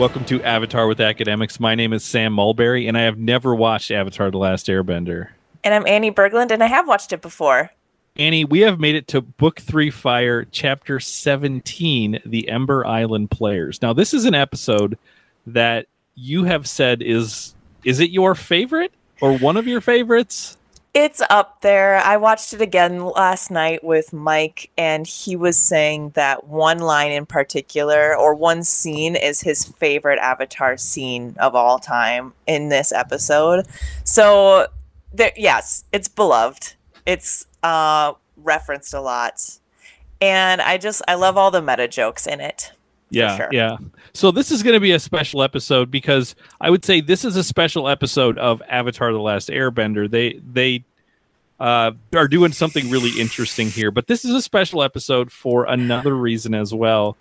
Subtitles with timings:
[0.00, 1.60] Welcome to Avatar with Academics.
[1.60, 5.28] My name is Sam Mulberry, and I have never watched Avatar The Last Airbender.
[5.62, 7.70] And I'm Annie Berglund, and I have watched it before.
[8.16, 13.82] Annie, we have made it to Book 3 Fire, Chapter 17, The Ember Island Players.
[13.82, 14.96] Now, this is an episode
[15.46, 15.84] that
[16.14, 17.54] you have said is
[17.84, 20.56] is it your favorite or one of your favorites?
[20.92, 21.98] It's up there.
[21.98, 27.12] I watched it again last night with Mike, and he was saying that one line
[27.12, 32.90] in particular or one scene is his favorite Avatar scene of all time in this
[32.90, 33.68] episode.
[34.02, 34.66] So,
[35.12, 36.74] there, yes, it's beloved.
[37.06, 39.60] It's uh, referenced a lot,
[40.20, 42.72] and I just I love all the meta jokes in it.
[43.10, 43.48] Yeah, sure.
[43.52, 43.76] yeah.
[44.14, 47.36] So this is going to be a special episode because I would say this is
[47.36, 50.10] a special episode of Avatar: The Last Airbender.
[50.10, 50.84] They they
[51.58, 56.16] uh, are doing something really interesting here, but this is a special episode for another
[56.16, 57.16] reason as well.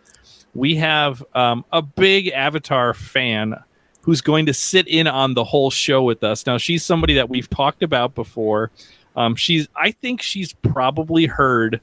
[0.56, 3.56] We have um, a big Avatar fan
[4.02, 6.46] who's going to sit in on the whole show with us.
[6.46, 8.72] Now, she's somebody that we've talked about before.
[9.16, 11.82] Um, she's, I think, she's probably heard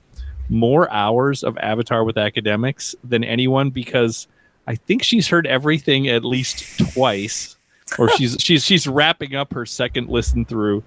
[0.48, 4.26] more hours of Avatar with academics than anyone because
[4.66, 7.56] I think she's heard everything at least twice,
[7.98, 10.82] or she's she's she's wrapping up her second listen through.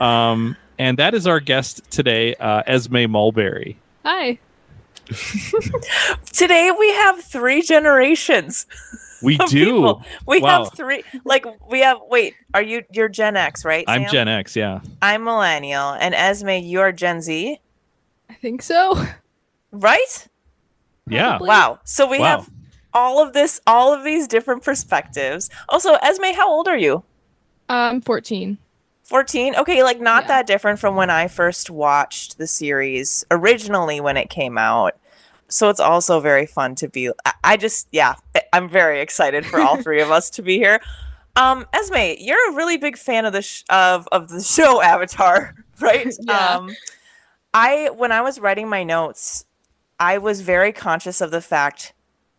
[0.00, 3.78] Um, and that is our guest today, uh, Esme Mulberry.
[4.04, 4.38] Hi.
[6.32, 8.66] Today we have three generations.
[9.22, 9.64] We do.
[9.66, 10.02] people.
[10.26, 10.64] We Wow.
[10.64, 11.02] have three.
[11.24, 11.98] Like we have.
[12.08, 12.82] Wait, are you?
[12.92, 13.84] You're Gen X, right?
[13.88, 14.80] I'm Gen X, yeah.
[15.02, 17.58] I'm millennial, and Esme, you're Gen Z, I
[18.44, 19.02] think so.
[19.72, 20.28] right?
[21.08, 21.30] Yeah.
[21.30, 21.48] Probably.
[21.48, 21.78] Wow.
[21.84, 22.24] So we Wow.
[22.40, 22.50] have
[22.92, 25.50] all of this, all of these different perspectives.
[25.68, 27.02] Also, Esme, how old are you?
[27.68, 28.58] I'm 14.
[29.04, 30.28] 14 okay like not Yeah.
[30.28, 34.96] that different from when i first watched the series originally when it came out
[35.46, 39.44] so it's also very fun to be i, I just yeah I- i'm very excited
[39.44, 40.80] for all three of us to be here
[41.36, 45.54] um esme you're a really big fan of the sh- of of the show avatar
[45.80, 46.48] right Yeah.
[46.56, 46.74] um
[47.54, 49.44] i when i was writing my notes
[49.98, 51.94] i was very conscious of the fact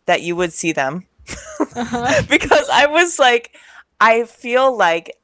[0.06, 1.06] that you would see them
[1.74, 2.22] Uh-huh.
[2.28, 3.56] because I was like,
[4.00, 5.16] I feel like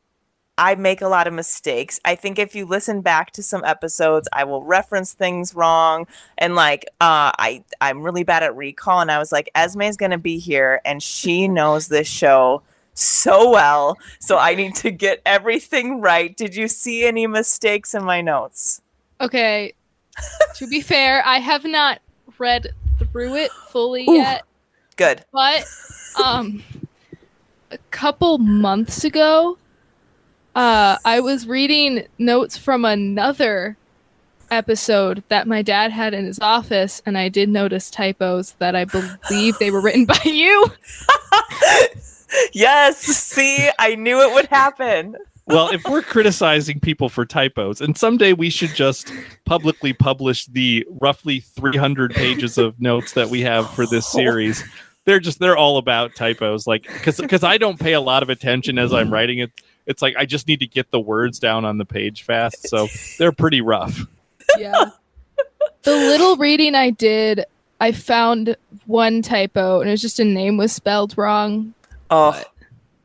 [0.58, 2.00] I make a lot of mistakes.
[2.04, 6.06] I think if you listen back to some episodes, I will reference things wrong,
[6.38, 9.00] and like, uh, I I'm really bad at recall.
[9.00, 12.62] And I was like, Esme's gonna be here, and she knows this show
[12.94, 16.36] so well, so I need to get everything right.
[16.36, 18.82] Did you see any mistakes in my notes?
[19.20, 19.74] Okay.
[20.56, 22.00] To be fair, I have not
[22.38, 22.68] read
[22.98, 24.14] through it fully Ooh.
[24.14, 24.44] yet,
[24.96, 25.24] Good.
[25.32, 25.64] but
[26.22, 26.62] um
[27.70, 29.58] a couple months ago,
[30.54, 33.76] uh I was reading notes from another
[34.50, 38.84] episode that my dad had in his office and I did notice typos that I
[38.84, 40.66] believe they were written by you.
[42.52, 42.98] yes.
[42.98, 45.16] See, I knew it would happen.
[45.52, 49.12] Well, if we're criticizing people for typos, and someday we should just
[49.44, 54.18] publicly publish the roughly 300 pages of notes that we have for this oh.
[54.18, 54.64] series.
[55.04, 58.30] They're just they're all about typos like cuz cuz I don't pay a lot of
[58.30, 59.50] attention as I'm writing it.
[59.84, 62.68] It's like I just need to get the words down on the page fast.
[62.68, 62.86] So
[63.18, 64.06] they're pretty rough.
[64.58, 64.86] yeah.
[65.82, 67.44] The little reading I did,
[67.80, 71.74] I found one typo and it was just a name was spelled wrong.
[72.10, 72.48] Oh, But-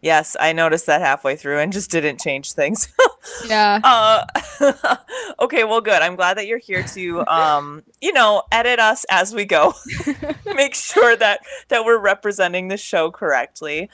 [0.02, 2.88] yes, I noticed that halfway through and just didn't change things.
[3.46, 3.82] Yeah.
[3.84, 4.96] uh,
[5.42, 6.02] okay, well, good.
[6.02, 9.74] I'm glad that you're here to, um, you know, edit us as we go.
[10.46, 13.90] Make sure that that we're representing the show correctly.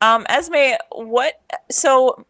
[0.00, 1.40] Um, Esme, what?
[1.70, 2.26] So,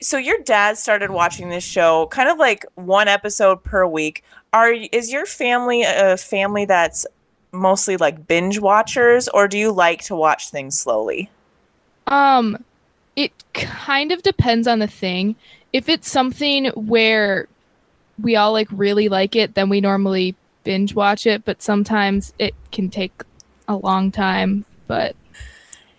[0.00, 4.22] so your dad started watching this show, kind of like one episode per week.
[4.52, 7.06] Are is your family a family that's
[7.50, 11.28] mostly like binge watchers, or do you like to watch things slowly?
[12.06, 12.62] Um
[13.16, 15.36] it kind of depends on the thing.
[15.72, 17.48] If it's something where
[18.20, 20.34] we all like really like it, then we normally
[20.64, 23.12] binge watch it, but sometimes it can take
[23.68, 24.64] a long time.
[24.86, 25.14] But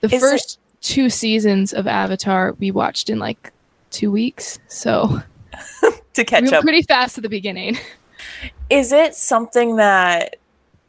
[0.02, 3.52] the Is it- first two seasons of Avatar we watched in like
[3.92, 4.60] two weeks.
[4.68, 5.22] So
[6.14, 7.78] To catch we were up pretty fast at the beginning.
[8.70, 10.36] is it something that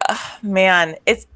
[0.09, 1.27] uh, man it's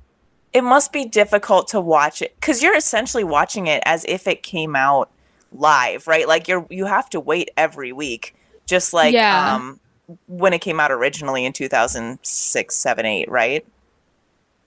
[0.52, 4.43] it must be difficult to watch it because you're essentially watching it as if it
[4.43, 5.08] came out
[5.52, 8.35] live right like you're you have to wait every week
[8.67, 9.55] just like Yeah.
[9.56, 9.81] um
[10.26, 13.64] when it came out originally in 2006 7 8 right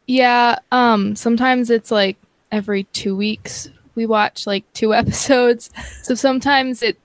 [0.07, 2.17] Yeah, um sometimes it's like
[2.51, 5.69] every 2 weeks we watch like two episodes.
[6.03, 6.97] So sometimes it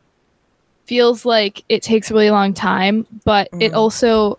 [0.86, 3.76] feels like it takes a really long time, but it Mhm.
[3.76, 4.38] also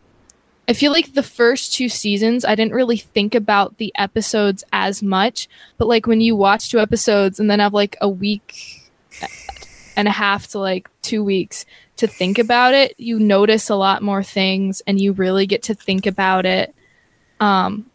[0.69, 5.01] I feel like the first two seasons, I didn't really think about the episodes as
[5.01, 5.49] much.
[5.77, 8.91] But like when you watch two episodes and then have like a week
[9.97, 11.65] and a half to like two weeks
[11.97, 15.73] to think about it, you notice a lot more things and you really get to
[15.73, 16.73] think about it.
[17.39, 17.89] Um,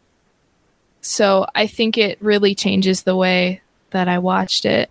[1.00, 4.91] so I think it really changes the way that I watched it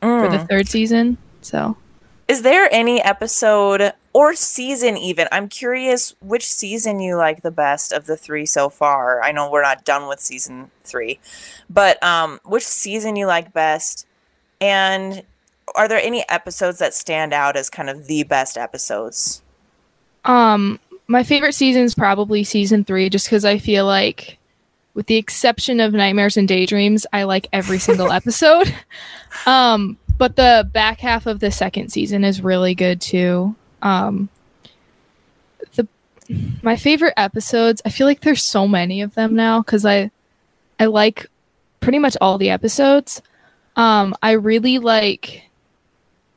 [0.00, 0.48] for the Mm.
[0.48, 1.16] third season.
[1.40, 1.76] So
[2.28, 5.28] Is there any episode or season even?
[5.32, 9.22] I'm curious which season you like the best of the three so far.
[9.22, 11.18] I know we're not done with season three,
[11.70, 14.06] but um, which season you like best?
[14.60, 15.22] And
[15.74, 19.42] are there any episodes that stand out as kind of the best episodes?
[20.24, 24.38] Um, my favorite season is probably season three, just because I feel like,
[24.94, 28.74] with the exception of Nightmares and Daydreams, I like every single episode.
[29.46, 33.56] Um, but the back half of the second season is really good too.
[33.82, 34.28] Um,
[35.74, 35.86] the
[36.62, 40.10] my favorite episodes, I feel like there's so many of them now because I
[40.78, 41.26] I like
[41.80, 43.20] pretty much all the episodes.
[43.76, 45.42] Um, I really like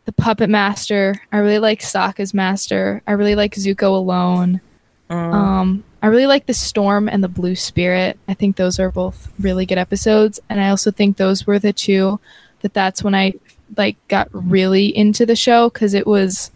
[0.05, 1.21] the Puppet Master.
[1.31, 3.01] I really like Sokka's Master.
[3.07, 4.61] I really like Zuko alone.
[5.09, 5.33] Mm.
[5.33, 8.17] Um, I really like the Storm and the Blue Spirit.
[8.27, 11.73] I think those are both really good episodes, and I also think those were the
[11.73, 12.19] two
[12.61, 13.33] that that's when I
[13.75, 16.51] like got really into the show because it was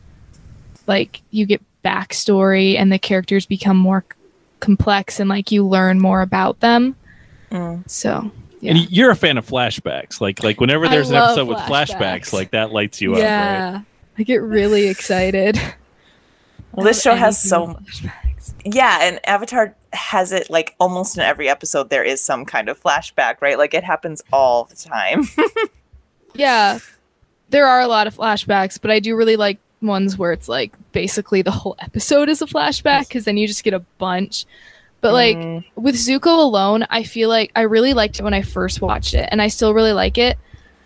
[0.89, 4.17] like you get backstory and the characters become more c-
[4.59, 6.97] complex and like you learn more about them.
[7.51, 7.89] Mm.
[7.89, 10.19] So yeah, And you're a fan of flashbacks.
[10.19, 12.33] Like like whenever I there's an love episode with flashbacks, flashbacks.
[12.33, 13.23] like that lights you up, right?
[13.23, 13.81] yeah,
[14.17, 15.57] I get really excited.
[16.71, 18.53] Well, this show has so anything with flashbacks.
[18.63, 22.79] Yeah, and Avatar has it like almost in every episode there is some kind of
[22.79, 23.57] flashback, right?
[23.57, 25.23] Like it happens all the time.
[26.35, 26.77] Yeah,
[27.49, 30.73] there are a lot of flashbacks, but I do really like ones where it's like
[30.91, 34.45] basically the whole episode is a flashback because then you just get a bunch.
[35.01, 35.63] But like Mm.
[35.75, 39.29] with Zuko alone, I feel like I really liked it when I first watched it,
[39.31, 40.37] and I still really like it.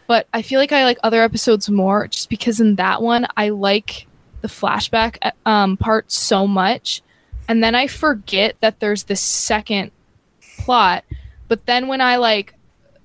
[0.05, 3.49] But I feel like I like other episodes more just because in that one I
[3.49, 4.05] like
[4.41, 7.01] the flashback uh, um, part so much,
[7.47, 9.91] and then I forget that there's this second
[10.59, 11.03] plot.
[11.47, 12.53] But then when I like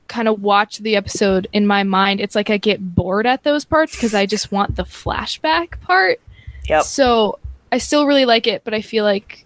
[0.09, 3.65] kind of watch the episode in my mind, it's like I get bored at those
[3.65, 6.21] parts because I just want the flashback part.
[6.69, 6.83] Yep.
[6.85, 7.39] So
[7.71, 9.45] I still really like it, but I feel like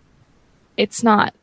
[0.76, 1.34] it's not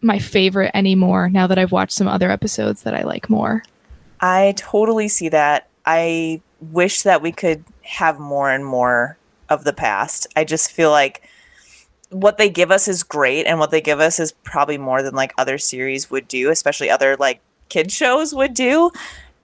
[0.00, 3.62] my favorite anymore now that I've watched some other episodes that I like more.
[4.20, 5.68] I totally see that.
[5.84, 9.18] I wish that we could have more and more
[9.48, 10.26] of the past.
[10.36, 11.28] I just feel like
[12.10, 15.14] what they give us is great and what they give us is probably more than
[15.14, 17.40] like other series would do, especially other like
[17.72, 18.90] kid shows would do.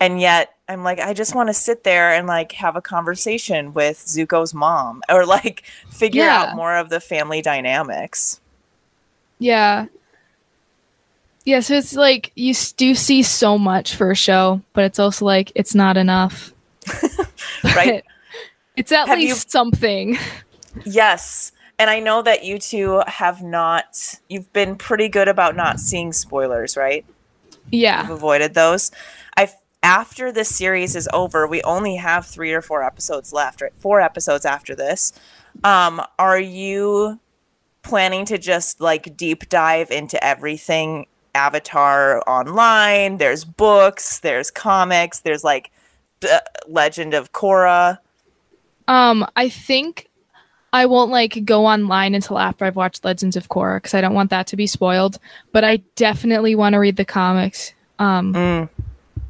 [0.00, 3.72] And yet I'm like I just want to sit there and like have a conversation
[3.74, 6.42] with Zuko's mom or like figure Yeah.
[6.50, 8.40] out more of the family dynamics.
[9.38, 9.86] Yeah.
[11.44, 15.24] Yeah, so it's like you do see so much for a show, but it's also
[15.24, 16.52] like it's not enough.
[17.64, 18.04] Right.
[18.76, 20.16] It's at Have you- least something.
[20.84, 21.50] Yes.
[21.80, 26.12] And I know that you two have not you've been pretty good about not seeing
[26.12, 27.04] spoilers, right?
[27.70, 28.02] Yeah.
[28.02, 28.90] You've avoided those.
[29.36, 29.50] I
[29.82, 33.72] after this series is over, we only have 3 or 4 episodes left, right?
[33.76, 35.12] 4 episodes after this.
[35.64, 37.20] Um are you
[37.82, 43.18] planning to just like deep dive into everything Avatar online?
[43.18, 45.70] There's books, there's comics, there's like
[46.20, 47.98] the Legend of Korra.
[48.88, 50.07] Um, I think
[50.72, 54.14] I won't like go online until after I've watched Legends of Korra because I don't
[54.14, 55.18] want that to be spoiled.
[55.52, 57.72] But I definitely want to read the comics.
[57.98, 58.68] Um, Mm.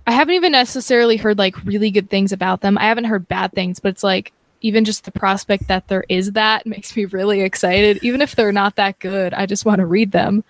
[0.06, 2.78] I haven't even necessarily heard like really good things about them.
[2.78, 6.32] I haven't heard bad things, but it's like even just the prospect that there is
[6.32, 7.98] that makes me really excited.
[8.02, 10.44] Even if they're not that good, I just want to read them.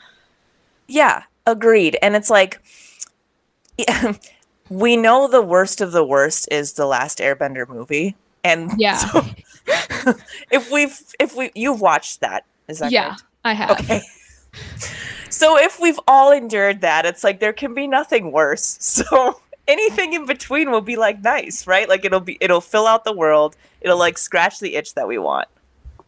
[0.87, 1.99] Yeah, agreed.
[2.01, 2.61] And it's like
[4.71, 8.15] we know the worst of the worst is the last Airbender movie,
[8.45, 8.97] and Yeah.
[8.97, 9.25] so
[10.51, 13.17] if we've if we you've watched that, is that yeah?
[13.45, 13.71] I have.
[13.81, 14.03] Okay.
[15.31, 18.79] So if we've all endured that, it's like there can be nothing worse.
[19.09, 21.89] So anything in between will be like nice, right?
[21.89, 23.57] Like it'll be it'll fill out the world.
[23.81, 25.49] It'll like scratch the itch that we want.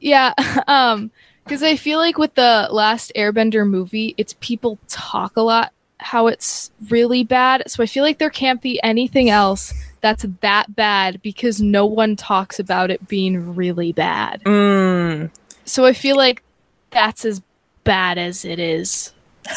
[0.00, 0.32] Yeah,
[0.66, 1.10] um,
[1.44, 6.26] because I feel like with the last Airbender movie, it's people talk a lot how
[6.26, 7.70] it's really bad.
[7.70, 12.16] So I feel like there can't be anything else that's that bad because no one
[12.16, 14.42] talks about it being really bad.
[14.44, 15.30] Mm.
[15.64, 16.42] So I feel like
[16.90, 17.42] that's as
[17.84, 19.12] bad as it is,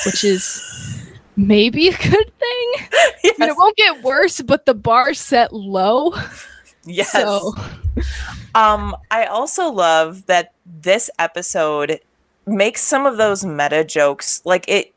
[0.06, 0.62] which is
[1.38, 2.00] maybe a good
[2.40, 2.74] thing.
[2.94, 6.14] I mean, it won't get worse, but the bar's set low.
[6.86, 7.12] yes.
[7.12, 7.54] So
[8.56, 12.00] Um, I also love that this episode
[12.46, 14.93] makes some of those meta jokes like it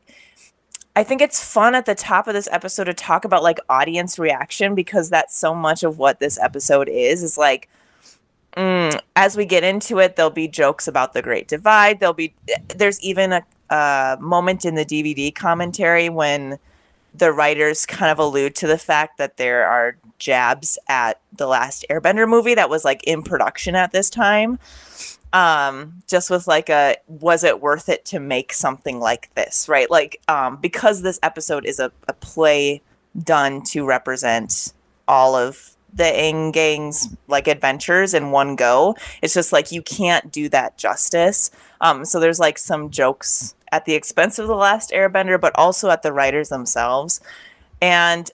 [0.96, 4.18] I think it's fun at the top of this episode to talk about like audience
[4.18, 7.68] reaction because that's so much of what this episode is is like
[8.56, 12.00] mm, as we get into it there'll be jokes about the great divide.
[12.00, 12.34] There'll be
[12.74, 16.58] there's even a, a moment in the DVD commentary when
[17.14, 21.84] the writers kind of allude to the fact that there are jabs at the last
[21.90, 24.58] airbender movie that was like in production at this time
[25.36, 29.90] um just with like a was it worth it to make something like this right?
[29.90, 32.80] Like um because this episode is a, a play
[33.22, 34.72] done to represent
[35.06, 40.32] all of the Aang gang's like adventures in one go it's just like you can't
[40.32, 41.50] do that justice.
[41.82, 45.90] Um so there's like some jokes at the expense of the last airbender but also
[45.90, 47.20] at the writers themselves.
[47.82, 48.30] And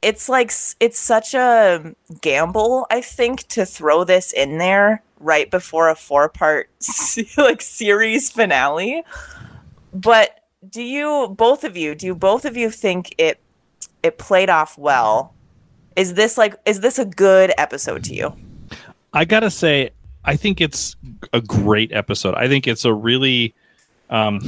[0.00, 0.50] it's like
[0.80, 6.28] it's such a gamble i think to throw this in there right before a four
[6.28, 6.70] part
[7.36, 9.02] like series finale
[9.92, 13.40] but do you both of you do both of you think it
[14.02, 15.34] it played off well
[15.96, 18.34] is this like is this a good episode to you
[19.12, 19.90] i gotta say
[20.24, 20.96] i think it's
[21.32, 23.54] a great episode i think it's a really
[24.10, 24.40] um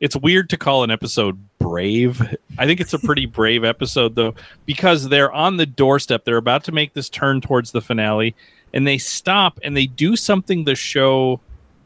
[0.00, 2.20] it's weird to call an episode brave.
[2.58, 4.34] I think it's a pretty brave episode though
[4.66, 6.24] because they're on the doorstep.
[6.24, 8.34] They're about to make this turn towards the finale
[8.74, 11.40] and they stop and they do something the show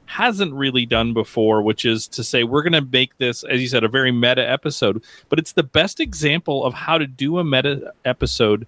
[0.06, 3.68] hasn't really done before, which is to say we're going to make this as you
[3.68, 7.44] said a very meta episode, but it's the best example of how to do a
[7.44, 8.66] meta episode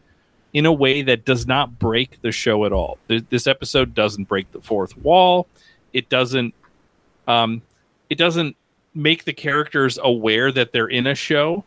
[0.52, 2.98] in a way that does not break the show at all.
[3.08, 5.48] This episode doesn't break the fourth wall.
[5.94, 6.54] It doesn't
[7.26, 7.62] um
[8.10, 8.54] it doesn't
[8.94, 11.64] make the characters aware that they're in a show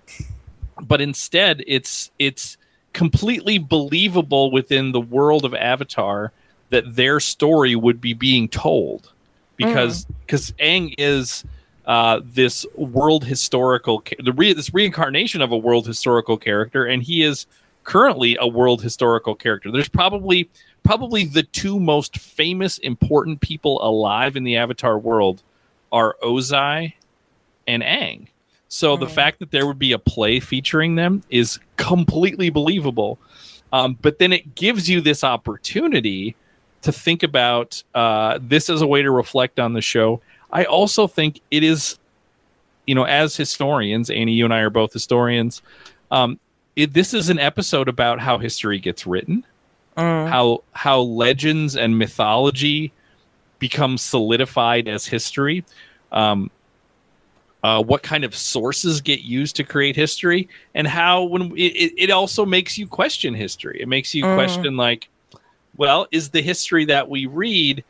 [0.81, 2.57] but instead it's it's
[2.91, 6.31] completely believable within the world of avatar
[6.73, 9.11] that their story would be being told
[9.55, 10.65] because because mm.
[10.65, 11.43] Aang is
[11.85, 17.23] uh, this world historical the re- this reincarnation of a world historical character and he
[17.23, 17.45] is
[17.83, 20.49] currently a world historical character there's probably
[20.83, 25.43] probably the two most famous important people alive in the avatar world
[25.91, 26.93] are ozai
[27.67, 28.27] and Aang.
[28.67, 33.19] So the fact that there would be a play featuring them is completely believable.
[33.71, 36.35] Um, but then it gives you this opportunity
[36.83, 40.21] to think about uh, this as a way to reflect on the show.
[40.51, 41.97] I also think it is,
[42.85, 45.61] you know, as historians, Annie, you and I are both historians.
[46.11, 46.39] Um,
[46.75, 49.45] it, this is an episode about how history gets written,
[49.97, 50.29] mm.
[50.29, 52.91] how how legends and mythology
[53.59, 55.63] become solidified as history.
[56.11, 56.51] Um,
[57.63, 62.11] uh, what kind of sources get used to create history, and how when it, it
[62.11, 63.81] also makes you question history.
[63.81, 64.35] It makes you mm.
[64.35, 65.07] question like,
[65.77, 67.83] well, is the history that we read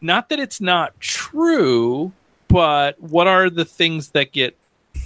[0.00, 2.12] not that it's not true,
[2.48, 4.56] but what are the things that get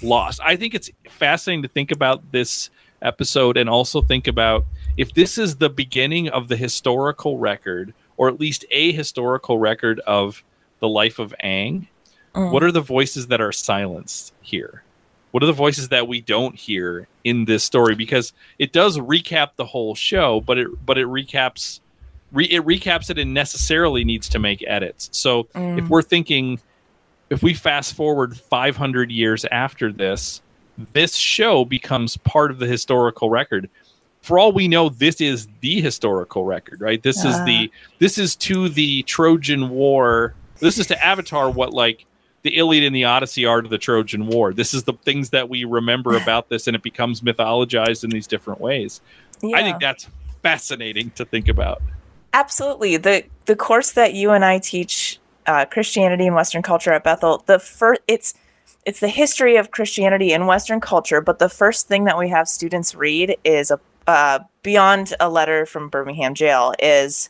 [0.03, 0.41] lost?
[0.43, 2.71] I think it's fascinating to think about this
[3.03, 4.65] episode and also think about
[4.97, 10.01] if this is the beginning of the historical record, or at least a historical record
[10.01, 10.43] of
[10.81, 11.89] the life of Aang
[12.37, 12.53] Mm.
[12.53, 14.83] What are the voices that are silenced here?
[15.31, 17.95] What are the voices that we don't hear in this story?
[17.95, 21.81] Because it does recap the whole show, but it but it recaps
[22.33, 25.09] re, it recaps it and necessarily needs to make edits.
[25.13, 25.79] So mm.
[25.79, 26.61] if we're thinking,
[27.31, 30.43] if we fast forward 500 years after this,
[30.93, 33.71] this show becomes part of the historical record
[34.21, 37.29] for all we know this is the historical record right this uh.
[37.29, 42.05] is the this is to the trojan war this is to avatar what like
[42.47, 44.53] the Iliad and the Odyssey are to the Trojan War.
[44.53, 48.29] This is the things that we remember about this, and it becomes mythologized in these
[48.29, 49.01] different ways.
[49.43, 49.57] Yeah.
[49.57, 50.09] I think that's
[50.45, 51.83] fascinating to think about.
[52.33, 52.97] Absolutely.
[52.97, 57.43] The the course that you and I teach uh, Christianity and Western culture at Bethel,
[57.47, 58.35] the first it's
[58.85, 62.49] it's the history of Christianity in Western culture, but the first thing that we have
[62.49, 67.29] students read is a uh, beyond a letter from Birmingham jail is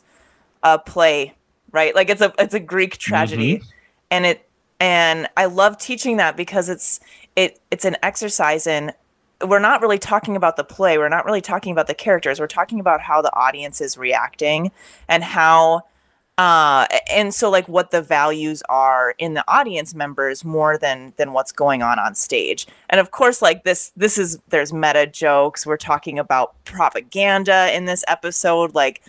[0.61, 1.33] a play,
[1.71, 1.95] right?
[1.95, 3.69] Like it's a it's a Greek tragedy, mm-hmm.
[4.11, 4.47] and it
[4.79, 6.99] and i love teaching that because it's
[7.35, 8.91] it it's an exercise in
[9.45, 10.97] we're not really talking about the play.
[10.97, 12.39] We're not really talking about the characters.
[12.39, 14.71] We're talking about how the audience is reacting
[15.07, 15.83] and how
[16.37, 21.33] uh and so like what the values are in the audience members more than than
[21.33, 22.67] what's going on on stage.
[22.91, 25.65] And of course like this this is there's meta jokes.
[25.65, 29.01] We're talking about propaganda in this episode like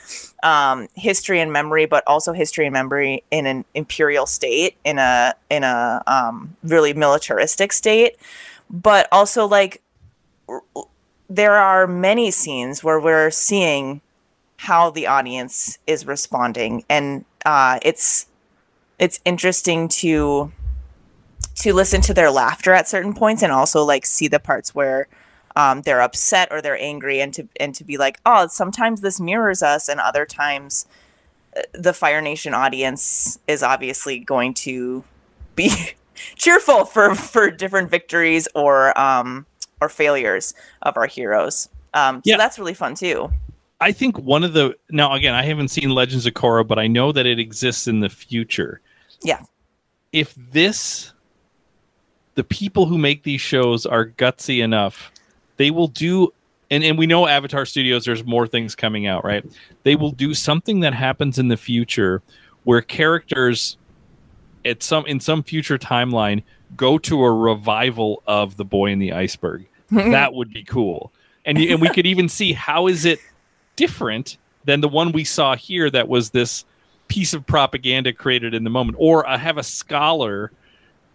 [0.43, 5.35] um history and memory but also history and memory in an imperial state in a
[5.51, 8.17] in a um really militaristic state.
[8.71, 9.83] But also like
[11.29, 14.01] there are many scenes where we're seeing
[14.59, 16.85] how the audience is responding.
[16.89, 18.27] And uh, it's
[18.99, 20.53] it's interesting to
[21.55, 25.09] to listen to their laughter at certain points and also like see the parts where
[25.57, 29.21] um, they're upset or they're angry and to and to be like oh sometimes this
[29.21, 30.87] mirrors us and other times
[31.57, 35.05] uh, the fire nation audience is obviously going to
[35.55, 35.73] be
[36.35, 39.47] cheerful for for different victories or um
[39.81, 42.37] or failures of our heroes um so Yeah.
[42.37, 43.31] that's really fun too
[43.81, 46.89] I think one of the now again I haven't seen Legends of Korra, but I
[46.89, 48.81] know that it exists in the future.
[49.23, 49.41] Yeah.
[50.11, 51.13] If this
[52.35, 55.13] the people who make these shows are gutsy enough,
[55.59, 56.33] they will do
[56.73, 59.45] and, and we know Avatar Studios there's more things coming out, right?
[59.85, 62.21] They will do something that happens in the future
[62.65, 63.77] where characters
[64.65, 66.43] at some in some future timeline
[66.77, 69.67] go to a revival of the boy in the iceberg.
[69.91, 71.13] That would be cool.
[71.47, 73.19] And and we could even see how is it
[73.77, 76.65] different than the one we saw here that was this
[77.09, 78.97] piece of propaganda created in the moment.
[79.01, 80.53] Or I have a scholar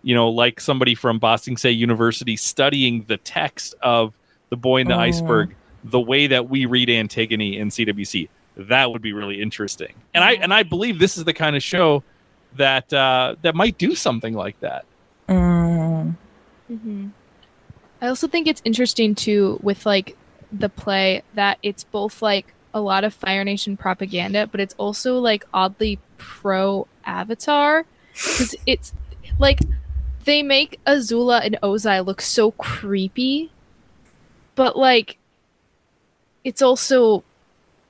[0.02, 4.14] you know like somebody from Ba Sing Se University studying the text of
[4.50, 5.00] the boy in the Oh.
[5.00, 9.94] iceberg the way that we read Antigone in CWC that would be really interesting.
[10.14, 12.04] And I and I believe this is the kind of show
[12.56, 14.86] that uh, that might do something like that
[15.28, 16.16] Mm.
[16.68, 17.08] hmm
[18.02, 20.18] I also think it's interesting too with like
[20.52, 25.20] the play that it's both like a lot of Fire Nation propaganda, but it's also
[25.20, 28.94] like oddly pro Avatar because it's
[29.40, 29.60] like
[30.26, 33.52] they make Azula and Ozai look so creepy,
[34.56, 35.18] but like
[36.44, 37.24] it's also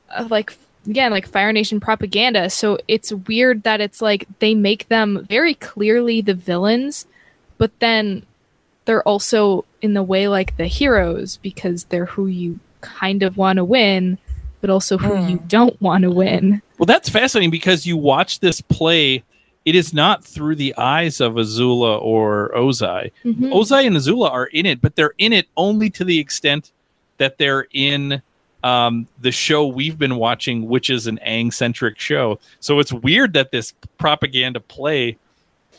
[0.10, 0.54] uh, like
[0.86, 2.50] again like Fire Nation propaganda.
[2.50, 7.06] So it's weird that it's like they make them very clearly the villains,
[7.64, 8.26] but then
[8.84, 13.56] they're also in the way like the heroes because they're who you kind of want
[13.56, 14.18] to win,
[14.60, 16.62] but also who you don't want to win.
[16.78, 19.24] Well, that's fascinating because you watch this play.
[19.64, 23.12] It is not through the eyes of Azula or Ozai.
[23.24, 23.54] Mhm.
[23.54, 26.74] Ozai and Azula are in it, but they're in it only to the extent
[27.18, 28.22] that they're in
[28.66, 32.40] um, the show we've been watching, which is an Aang-centric show.
[32.60, 35.18] So it's weird that this propaganda play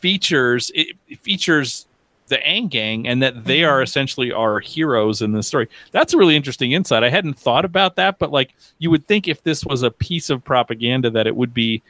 [0.04, 1.86] features it, it features
[2.26, 5.66] the Aang gang and that they are essentially our heroes in this story.
[5.92, 7.02] That's a really interesting insight.
[7.02, 10.28] I hadn't thought about that, but like you would think if this was a piece
[10.28, 11.82] of propaganda that it would be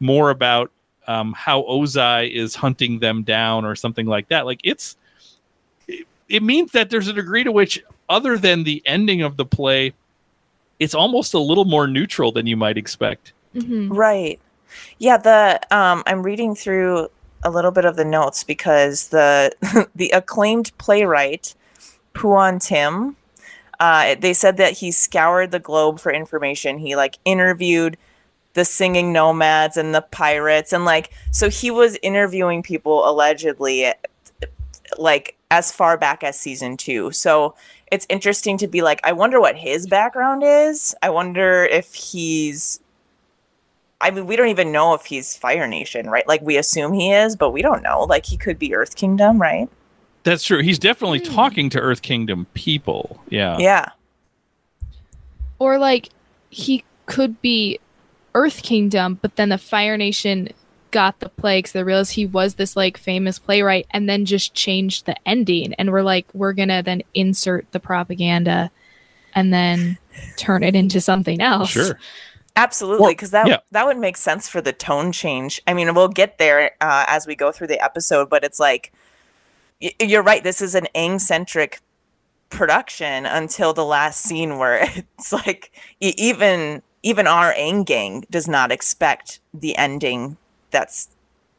[0.00, 0.70] more about
[1.08, 4.46] um, how Ozai is hunting them down or something like that.
[4.46, 4.96] Like it's
[5.86, 9.44] it, it means that there's a degree to which other than the ending of the
[9.44, 9.92] play
[10.80, 13.34] it's almost a little more neutral than you might expect.
[13.54, 13.88] Mhm.
[13.90, 14.40] Right.
[14.98, 17.10] Yeah, the um I'm reading through
[17.42, 21.54] a little bit of the notes because the the acclaimed playwright
[22.14, 23.16] Pu-On Tim
[23.80, 26.78] uh they said that he scoured the globe for information.
[26.78, 27.96] He like interviewed
[28.54, 33.92] the singing nomads and the pirates and like so he was interviewing people allegedly
[34.98, 37.12] like as far back as season 2.
[37.12, 37.54] So
[37.90, 40.94] it's interesting to be like I wonder what his background is.
[41.02, 42.80] I wonder if he's
[44.00, 46.26] I mean, we don't even know if he's Fire Nation, right?
[46.28, 48.04] Like we assume he is, but we don't know.
[48.04, 49.68] Like he could be Earth Kingdom, right?
[50.22, 50.62] That's true.
[50.62, 51.34] He's definitely Hmm.
[51.34, 53.20] talking to Earth Kingdom people.
[53.28, 53.56] Yeah.
[53.58, 53.88] Yeah.
[55.58, 56.10] Or like
[56.50, 57.80] he could be
[58.34, 60.50] Earth Kingdom, but then the Fire Nation
[60.90, 64.54] got the play because they realized he was this like famous playwright and then just
[64.54, 68.70] changed the ending and we're like, we're gonna then insert the propaganda
[69.34, 69.98] and then
[70.36, 71.70] turn it into something else.
[71.70, 71.98] Sure.
[72.58, 73.58] Absolutely, because that yeah.
[73.70, 75.62] that would make sense for the tone change.
[75.66, 78.92] I mean, we'll get there uh, as we go through the episode, but it's like
[79.80, 80.42] y- you're right.
[80.42, 81.80] This is an Aang centric
[82.50, 84.80] production until the last scene, where
[85.18, 90.36] it's like e- even even our Aang gang does not expect the ending
[90.70, 91.08] that's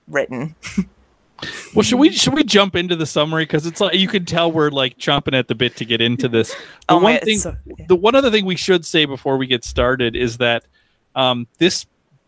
[0.07, 0.55] written.
[1.73, 4.51] Well, should we should we jump into the summary because it's like you can tell
[4.51, 6.53] we're like chomping at the bit to get into this.
[6.89, 7.55] The Oh one thing, so-
[7.87, 10.65] the one other thing we should say before we get started is that
[11.15, 11.85] um, this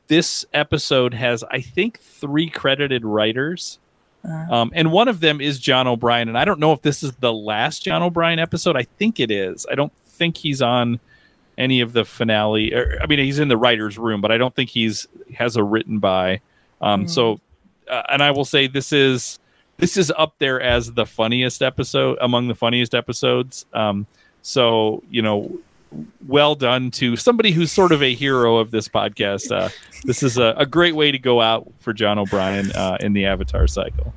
[0.08, 3.80] this episode has I think three credited writers,
[4.26, 4.46] Uh.
[4.54, 6.28] um, and one of them is John O'Bryan.
[6.28, 8.76] And I don't know if this is the last John O'Bryan episode.
[8.76, 9.65] I think it is.
[9.72, 11.00] I don't think he's on
[11.58, 12.74] any of the finale.
[12.74, 15.63] Or, I mean, he's in the writers' room, but I don't think he's has a
[15.63, 16.41] written by.
[16.82, 17.10] Um, Mm.
[17.10, 17.39] So,
[17.89, 19.39] uh, and I will say this is
[19.78, 23.65] this is up there as the funniest episode among the funniest episodes.
[23.74, 24.06] Um,
[24.41, 25.58] so you know,
[26.28, 29.52] well done to somebody who's sort of a hero of this podcast.
[29.52, 29.70] Uh,
[30.04, 33.26] this is a, a great way to go out for John O'Bryan uh, in the
[33.26, 34.14] Avatar cycle.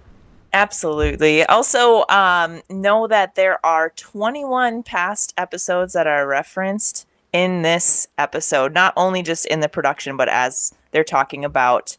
[0.53, 1.45] Absolutely.
[1.47, 8.73] Also, um, know that there are 21 past episodes that are referenced in this episode,
[8.73, 11.97] not only just in the production, but as they're talking about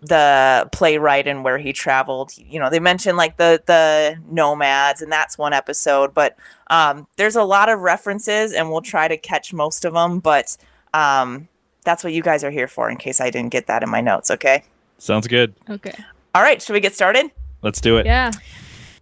[0.00, 2.32] the playwright and where he traveled.
[2.36, 6.14] You know, they mentioned like the the nomads, and that's one episode.
[6.14, 6.36] But
[6.68, 10.18] um, there's a lot of references, and we'll try to catch most of them.
[10.20, 10.56] But
[10.94, 11.48] um,
[11.84, 14.00] that's what you guys are here for, in case I didn't get that in my
[14.00, 14.30] notes.
[14.30, 14.64] Okay.
[14.98, 15.54] Sounds good.
[15.68, 15.94] Okay.
[16.34, 16.60] All right.
[16.60, 17.30] Should we get started?
[17.62, 18.06] Let's do it.
[18.06, 18.30] Yeah.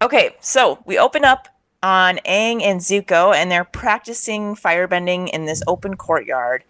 [0.00, 1.48] Okay, so we open up
[1.82, 6.62] on Aang and Zuko, and they're practicing firebending in this open courtyard.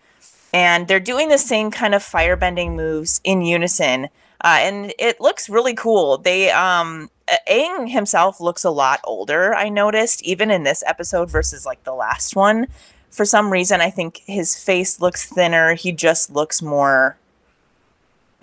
[0.53, 4.05] And they're doing the same kind of firebending moves in unison.
[4.43, 6.19] Uh, and it looks really cool.
[6.19, 7.11] They, um,
[7.51, 11.93] Aang himself looks a lot older, I noticed, even in this episode versus like the
[11.93, 12.67] last one.
[13.11, 15.75] For some reason, I think his face looks thinner.
[15.75, 17.17] He just looks more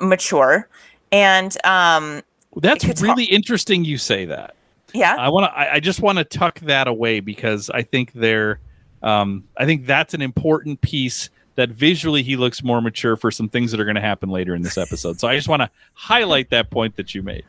[0.02, 0.68] mature.
[1.12, 2.22] And, um,
[2.56, 4.56] That's really interesting you say that.
[4.94, 5.16] yeah.
[5.18, 5.58] I want to.
[5.58, 8.60] I, I just want to tuck that away because I think they're.
[9.04, 13.50] Um, I think that's an important piece that visually he looks more mature for some
[13.50, 15.20] things that are going to happen later in this episode.
[15.20, 17.46] So I just want to highlight that point that you made.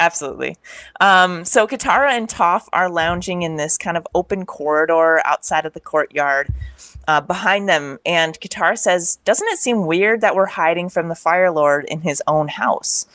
[0.00, 0.56] Absolutely.
[1.00, 5.74] Um, so Katara and Toph are lounging in this kind of open corridor outside of
[5.74, 6.52] the courtyard
[7.06, 7.98] uh, behind them.
[8.06, 12.00] And Katara says, Doesn't it seem weird that we're hiding from the Fire Lord in
[12.00, 13.06] his own house?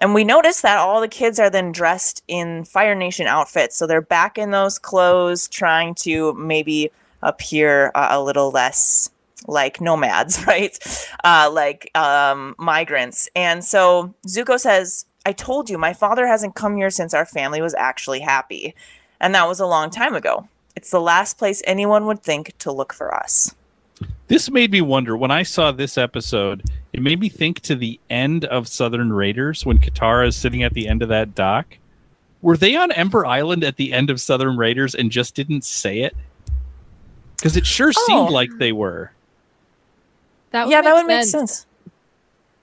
[0.00, 3.76] And we notice that all the kids are then dressed in Fire Nation outfits.
[3.76, 6.90] So they're back in those clothes, trying to maybe
[7.22, 9.10] appear uh, a little less
[9.46, 10.78] like nomads, right?
[11.24, 13.28] Uh, like um, migrants.
[13.36, 17.60] And so Zuko says, I told you, my father hasn't come here since our family
[17.60, 18.74] was actually happy.
[19.20, 20.48] And that was a long time ago.
[20.76, 23.54] It's the last place anyone would think to look for us.
[24.28, 26.62] This made me wonder when I saw this episode.
[26.92, 30.74] It made me think to the end of Southern Raiders when Katara is sitting at
[30.74, 31.78] the end of that dock.
[32.40, 36.00] Were they on Ember Island at the end of Southern Raiders and just didn't say
[36.00, 36.14] it?
[37.36, 38.32] Because it sure seemed Oh.
[38.32, 39.10] like they were.
[40.50, 41.30] That would yeah, make that would make sense.
[41.30, 41.66] sense.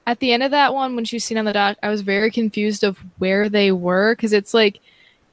[0.07, 2.01] At the end of that one, when she was seen on the dock, I was
[2.01, 4.79] very confused of where they were because it's like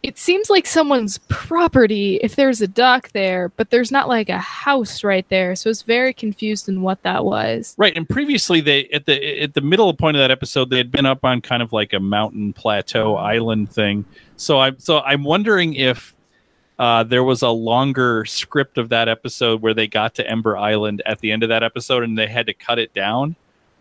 [0.02, 4.38] it seems like someone's property if there's a dock there, but there's not like a
[4.38, 5.54] house right there.
[5.54, 7.74] So it's very confused in what that was.
[7.78, 10.90] Right, and previously they at the at the middle point of that episode they had
[10.90, 14.04] been up on kind of like a mountain plateau island thing.
[14.36, 16.14] So I'm so I'm wondering if
[16.78, 21.02] uh, there was a longer script of that episode where they got to Ember Island
[21.06, 23.36] at the end of that episode and they had to cut it down.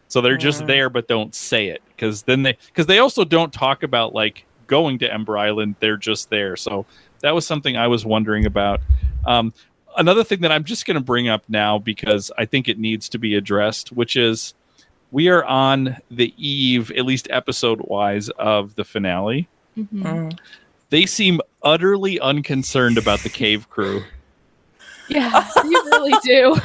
[0.08, 0.68] So they're just Mm.
[0.68, 4.46] there but don't say it because then they because they also don't talk about like
[4.68, 5.76] going to Ember Island.
[5.80, 6.56] They're just there.
[6.58, 6.86] So
[7.22, 8.82] that was something I was wondering about.
[9.26, 9.54] Um,
[9.98, 13.08] another thing that I'm just going to bring up now because I think it needs
[13.10, 14.54] to be addressed, which is
[15.12, 19.48] we are on the eve, at least episode wise, of the finale.
[19.78, 19.88] Mhm.
[20.04, 20.40] Mm.
[20.90, 24.04] They seem utterly unconcerned about the cave crew.
[25.08, 26.58] Yeah, you really do.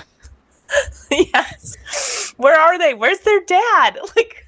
[1.11, 2.33] yes.
[2.37, 2.95] Where are they?
[2.95, 3.99] Where's their dad?
[4.17, 4.47] Like,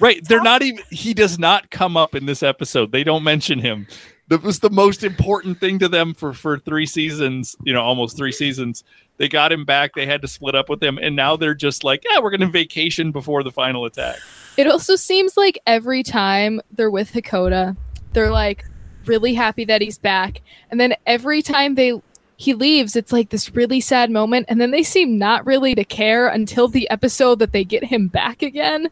[0.00, 0.26] Right.
[0.26, 2.92] They're not even, he does not come up in this episode.
[2.92, 3.86] They don't mention him.
[4.28, 8.16] That was the most important thing to them for, for three seasons, you know, almost
[8.16, 8.84] three seasons.
[9.18, 9.94] They got him back.
[9.94, 10.98] They had to split up with him.
[10.98, 14.18] And now they're just like, yeah, we're going to vacation before the final attack.
[14.56, 17.76] It also seems like every time they're with Hakoda,
[18.12, 18.64] they're like
[19.06, 22.00] really happy that he's back, and then every time they
[22.36, 25.84] he leaves, it's like this really sad moment, and then they seem not really to
[25.84, 28.88] care until the episode that they get him back again.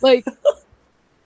[0.00, 0.24] Like,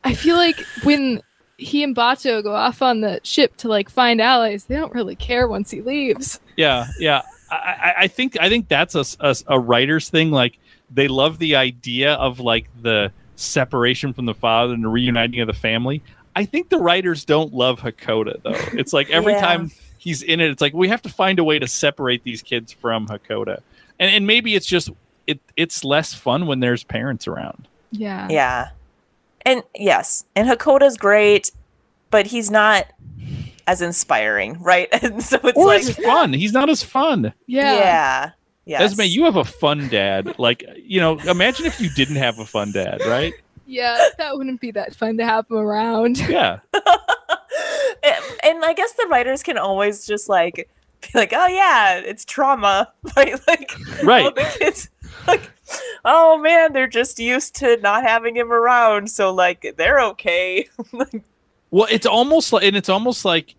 [0.03, 1.21] I feel like when
[1.59, 5.15] he and Bato go off on the ship to like find allies, they don't really
[5.15, 6.41] care once he leaves.
[6.57, 7.23] Yeah, yeah.
[7.51, 10.31] I, I, think I think that's a, a, a writer's thing.
[10.31, 10.59] Like
[10.91, 15.47] they love the idea of like the separation from the father and the reuniting of
[15.47, 16.03] the family.
[16.35, 18.79] I think the writers don't love Hakoda though.
[18.79, 19.41] It's like every Yeah.
[19.41, 22.43] time he's in it, it's like we have to find a way to separate these
[22.43, 23.61] kids from Hakoda,
[23.99, 24.91] and and maybe it's just
[25.27, 27.69] it it's less fun when there's parents around.
[27.91, 28.27] Yeah.
[28.31, 28.69] yeah.
[29.45, 31.51] And yes, and Hakoda's great,
[32.11, 32.87] but he's not
[33.67, 34.89] as inspiring, right?
[35.03, 36.33] And so it's Or like, it's fun.
[36.33, 37.33] He's not as fun.
[37.47, 37.75] Yeah.
[37.75, 38.31] yeah.
[38.65, 38.93] Yes.
[38.93, 40.39] Esme, you have a fun dad.
[40.39, 43.35] Like you know, imagine if you didn't have a fun dad, right?
[43.73, 46.19] Yeah, that wouldn't be that fun to have him around.
[46.29, 46.59] Yeah.
[46.75, 50.69] and, and I guess the writers can always just like
[51.01, 53.41] be like, oh yeah, it's trauma, right?
[53.49, 53.71] Like,
[54.03, 54.27] Right.
[54.27, 54.89] oh, the kids,
[55.27, 55.51] like,
[56.05, 60.69] oh man, they're just used to not having him around, so like they're okay.
[61.71, 63.55] Well, it's almost like, and it's almost like,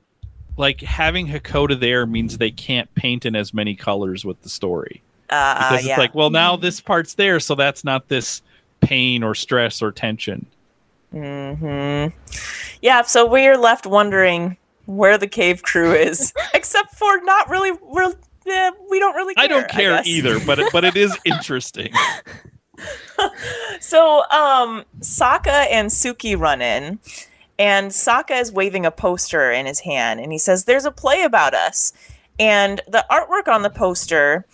[0.58, 5.02] like having Hakoda there means they can't paint in as many colors with the story
[5.32, 5.98] Uh, because it's yeah.
[5.98, 8.44] like, well, now this part's there, so that's not this
[8.86, 10.46] pain or stress or tension.
[11.12, 12.08] hmm
[12.82, 18.14] Yeah, so we're left wondering where the cave crew is, except for not really, we're
[18.48, 19.36] eh, we don't really.
[19.36, 20.08] care, I don't care guess.
[20.08, 21.94] either, but it, but it is interesting.
[23.80, 27.00] So, um, Sokka and Suki run in,
[27.60, 31.24] and Sokka is waving a poster in his hand, and he says, "There's a play
[31.24, 31.94] about us."
[32.40, 34.46] And the artwork on the poster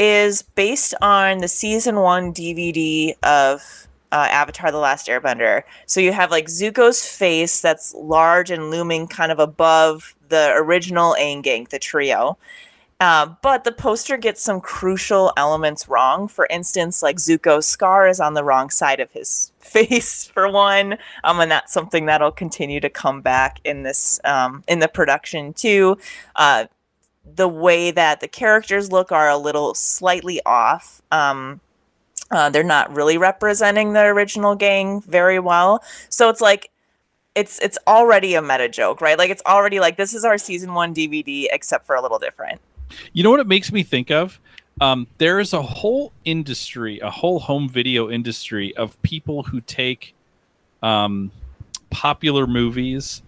[0.00, 5.62] is based on the season one DVD of uh, Avatar: The Last Airbender.
[5.84, 11.14] So you have like Zuko's face that's large and looming, kind of above the original
[11.20, 12.38] Aang the trio.
[12.98, 16.28] Uh, but the poster gets some crucial elements wrong.
[16.28, 20.96] For instance, like Zuko's scar is on the wrong side of his face, for one,
[21.24, 25.52] um, and that's something that'll continue to come back in this um, in the production
[25.52, 25.98] too.
[26.36, 26.66] Uh,
[27.24, 31.02] the way that the characters look are a little slightly off.
[31.12, 31.60] Um,
[32.30, 36.70] uh, they're not really representing the original gang very well, so it's like
[37.34, 39.18] it's it's already a meta joke, right?
[39.18, 42.60] Like it's already like this is our season one DVD, except for a little different.
[43.12, 44.40] You know what it makes me think of?
[44.80, 50.14] Um, there is a whole industry, a whole home video industry of people who take
[50.82, 51.30] um,
[51.90, 53.22] popular movies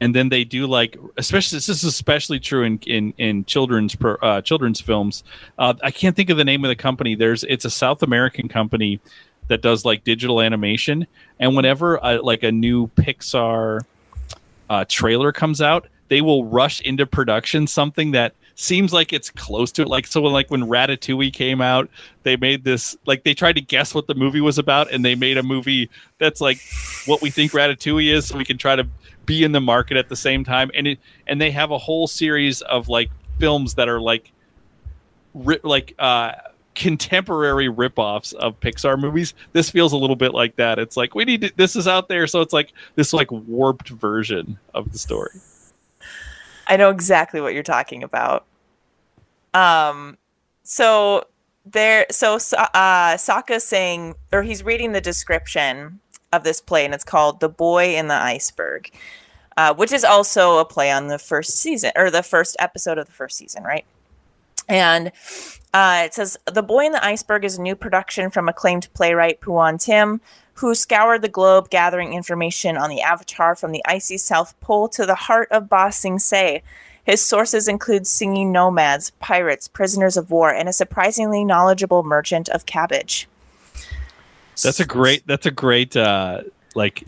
[0.00, 4.40] and then they do like, especially this is especially true in in, in children's uh,
[4.42, 5.24] children's films.
[5.58, 7.14] Uh, I can't think of the name of the company.
[7.14, 9.00] There's it's a South American company
[9.48, 11.06] that does like digital animation,
[11.40, 13.80] and whenever uh, like a new Pixar
[14.70, 19.70] uh, trailer comes out, they will rush into production something that seems like it's close
[19.72, 19.88] to it.
[19.88, 21.88] Like so, when, like when Ratatouille came out,
[22.24, 25.14] they made this like they tried to guess what the movie was about, and they
[25.14, 26.60] made a movie that's like
[27.06, 28.86] what we think Ratatouille is, so we can try to
[29.28, 30.72] be in the market at the same time.
[30.74, 34.32] And it and they have a whole series of like films that are like
[35.34, 36.32] ri- like uh
[36.74, 39.34] contemporary ripoffs of Pixar movies.
[39.52, 40.78] This feels a little bit like that.
[40.78, 43.88] It's like we need to, this is out there, so it's like this like warped
[43.88, 45.40] version of the story.
[46.68, 48.46] I know exactly what you're talking about.
[49.54, 50.18] Um,
[50.62, 51.26] so
[51.66, 55.98] there, so uh, saying, or he's reading the description
[56.32, 58.90] of this play, and it's called "The Boy in the Iceberg,"
[59.58, 63.06] uh, which is also a play on the first season or the first episode of
[63.06, 63.84] the first season, right?
[64.68, 65.10] And
[65.74, 69.40] uh, it says The Boy in the Iceberg is a new production from acclaimed playwright
[69.40, 70.20] Pu-On Tim,
[70.54, 75.04] who scoured the globe gathering information on the Avatar from the icy South Pole to
[75.04, 76.62] the heart of Ba Sing Se.
[77.02, 82.64] His sources include singing nomads, pirates, prisoners of war, and a surprisingly knowledgeable merchant of
[82.66, 83.26] cabbage.
[84.62, 85.26] That's a great.
[85.26, 85.96] That's a great.
[85.96, 86.42] Uh,
[86.76, 87.02] like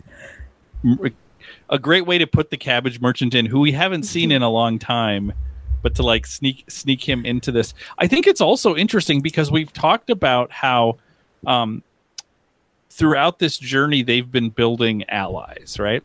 [1.71, 4.49] a great way to put the cabbage merchant in, who we haven't seen in a
[4.49, 5.33] long time,
[5.81, 7.73] but to like sneak sneak him into this.
[7.97, 10.97] I think it's also interesting because we've talked about how
[11.47, 11.81] um,
[12.89, 16.03] throughout this journey they've been building allies, right?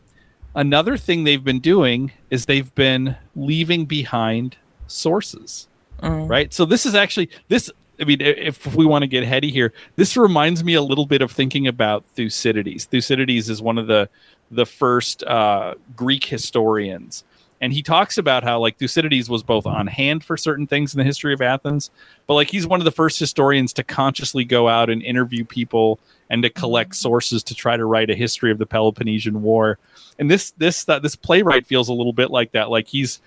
[0.55, 5.67] Another thing they've been doing is they've been leaving behind sources
[6.01, 6.29] Mm.
[6.29, 6.53] right?
[6.53, 7.71] So this is actually this.
[7.99, 11.23] I mean, if we want to get heady here, this reminds me a little bit
[11.23, 12.85] of thinking about Thucydides.
[12.85, 14.07] Thucydides is one of the
[14.51, 17.23] the first uh, Greek historians,
[17.59, 20.99] and he talks about how like Thucydides was both on hand for certain things in
[20.99, 21.89] the history of Athens,
[22.27, 25.99] but like he's one of the first historians to consciously go out and interview people
[26.29, 29.79] and to collect sources to try to write a history of the Peloponnesian War.
[30.19, 32.69] And this this that this playwright feels a little bit like that.
[32.69, 33.21] Like he's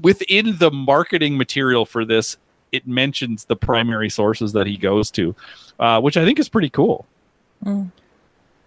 [0.00, 2.36] within the marketing material for this,
[2.72, 5.34] it mentions the primary sources that he goes to,
[5.78, 7.06] uh, which I think is pretty cool.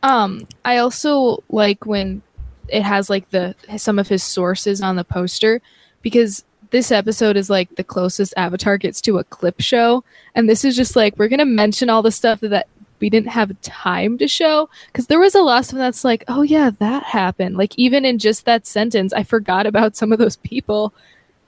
[0.03, 2.21] Um, I also like when
[2.67, 5.61] it has like the some of his sources on the poster
[6.01, 10.03] because this episode is like the closest Avatar gets to a clip show,
[10.35, 12.67] and this is just like we're gonna mention all the stuff that
[12.99, 16.41] we didn't have time to show because there was a lot of that's like, oh
[16.41, 17.57] yeah, that happened.
[17.57, 20.93] Like even in just that sentence, I forgot about some of those people,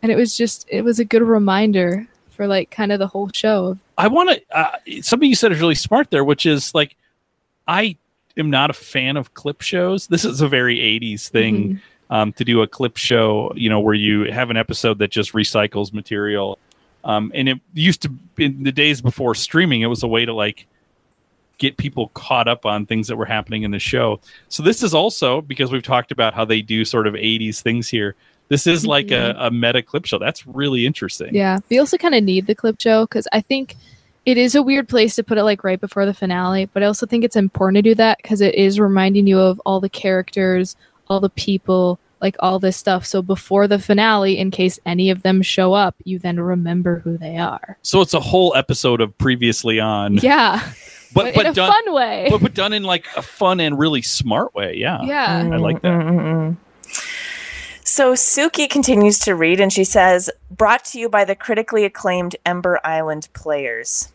[0.02, 3.30] and it was just it was a good reminder for like kind of the whole
[3.34, 4.58] show I want to.
[4.58, 6.96] Uh, something you said is really smart there, which is like,
[7.68, 7.98] I
[8.38, 10.08] am not a fan of clip shows.
[10.08, 13.52] This is a very '80s thing um, to do a clip show.
[13.56, 16.60] You know, where you have an episode that just recycles material.
[17.04, 20.34] Um, and it used to in the days before streaming, it was a way to
[20.34, 20.65] like
[21.58, 24.19] get people caught up on things that were happening in the show.
[24.50, 27.88] So this is also because we've talked about how they do sort of 80s things
[27.88, 28.15] here.
[28.48, 30.19] This is like a, a meta clip show.
[30.19, 31.34] That's really interesting.
[31.34, 33.76] Yeah, we also kind of need the clip show because I think
[34.25, 36.88] it is a weird place to put it like right before the finale, but I
[36.88, 39.89] also think it's important to do that because it is reminding you of all the
[39.89, 40.75] characters,
[41.07, 43.05] all the people, like all this stuff.
[43.05, 47.17] So before the finale, in case any of them show up, you then remember who
[47.17, 47.77] they are.
[47.83, 50.59] So it's a whole episode of previously on, Yeah,
[51.13, 52.27] but but, in a done, fun way.
[52.29, 54.75] but, but done in like a fun and really smart way.
[54.75, 55.91] Yeah, yeah, I like that.
[55.91, 56.57] Mm-mm-mm.
[57.88, 62.35] So Suki continues to read and she says, brought to you by the critically acclaimed
[62.43, 64.11] Ember Island players.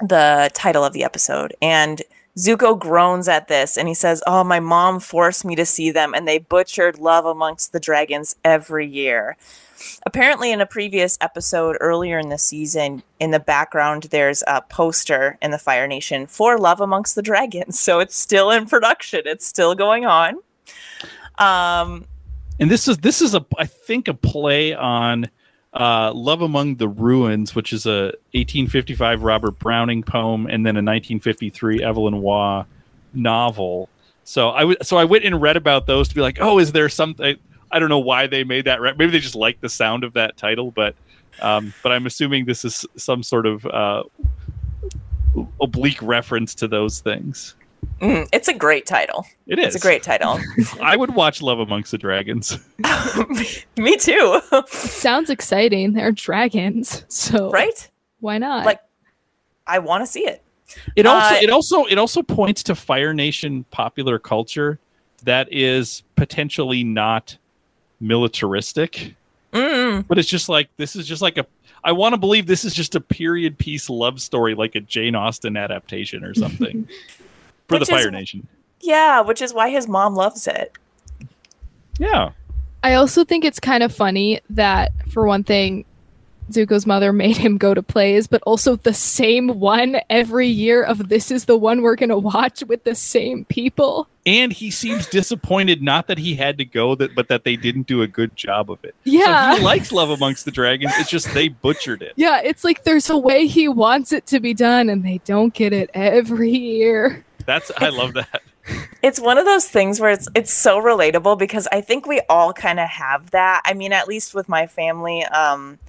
[0.00, 1.54] The title of the episode.
[1.60, 2.02] And
[2.36, 6.14] Zuko groans at this and he says, Oh, my mom forced me to see them
[6.14, 9.36] and they butchered Love Amongst the Dragons every year.
[10.06, 15.38] Apparently, in a previous episode earlier in the season, in the background, there's a poster
[15.42, 17.78] in the Fire Nation for Love Amongst the Dragons.
[17.78, 20.36] So it's still in production, it's still going on.
[21.38, 22.06] Um,
[22.60, 25.28] and this is this is a I think a play on
[25.74, 30.84] uh, Love Among the Ruins, which is a 1855 Robert Browning poem, and then a
[30.84, 32.64] 1953 Evelyn Waugh
[33.14, 33.88] novel.
[34.24, 36.72] So I w- so I went and read about those to be like, oh, is
[36.72, 37.36] there something?
[37.70, 38.80] I don't know why they made that.
[38.80, 40.94] Re- Maybe they just like the sound of that title, but
[41.40, 44.02] um, but I'm assuming this is some sort of uh,
[45.60, 47.54] oblique reference to those things.
[48.02, 49.26] Mm, it's a great title.
[49.46, 50.38] It is It's a great title.
[50.82, 52.58] I would watch Love Amongst the Dragons.
[53.76, 54.40] Me too.
[54.68, 55.92] Sounds exciting.
[55.92, 57.88] They're dragons, so right?
[58.20, 58.66] why not?
[58.66, 58.80] Like,
[59.66, 60.42] I want to see it.
[60.96, 64.78] It also Uh, it also it also points to Fire Nation popular culture
[65.24, 67.36] that is potentially not
[68.00, 69.14] militaristic,
[69.52, 71.46] Mm, but it's just like this is just like a
[71.84, 75.14] I want to believe this is just a period piece love story like a Jane
[75.14, 76.88] Austen adaptation or something
[77.72, 78.46] for Which the Fire is- Nation.
[78.80, 80.72] yeah, which is why his mom loves it.
[81.98, 82.30] Yeah.
[82.82, 85.84] I also think it's kind of funny that, for one thing,
[86.50, 91.08] Zuko's mother made him go to plays, but also the same one every year of
[91.08, 94.08] this is the one we're going to watch with the same people.
[94.24, 97.86] And he seems disappointed not that he had to go that but that they didn't
[97.86, 98.94] do a good job of it.
[99.04, 99.52] Yeah.
[99.52, 100.92] So he likes Love Amongst the Dragons.
[100.96, 102.12] It's just they butchered it.
[102.16, 105.52] yeah, it's like there's a way he wants it to be done, and they don't
[105.54, 107.24] get it every year.
[107.46, 108.42] That's I love that.
[109.02, 112.52] It's one of those things where it's it's so relatable because I think we all
[112.52, 113.60] kind of have that.
[113.64, 115.80] I mean, at least with my family, um,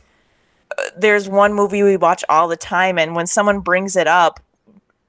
[0.98, 4.40] there's one movie we watch all the time, and when someone brings it up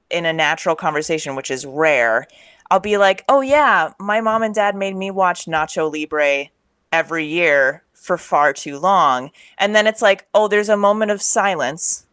[0.09, 2.27] in a natural conversation, which is rare,
[2.71, 6.49] I'll be like, "Oh yeah, my mom and dad made me watch Nacho Libre
[6.91, 11.21] every year for far too long," and then it's like, "Oh, there's a moment of
[11.21, 12.03] silence."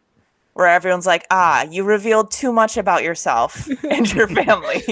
[0.53, 4.83] Where everyone's like, ah, you revealed too much about yourself and your family.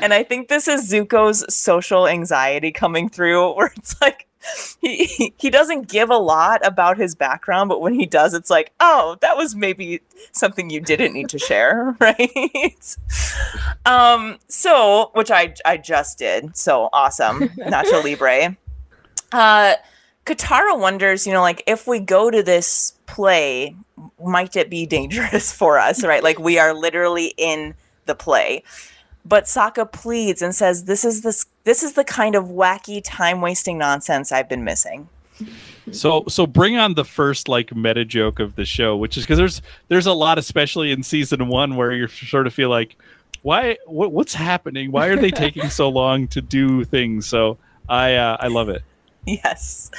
[0.00, 4.26] And I think this is Zuko's social anxiety coming through, where it's like
[4.80, 8.72] he- he doesn't give a lot about his background, but when he does, it's like,
[8.80, 10.00] oh, that was maybe
[10.32, 12.96] something you didn't need to share, right?
[13.86, 18.56] um, so which I I just did, so awesome, Nacho Libre.
[19.32, 19.74] Uh,
[20.26, 23.74] Katara wonders, you know, like if we go to this play,
[24.22, 26.22] might it be dangerous for us, right?
[26.22, 27.74] Like we are literally in
[28.06, 28.62] the play.
[29.24, 33.40] But Sokka pleads and says, "This is this this is the kind of wacky, time
[33.40, 35.08] wasting nonsense I've been missing."
[35.92, 39.38] So so bring on the first like meta joke of the show, which is because
[39.38, 42.96] there's there's a lot, especially in season one, where you sort of feel like,
[43.42, 44.90] why what, what's happening?
[44.90, 47.26] Why are they taking so long to do things?
[47.28, 47.56] So
[47.88, 48.82] I uh, I love it.
[49.24, 49.92] Yes.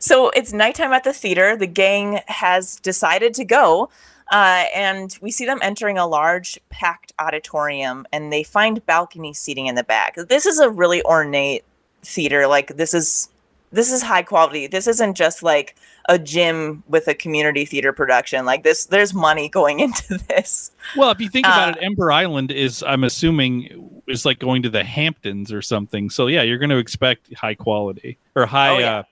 [0.00, 1.56] So it's nighttime at the theater.
[1.56, 3.88] The gang has decided to go,
[4.34, 9.66] uh, and we see them entering a large, packed auditorium, and they find balcony seating
[9.66, 10.16] in the back.
[10.28, 11.64] This is a really ornate
[12.02, 12.46] theater.
[12.48, 13.28] Like this is
[13.70, 14.66] this is high quality.
[14.66, 15.74] This isn't just like
[16.08, 18.44] a gym with a community theater production.
[18.44, 20.70] Like this, there's money going into this.
[20.96, 24.62] Well, if you think about Uh, it, Ember Island is I'm assuming is like going
[24.62, 26.10] to the Hamptons or something.
[26.10, 28.98] So yeah, you're going to expect high quality or high Oh, yeah.
[28.98, 29.02] uh,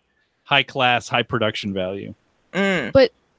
[0.45, 2.15] high class, high production value.
[2.53, 2.93] Mm.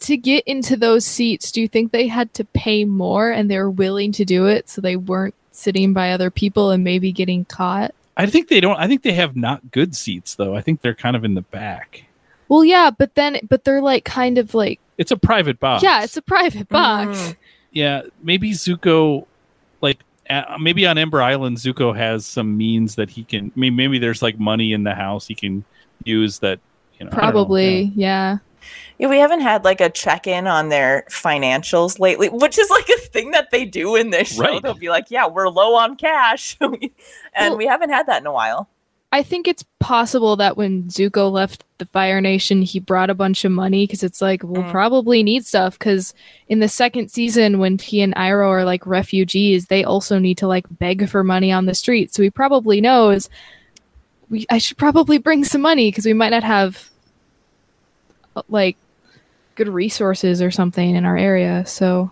[0.04, 3.58] To get into those seats, do you think they had to pay more and they
[3.58, 7.46] were willing to do it so they weren't sitting by other people and maybe getting
[7.46, 7.94] caught?
[8.18, 8.78] I think they don't.
[8.78, 10.56] I think they have not good seats though.
[10.56, 12.04] I think they're kind of in the back.
[12.50, 15.82] Well, yeah, but then, but they're like kind of like, It's a private box.
[15.84, 17.18] yeah, it's a private box.
[17.18, 17.36] Mm.
[17.72, 18.02] yeah.
[18.22, 19.26] Maybe Zuko,
[19.82, 23.52] like uh, maybe on Ember Island, Zuko has some means that he can.
[23.56, 25.64] Maybe, maybe there's like money in the house he can
[26.04, 26.60] use that.
[27.00, 27.20] You know, I know.
[27.22, 28.34] Probably, yeah.
[28.34, 28.38] Yeah,
[29.00, 33.00] we haven't had like a check in on their financials lately, which is like a
[33.00, 34.44] thing that they do in this show.
[34.44, 34.62] Right.
[34.62, 36.72] They'll be like, "Yeah, we're low on cash," and
[37.38, 38.70] Well- we haven't had that in a while.
[39.12, 43.46] I think it's possible that when Zuko left the Fire Nation, he brought a bunch
[43.46, 44.72] of money because it's like we'll Mm.
[44.72, 45.78] probably need stuff.
[45.78, 46.16] Because
[46.48, 50.48] in the second season, when he and Iroh are like refugees, they also need to
[50.48, 52.12] like beg for money on the street.
[52.12, 53.30] So he probably knows
[54.32, 56.90] we I should probably bring some money because we might not have
[58.50, 58.78] like
[59.56, 61.66] good resources or something in our area.
[61.66, 62.12] So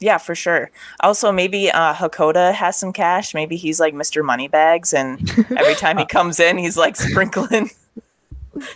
[0.00, 0.70] Yeah, for sure.
[1.00, 3.34] Also, maybe uh, Hakoda has some cash.
[3.34, 4.24] Maybe he's like Mr.
[4.24, 5.20] Moneybags, and
[5.58, 7.70] every time he comes in, he's like sprinkling.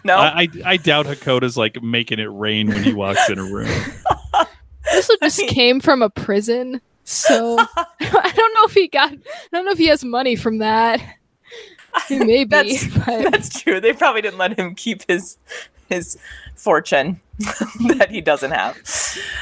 [0.05, 3.43] No, I, I I doubt Hakoda's like making it rain when he walks in a
[3.43, 3.69] room.
[4.93, 9.13] This one just came from a prison, so I don't know if he got.
[9.13, 9.17] I
[9.53, 11.01] don't know if he has money from that.
[12.11, 13.81] Maybe, That's- but That's true.
[13.81, 15.37] They probably didn't let him keep his
[15.93, 16.19] his
[16.55, 18.79] fortune that he doesn't have.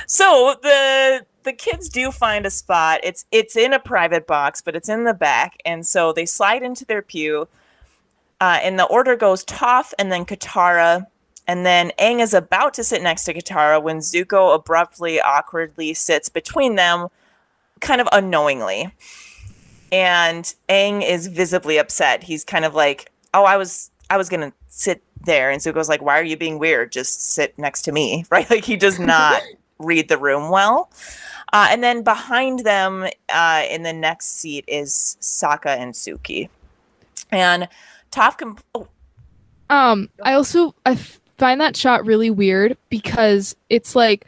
[0.07, 3.01] So the the kids do find a spot.
[3.03, 6.62] It's it's in a private box, but it's in the back, and so they slide
[6.62, 7.48] into their pew.
[8.40, 11.07] Uh, and the order goes Toph and then Katara,
[11.46, 16.30] and then Aang is about to sit next to Katara when Zuko abruptly, awkwardly sits
[16.30, 17.09] between them,
[17.80, 18.90] kind of unknowingly.
[19.92, 22.22] And Aang is visibly upset.
[22.22, 26.03] He's kind of like, "Oh, I was I was gonna sit there," and Zuko's like,
[26.03, 26.93] "Why are you being weird?
[26.93, 29.43] Just sit next to me, right?" Like he does not
[29.79, 30.91] read the room well.
[31.53, 36.49] Uh, and then behind them, uh, in the next seat, is Sokka and Suki.
[37.33, 37.68] And
[38.12, 38.87] Toph, comp- oh,
[39.68, 40.95] Um, I also I
[41.39, 44.27] find that shot really weird because it's like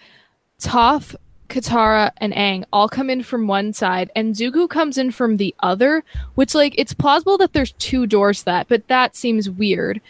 [0.61, 1.15] Toph,
[1.49, 5.55] Katara, and Aang all come in from one side, and Zuko comes in from the
[5.61, 6.03] other.
[6.35, 10.01] Which, like, it's plausible that there's two doors to that, but that seems weird.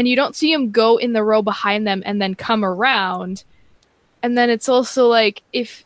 [0.00, 3.44] And you don't see him go in the row behind them and then come around.
[4.22, 5.84] And then it's also like if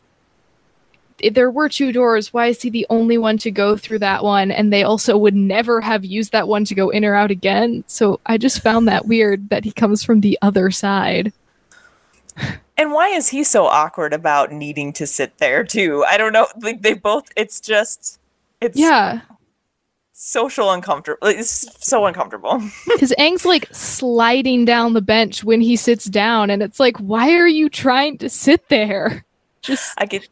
[1.19, 4.23] if there were two doors, why is he the only one to go through that
[4.23, 4.51] one?
[4.51, 7.83] And they also would never have used that one to go in or out again.
[7.87, 11.33] So I just found that weird that he comes from the other side.
[12.77, 16.05] and why is he so awkward about needing to sit there too?
[16.07, 16.47] I don't know.
[16.61, 17.29] Like they both.
[17.35, 18.17] It's just.
[18.61, 19.19] It's Yeah,
[20.15, 21.27] social uncomfortable.
[21.27, 22.59] It's so uncomfortable.
[22.87, 27.33] because Aang's like sliding down the bench when he sits down, and it's like, why
[27.33, 29.23] are you trying to sit there?
[29.61, 30.27] Just I could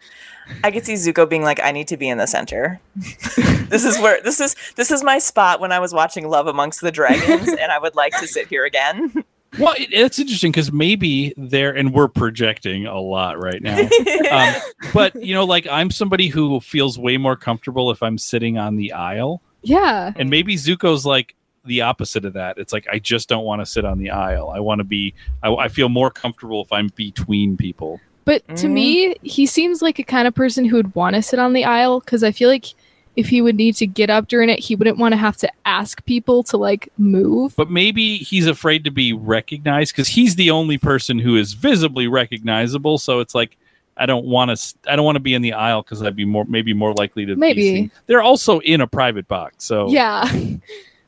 [0.64, 2.80] I could see Zuko being like, I need to be in the center.
[2.96, 6.82] this is where this is this is my spot when I was watching Love Amongst
[6.82, 9.24] the Dragons, and I would like to sit here again.
[9.60, 13.88] Well, it, it's interesting because maybe there, and we're projecting a lot right now.
[14.32, 14.56] um,
[14.96, 18.78] but you know, like I'm somebody who feels way more comfortable if I'm sitting on
[18.78, 21.36] the aisle, yeah, and maybe Zuko's like
[21.66, 22.58] the opposite of that.
[22.58, 24.50] It's like I just don't want to sit on the aisle.
[24.50, 25.14] I want to be.
[25.42, 28.00] I, I feel more comfortable if I'm between people.
[28.26, 29.26] But to me, mm-hmm.
[29.26, 32.00] he seems like a kind of person who would want to sit on the aisle
[32.00, 32.74] because I feel like
[33.16, 35.52] if he would need to get up during it, he wouldn't want to have to
[35.66, 37.54] ask people to like move.
[37.56, 42.08] But maybe he's afraid to be recognized because he's the only person who is visibly
[42.08, 42.98] recognizable.
[42.98, 43.58] So it's like.
[43.98, 44.76] I don't want to.
[44.90, 47.26] I don't want to be in the aisle because I'd be more, maybe more likely
[47.26, 47.36] to.
[47.36, 47.62] be Maybe.
[47.62, 47.92] seen.
[48.08, 49.66] they're also in a private box.
[49.66, 50.30] So Yeah.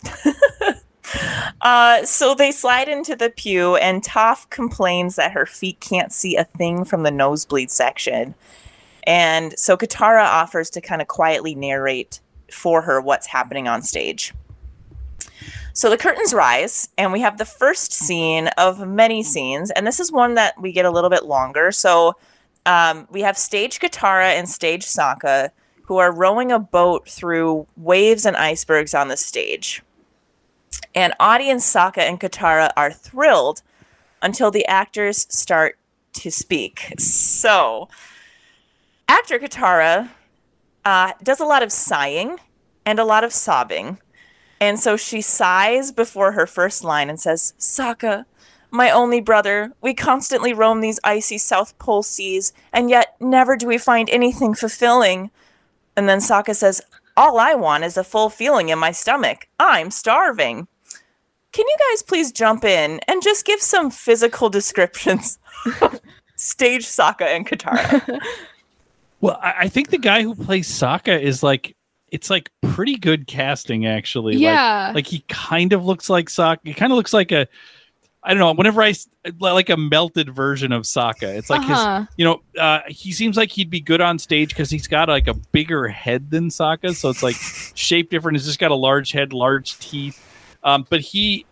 [1.61, 6.35] Uh, so they slide into the pew, and Toph complains that her feet can't see
[6.35, 8.35] a thing from the nosebleed section.
[9.03, 12.19] And so Katara offers to kind of quietly narrate
[12.51, 14.33] for her what's happening on stage.
[15.73, 19.99] So the curtains rise, and we have the first scene of many scenes, and this
[19.99, 21.71] is one that we get a little bit longer.
[21.71, 22.15] So
[22.65, 25.49] um, we have stage Katara and stage Sokka,
[25.83, 29.83] who are rowing a boat through waves and icebergs on the stage.
[30.93, 33.61] And audience Sokka and Katara are thrilled
[34.21, 35.77] until the actors start
[36.13, 36.93] to speak.
[36.97, 37.89] So,
[39.07, 40.09] actor Katara
[40.83, 42.37] uh, does a lot of sighing
[42.85, 43.99] and a lot of sobbing.
[44.61, 48.25] And so she sighs before her first line and says, Sokka,
[48.75, 53.67] my only brother, we constantly roam these icy South Pole seas, and yet never do
[53.67, 55.31] we find anything fulfilling.
[55.95, 56.81] And then Sokka says,
[57.17, 59.47] All I want is a full feeling in my stomach.
[59.59, 60.67] I'm starving.
[61.51, 65.39] Can you guys please jump in and just give some physical descriptions
[65.81, 66.01] of
[66.35, 68.19] stage Sokka and Katara?
[69.21, 71.75] Well, I, I think the guy who plays Sokka is like
[72.11, 74.33] it's like pretty good casting actually.
[74.33, 74.91] Like- yeah.
[74.93, 76.59] Like, he kind of looks like Sokka.
[76.63, 77.47] He kind of looks like a
[78.25, 78.95] I don't know, whenever I
[79.39, 81.35] like a melted version of Sokka.
[81.37, 82.05] It's like his uh-huh.
[82.17, 85.27] you know, uh, he seems like he'd be good on stage because he's got like
[85.27, 87.35] a bigger head than Sokka, so it's like
[87.75, 88.37] shaped different.
[88.37, 90.19] He's just got a large head, large teeth.
[90.63, 91.45] Um, but he,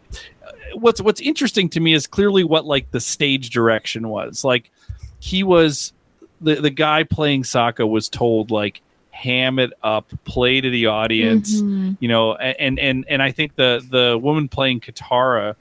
[0.73, 4.43] what's what's interesting to me is clearly what like the stage direction was.
[4.43, 4.71] Like
[5.19, 5.93] he was
[6.41, 11.61] the the guy playing Sokka was told like ham it up, play to the audience,
[11.61, 11.97] Mhm.
[11.99, 15.55] you know, and and and I think the the woman playing Katara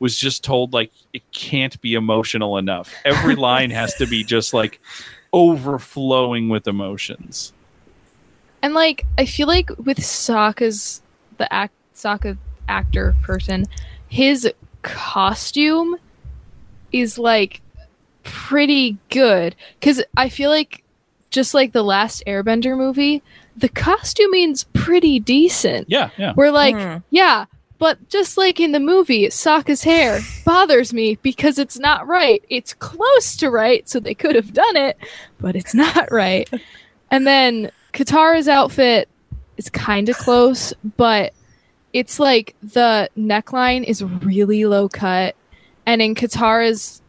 [0.00, 2.92] was just told like it can't be emotional enough.
[3.04, 4.80] Every line has to be just like
[5.32, 7.52] overflowing with emotions.
[8.62, 11.02] And like I feel like with Sokka's
[11.38, 12.36] the act Sokka
[12.68, 13.66] actor person,
[14.08, 14.50] his
[14.82, 15.96] costume
[16.92, 17.60] is like
[18.22, 20.82] pretty good cuz I feel like
[21.30, 23.22] just like the last Airbender movie,
[23.56, 25.90] the costuming's pretty decent.
[25.90, 26.32] Yeah, yeah.
[26.36, 26.98] We're like, Hmm.
[27.10, 27.46] yeah,
[27.78, 32.42] But just like in the movie, Sokka's hair bothers me because it's not right.
[32.48, 34.96] It's close to right, so they could have done it,
[35.40, 36.48] but it's not right.
[37.10, 39.08] And then Katara's outfit
[39.56, 41.32] is kind of close, but
[41.92, 45.36] it's like the neckline is really low cut.
[45.86, 47.02] And in Katara's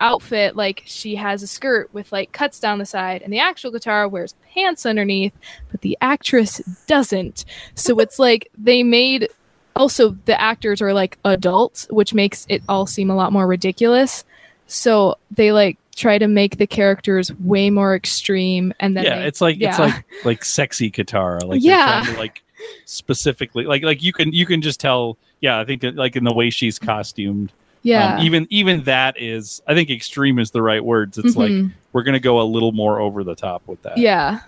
[0.00, 3.72] outfit, like she has a skirt with like cuts down the side, and the actual
[3.72, 5.32] Katara wears pants underneath,
[5.70, 7.44] but the actress doesn't.
[7.74, 9.28] So it's like they made
[9.76, 14.24] also the actors are like adults, which makes it all seem a lot more ridiculous.
[14.66, 19.26] So they like try to make the characters way more extreme and then yeah, they-
[19.26, 19.68] it's like yeah.
[19.70, 21.44] it's like like sexy Katara.
[21.44, 22.04] Like Yeah.
[22.06, 22.42] to, like
[22.84, 25.16] specifically like like you can you can just tell.
[25.40, 27.52] Yeah, I think that like in the way she's costumed.
[27.82, 28.14] yeah.
[28.16, 31.18] Um, even even that is I think extreme is the right words.
[31.18, 31.72] It's like Mhm.
[31.92, 33.98] we're gonna go a little more over the top with that.
[33.98, 34.40] yeah.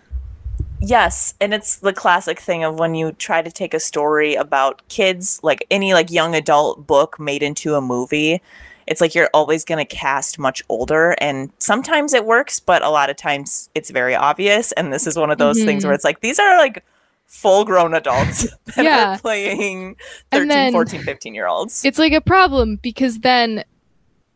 [0.87, 4.87] Yes, and it's the classic thing of when you try to take a story about
[4.89, 8.41] kids, like any like young adult book made into a movie,
[8.87, 12.91] it's like you're always going to cast much older and sometimes it works, but a
[12.91, 15.87] lot of times it's very obvious and this is one of those things Mhm.
[15.87, 16.85] where it's like these are like
[17.27, 19.15] full-grown adults that Yeah.
[19.15, 19.97] are playing
[20.31, 21.83] And 13, then- 14, 15 year olds.
[21.85, 23.65] It's like a problem because then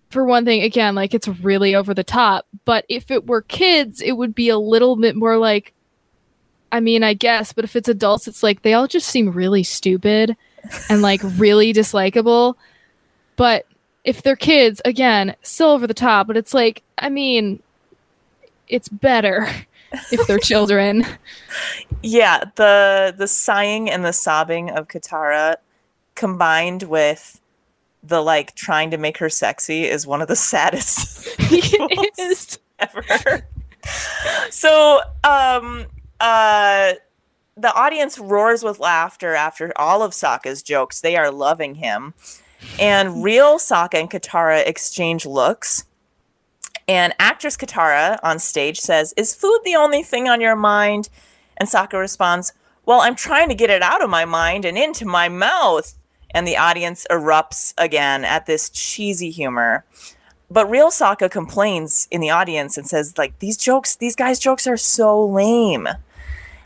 [0.08, 2.46] for one thing, again, like it's really over the top.
[2.64, 5.74] But if it were kids, it would be a little bit more like
[6.70, 9.62] I mean, I guess, but if it's adults, it's like they all just seem really
[9.62, 10.36] stupid
[10.88, 12.54] and like really dislikable.
[13.36, 13.66] But
[14.04, 17.62] if they're kids, again, still over the top, but it's like, I mean,
[18.68, 19.48] it's better
[20.12, 21.04] if they're children.
[22.00, 25.56] Yeah, the the sighing and the sobbing of Katara
[26.14, 27.40] combined with
[28.04, 32.58] the like trying to make her sexy is one of the saddest it is.
[32.78, 33.46] ever.
[34.50, 35.86] so, um
[36.20, 36.92] uh
[37.58, 41.00] the audience roars with laughter after all of Sokka's jokes.
[41.00, 42.14] They are loving him.
[42.78, 45.84] And real Sokka and Katara exchange looks.
[46.86, 51.10] And actress Katara on stage says, Is food the only thing on your mind?
[51.56, 52.52] And Sokka responds,
[52.86, 55.94] Well, I'm trying to get it out of my mind and into my mouth.
[56.30, 59.84] And the audience erupts again at this cheesy humor.
[60.50, 64.66] But real Sokka complains in the audience and says, like, these jokes, these guys' jokes
[64.66, 65.88] are so lame.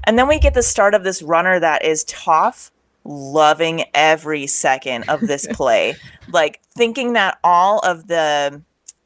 [0.05, 2.71] And then we get the start of this runner that is Toph
[3.05, 5.97] loving every second of this play.
[6.31, 8.63] like thinking that all of the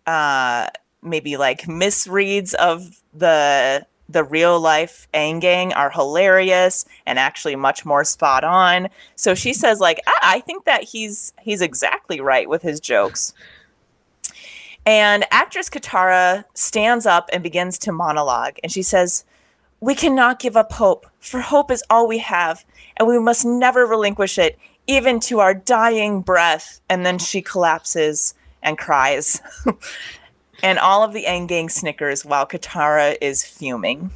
[0.07, 0.69] uh
[1.03, 7.85] maybe like misreads of the the real life Aang gang are hilarious and actually much
[7.85, 8.89] more spot on.
[9.17, 13.35] So she says like I, I think that he's he's exactly right with his jokes.
[14.85, 19.25] And actress Katara stands up and begins to monologue and she says,
[19.87, 22.65] "We cannot give up hope, for hope is all we have,
[22.97, 24.59] and we must never relinquish it
[24.89, 28.35] even to our dying breath." And then she collapses
[28.65, 29.41] and cries.
[30.63, 34.11] and all of the Aang gang snickers while Katara is fuming.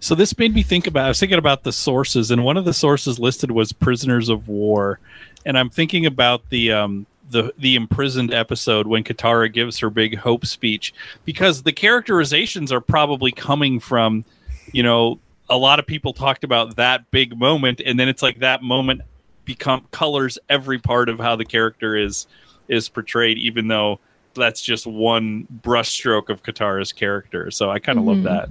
[0.00, 1.06] So this made me think about.
[1.06, 4.48] I was thinking about the sources, and one of the sources listed was prisoners of
[4.48, 5.00] war,
[5.44, 10.18] and I'm thinking about the um, the the imprisoned episode when Katara gives her big
[10.18, 10.94] hope speech,
[11.24, 14.24] because the characterizations are probably coming from,
[14.72, 15.18] you know,
[15.50, 19.00] a lot of people talked about that big moment, and then it's like that moment
[19.44, 22.26] become colors every part of how the character is
[22.68, 23.98] is portrayed, even though
[24.34, 27.50] that's just one brushstroke of Katara's character.
[27.50, 28.08] So I kind of Mhm.
[28.08, 28.48] love that.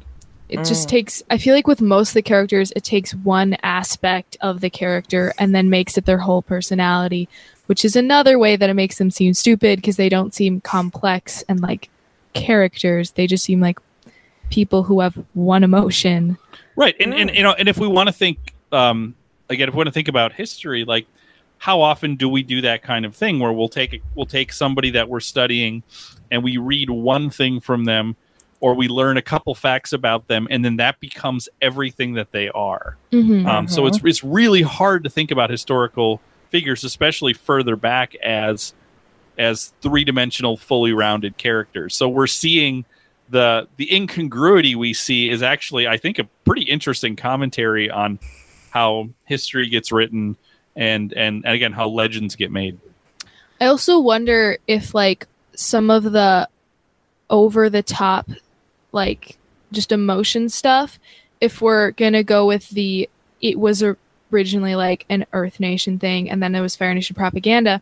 [0.49, 0.91] it just Mm.
[0.91, 4.69] takes i feel like with most of the characters it takes one aspect of the
[4.69, 7.27] character and then makes it their whole personality
[7.65, 11.43] which is another way that it makes them seem stupid because they don't seem complex
[11.49, 11.89] and like
[12.33, 13.77] characters they just seem like
[14.49, 16.37] people who have one emotion.
[16.75, 19.15] Right and, and you know and if we want to think um
[19.49, 21.07] again if we want to think about history like
[21.57, 24.91] how often do we do that kind of thing where we'll take we'll take somebody
[24.91, 25.81] that we're studying
[26.29, 28.15] and we read one thing from them
[28.59, 32.49] or we learn a couple facts about them and then that becomes everything that they
[32.49, 32.97] are.
[33.11, 33.47] Mhm.
[33.47, 38.73] um, so it's it's really hard to think about historical figures especially further back as
[39.37, 41.95] as three-dimensional fully rounded characters.
[41.95, 42.85] So we're seeing
[43.29, 48.17] the the incongruity we see is actually i think a pretty interesting commentary on
[48.69, 50.37] how history gets written
[50.75, 52.79] and and, and again how legends get made.
[53.59, 56.47] I also wonder if like some of the
[57.29, 58.29] over the top
[58.91, 59.35] like
[59.71, 60.99] just emotion stuff
[61.41, 63.09] if we're to go with the
[63.41, 63.83] it was
[64.31, 67.81] originally like an earth nation thing and then it was fire nation propaganda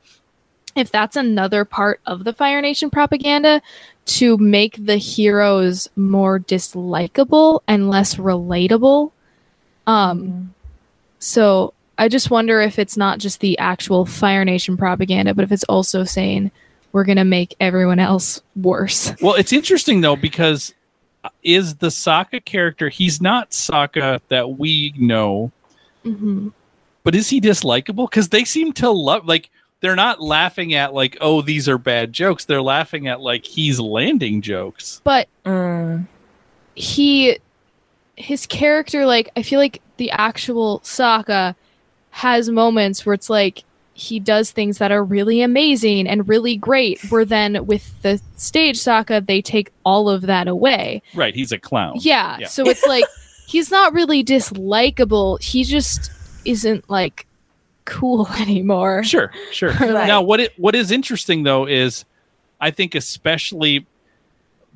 [0.76, 3.62] if that's another part of the fire nation propaganda
[4.06, 9.12] to make the heroes more dislikable and less relatable
[9.88, 10.54] um
[11.20, 15.52] so I just wonder if it's not just the actual Fire Nation propaganda, but if
[15.52, 16.52] it's also saying
[16.92, 19.14] we're going to make everyone else worse.
[19.22, 20.74] Well, it's interesting though because
[21.24, 22.90] uh, is the Sokka character?
[22.90, 25.52] He's not Sokka that we know,
[26.04, 26.50] hmm
[27.04, 28.10] but is he dislikable?
[28.10, 29.52] Because they seem to love like
[29.82, 32.46] they're not laughing at like oh these are bad jokes.
[32.46, 35.02] They're laughing at like he's landing jokes.
[35.04, 36.08] But Mm.
[36.74, 37.38] he,
[38.18, 41.56] his character, like, I feel like the actual Sokka
[42.12, 43.64] has moments where it's like
[43.94, 48.78] he does things that are really amazing and really great, where then with the stage
[48.78, 51.02] Sokka they take all of that away.
[51.14, 51.94] Right, he's a clown.
[52.00, 52.38] Yeah.
[52.40, 52.48] Yeah.
[52.48, 53.06] So it's like
[53.48, 55.42] he's not really dislikable.
[55.42, 56.12] He just
[56.46, 57.26] isn't like
[57.86, 59.04] cool anymore.
[59.04, 59.74] Sure, sure.
[59.80, 62.06] Now, what it what is interesting though is,
[62.60, 63.86] I think especially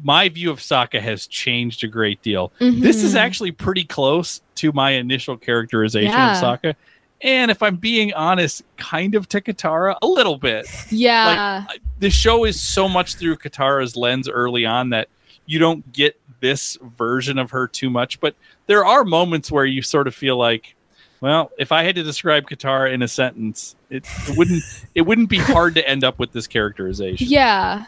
[0.04, 2.52] my view of Sokka has changed a great deal.
[2.60, 2.82] Mm-hmm.
[2.82, 6.38] This is actually pretty close to my initial characterization Yeah.
[6.38, 6.76] of Sokka,
[7.22, 10.66] and if I'm being honest, kind of to Katara a little bit.
[10.90, 11.66] yeah.
[12.00, 15.10] The show is so much through Katara's lens early on that
[15.46, 18.36] you don't get this version of her too much, but
[18.68, 20.76] there are moments where you sort of feel like.
[21.22, 24.64] Well, if I had to describe Katara in a sentence, it, it wouldn't
[24.96, 27.28] it wouldn't be hard to end up with this characterization.
[27.28, 27.86] yeah.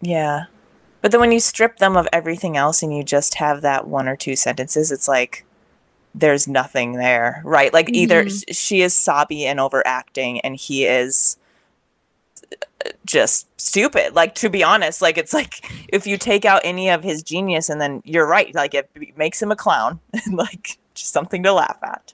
[0.00, 0.44] Yeah.
[1.02, 4.08] But then when you strip them of everything else and you just have that one
[4.08, 5.44] or two sentences, it's like
[6.14, 7.72] there's nothing there, right?
[7.72, 8.44] Like either Mhm.
[8.50, 11.36] sh- she is sobby and overacting and he is
[12.52, 14.14] uh, just stupid.
[14.14, 17.68] Like to be honest, like it's like if you take out any of his genius
[17.68, 20.00] and then you're right, like it makes him a clown
[20.32, 22.12] like just something to laugh at.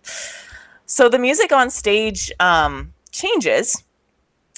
[0.87, 3.83] So the music on stage um changes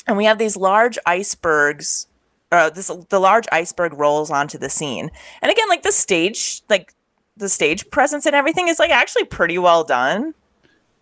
[0.06, 2.06] and we have these large icebergs
[2.52, 5.10] uh, this the large iceberg rolls onto the scene
[5.42, 6.94] and again like the stage like
[7.36, 10.32] the stage presence and everything is like actually pretty well done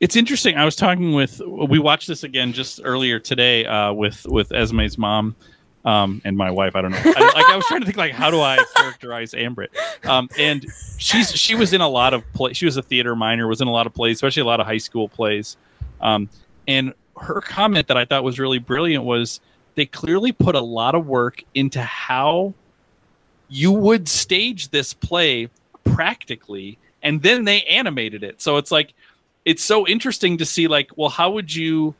[0.00, 0.56] It's interesting.
[0.56, 4.98] I was talking with we watched this again just earlier today uh, with with Esme's
[4.98, 5.36] mom
[5.84, 6.76] um, and my wife.
[6.76, 7.02] I don't know.
[7.04, 9.68] I, like I was trying to think like how do I characterize Ambrit?
[10.04, 10.66] Um, and
[10.98, 12.52] she's she was in a lot of play.
[12.52, 13.46] She was a theater minor.
[13.48, 15.56] Was in a lot of plays, especially a lot of high school plays.
[16.00, 16.28] Um,
[16.68, 19.40] and her comment that I thought was really brilliant was
[19.74, 22.54] they clearly put a lot of work into how
[23.48, 25.48] you would stage this play
[25.84, 28.94] practically and then they animated it so it's like
[29.44, 31.94] it's so interesting to see like well how would you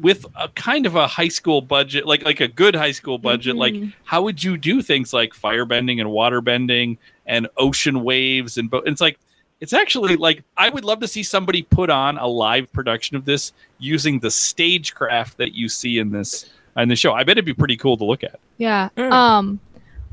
[0.00, 3.54] with a kind of a high school budget like like a good high school budget
[3.56, 3.92] like Mhm.
[4.04, 9.00] how would you do things like firebending and waterbending and ocean waves and bo- it's
[9.00, 9.18] like
[9.60, 13.24] it's actually like i would love to see somebody put on a live production of
[13.24, 17.44] this using the stagecraft that you see in this in the show i bet it'd
[17.44, 18.88] be pretty cool to look at Yeah.
[18.96, 19.12] Mm.
[19.12, 19.60] Um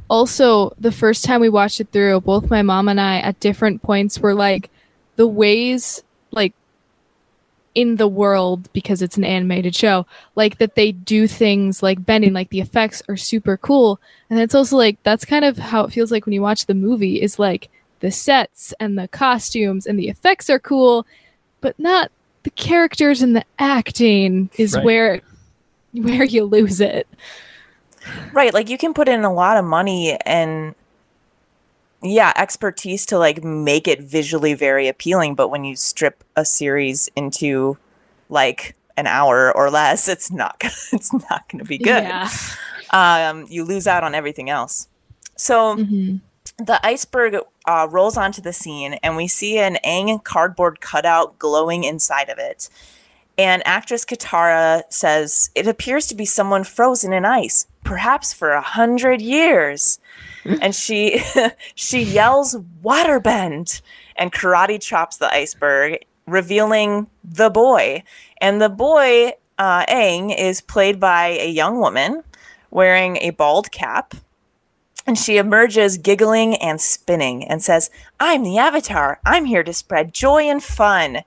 [0.09, 3.81] also the first time we watched it through, both my mom and I at different
[3.81, 4.69] points were like
[5.15, 6.53] the ways like
[7.73, 10.05] in the world because it's an animated show,
[10.35, 13.99] like that they do things like bending, like the effects are super cool.
[14.29, 16.73] And it's also like that's kind of how it feels like when you watch the
[16.73, 17.69] movie is like
[18.01, 21.05] the sets and the costumes and the effects are cool,
[21.61, 22.11] but not
[22.43, 24.83] the characters and the acting is Right.
[24.83, 25.21] where
[25.93, 27.07] where you lose it.
[28.33, 30.73] right like you can put in a lot of money and
[32.03, 37.09] yeah expertise to like make it visually very appealing but when you strip a series
[37.15, 37.77] into
[38.29, 42.29] like an hour or less it's not gonna, it's not going to be good Yeah.
[42.91, 44.87] um you lose out on everything else
[45.35, 46.17] so hmm
[46.57, 51.83] the iceberg uh, rolls onto the scene, and we see an Aang cardboard cutout glowing
[51.83, 52.69] inside of it.
[53.37, 58.61] And actress Katara says, It appears to be someone frozen in ice, perhaps for a
[58.61, 59.99] hundred years.
[60.45, 61.21] And she
[61.75, 63.81] she yells, Waterbend!
[64.15, 68.03] And karate chops the iceberg, revealing the boy.
[68.39, 72.23] And the boy, uh, Aang, is played by a young woman
[72.69, 74.15] wearing a bald cap.
[75.07, 77.89] And she emerges giggling and spinning and says,
[78.19, 79.19] I'm the Avatar.
[79.25, 81.23] I'm here to spread joy and fun.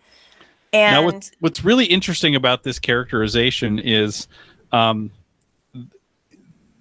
[0.73, 4.29] And now what, what's really interesting about this characterization is
[4.73, 5.11] um,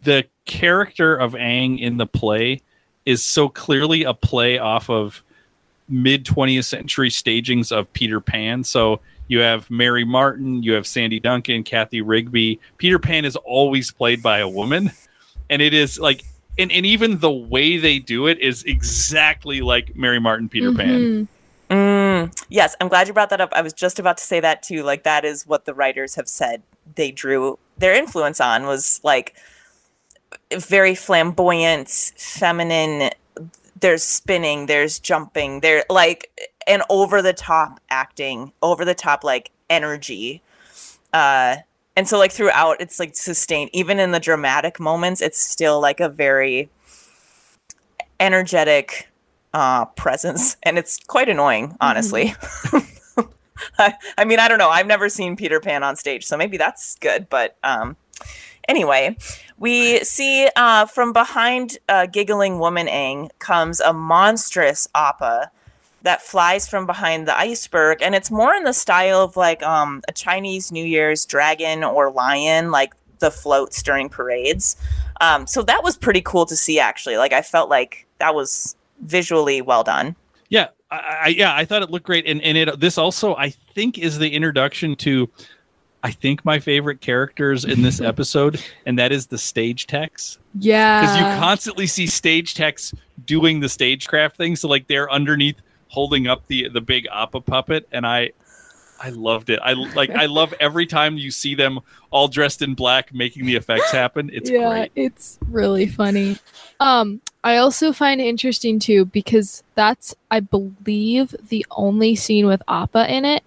[0.03, 2.61] the character of Aang in the play
[3.05, 5.23] is so clearly a play off of
[5.89, 8.63] mid 20th century stagings of Peter Pan.
[8.63, 12.59] So you have Mary Martin, you have Sandy Duncan, Kathy Rigby.
[12.77, 14.91] Peter Pan is always played by a woman.
[15.49, 16.23] And it is like,
[16.57, 21.01] and, and even the way they do it is exactly like Mary Martin, Peter Pan.
[21.01, 21.27] Mhm.
[21.69, 23.49] Mm, yes, I'm glad you brought that up.
[23.53, 24.83] I was just about to say that too.
[24.83, 26.61] Like that is what the writers have said
[26.95, 29.35] they drew their influence on was like
[30.53, 33.11] very flamboyant, feminine.
[33.79, 39.51] There's spinning, there's jumping, there like an over the top acting, over the top like
[39.69, 40.41] energy.
[41.11, 41.57] Uh
[41.95, 45.99] and so like throughout it's like sustained even in the dramatic moments it's still like
[45.99, 46.69] a very
[48.19, 49.09] energetic
[49.53, 52.27] uh presence and it's quite annoying honestly.
[52.27, 53.21] Mm-hmm.
[53.79, 54.69] I, I mean I don't know.
[54.69, 57.95] I've never seen Peter Pan on stage, so maybe that's good, but um
[58.67, 59.17] Anyway,
[59.57, 65.51] we see uh, from behind uh, giggling woman Aang comes a monstrous appa
[66.03, 70.01] that flies from behind the iceberg, and it's more in the style of like um,
[70.07, 74.75] a Chinese New Year's dragon or lion, like the floats during parades.
[75.21, 77.17] Um, so that was pretty cool to see, actually.
[77.17, 80.15] Like I felt like that was visually well done.
[80.49, 83.49] Yeah, I, I yeah, I thought it looked great, and and it this also I
[83.73, 85.29] think is the introduction to
[86.03, 90.37] I think my favorite characters in this episode, and that is the stage techs.
[90.59, 91.01] Yeah.
[91.01, 92.93] Because you constantly see stage techs
[93.25, 94.55] doing the stagecraft thing.
[94.55, 95.55] So like they're underneath
[95.87, 98.31] holding up the the big Appa puppet, and I
[98.99, 99.59] I loved it.
[99.63, 101.79] I like I love every time you see them
[102.11, 104.29] all dressed in black making the effects happen.
[104.33, 104.91] It's yeah, great.
[104.95, 106.37] It's really funny.
[106.79, 112.61] Um, I also find it interesting too because that's I believe the only scene with
[112.67, 113.43] Appa in it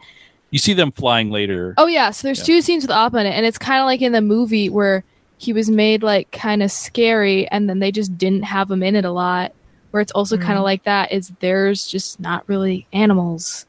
[0.50, 1.74] you see them flying later.
[1.76, 2.44] Oh yeah, so there's yeah.
[2.44, 5.04] two scenes with Appa in it, and it's kind of like in the movie where
[5.38, 8.96] he was made like kind of scary, and then they just didn't have him in
[8.96, 9.52] it a lot.
[9.90, 10.42] Where it's also mm.
[10.42, 13.66] kind of like that is there's just not really animals,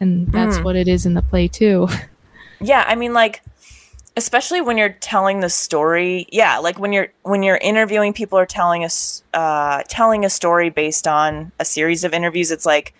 [0.00, 0.64] and that's mm.
[0.64, 1.88] what it is in the play too.
[2.58, 3.42] Yeah, I mean like
[4.16, 8.46] especially when you're telling the story yeah like when you're when you're interviewing people or
[8.46, 12.94] telling us uh telling a story based on a series of interviews it's like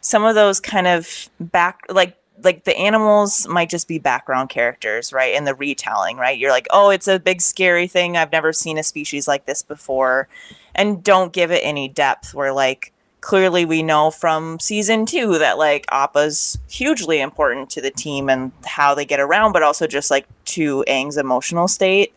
[0.00, 5.12] some of those kind of back like like the animals might just be background characters,
[5.12, 5.34] right?
[5.34, 6.38] In the retelling, right?
[6.38, 8.16] You're like, oh, it's a big scary thing.
[8.16, 10.28] I've never seen a species like this before.
[10.74, 15.58] And don't give it any depth where like clearly we know from season two that
[15.58, 20.10] like Appa's hugely important to the team and how they get around, but also just
[20.10, 22.14] like to Aang's emotional state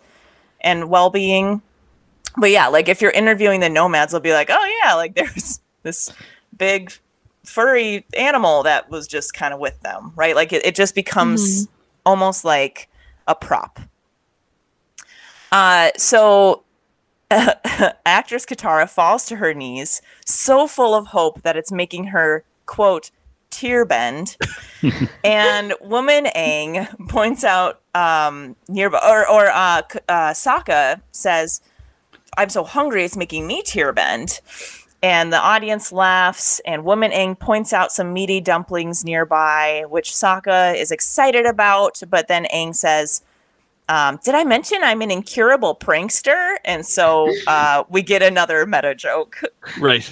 [0.61, 1.61] and well being.
[2.37, 5.59] But yeah, like if you're interviewing the nomads, they'll be like, oh yeah, like there's
[5.83, 6.11] this
[6.57, 6.93] big
[7.45, 10.35] furry animal that was just kind of with them, right?
[10.35, 11.73] Like it, it just becomes mm-hmm.
[12.05, 12.89] almost like
[13.27, 13.79] a prop.
[15.51, 16.63] Uh, so
[18.05, 23.11] actress Katara falls to her knees, so full of hope that it's making her, quote,
[23.49, 24.37] tear bend.
[25.23, 31.61] and woman Aang points out um, nearby, or, or uh, uh, Sokka says,
[32.35, 34.39] I'm so hungry, it's making me tear bend
[35.03, 40.75] and the audience laughs and woman Aang points out some meaty dumplings nearby which Sokka
[40.75, 43.21] is excited about but then Aang says
[43.89, 46.55] um, did I mention I'm an incurable prankster?
[46.63, 49.41] And so uh, we get another meta joke.
[49.79, 50.09] right.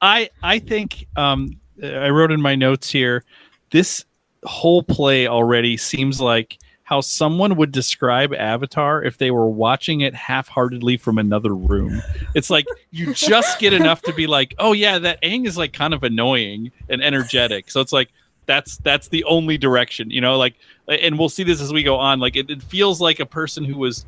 [0.00, 3.24] I I think um, I wrote in my notes here.
[3.70, 4.04] This
[4.44, 6.58] whole play already seems like
[6.90, 12.02] how someone would describe Avatar if they were watching it half-heartedly from another room.
[12.34, 15.72] It's like you just get enough to be like, "Oh yeah, that Aang is like
[15.72, 18.08] kind of annoying and energetic." So it's like
[18.46, 20.56] that's that's the only direction, you know, like
[20.88, 22.18] and we'll see this as we go on.
[22.18, 24.04] Like it, it feels like a person who was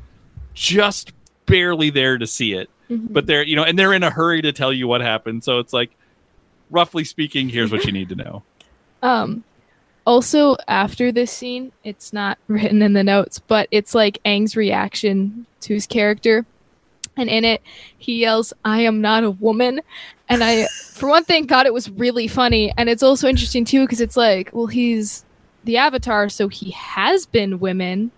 [0.52, 1.12] just
[1.46, 2.68] barely there to see it.
[2.90, 3.12] Mm-hmm.
[3.12, 5.44] But they're, you know, and they're in a hurry to tell you what happened.
[5.44, 5.92] So it's like
[6.68, 8.42] roughly speaking, here's what you need to know.
[9.02, 9.44] Um
[10.04, 15.46] also, after this scene, it's not written in the notes, but it's like Aang's reaction
[15.60, 16.46] to his character.
[17.16, 17.62] And in it,
[17.98, 19.80] he yells, I am not a woman.
[20.28, 22.72] And I, for one thing, thought it was really funny.
[22.76, 25.24] And it's also interesting, too, because it's like, well, he's
[25.64, 28.10] the avatar, so he has been women.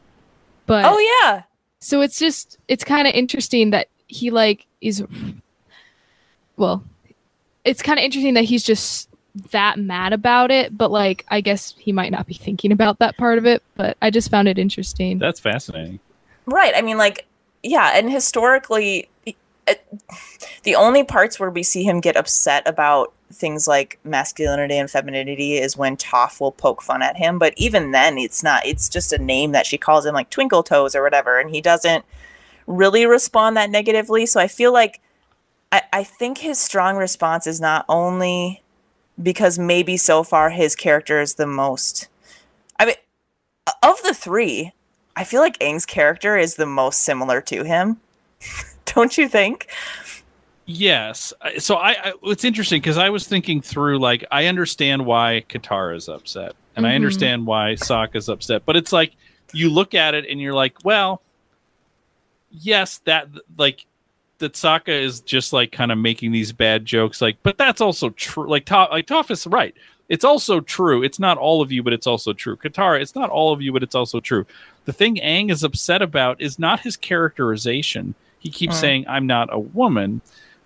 [0.67, 0.85] But.
[0.87, 1.43] Oh, yeah.
[1.81, 5.05] So it's just, it's kind of interesting that he, like, is.
[6.57, 6.85] Well,
[7.65, 9.09] it's kind of interesting that he's just
[9.51, 13.17] that mad about it, but like I guess he might not be thinking about that
[13.17, 15.19] part of it, but I just found it interesting.
[15.19, 16.01] That's fascinating.
[16.47, 16.73] Right.
[16.77, 17.27] I mean like
[17.63, 19.75] yeah, and historically it, uh,
[20.63, 25.55] the only parts where we see him get upset about things like masculinity and femininity
[25.55, 29.13] is when Toph will poke fun at him, but even then it's not it's just
[29.13, 32.05] a name that she calls him like twinkle toes or whatever and he doesn't
[32.67, 35.01] really respond that negatively, so I feel like
[35.73, 38.63] I, I think his strong response is not only
[39.23, 42.09] because maybe so far his character is the most.
[42.79, 42.97] I mean,
[43.83, 44.73] of the three,
[45.17, 48.01] I feel like Aang's character is the most similar to him.
[48.87, 49.69] Don't you think?
[50.67, 51.33] Yes.
[51.59, 55.97] So I, I it's interesting because I was thinking through like I understand why Katara
[55.97, 56.93] is upset and mm-hmm.
[56.93, 59.15] I understand why Sokka is upset, but it's like
[59.53, 61.23] you look at it and you're like, well,
[62.51, 63.87] yes, that like
[64.39, 68.11] that Sokka is just like kind of making these bad jokes, like, but that's also
[68.11, 68.49] true.
[68.49, 69.75] Like, Toph, like Toph is right.
[70.09, 71.03] it's also true.
[71.03, 72.57] It's not all of you, but it's also true.
[72.57, 74.45] Katara, it's not all of you, but it's also true.
[74.85, 78.15] The thing Aang is upset about is not his characterization.
[78.39, 78.81] He keeps Mm.
[78.81, 80.21] saying, "I'm not a woman,"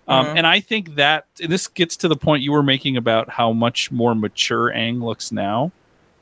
[0.08, 0.36] um, Mhm.
[0.38, 3.92] and I think that this gets to the point you were making about how much
[3.92, 5.70] more mature Aang looks now.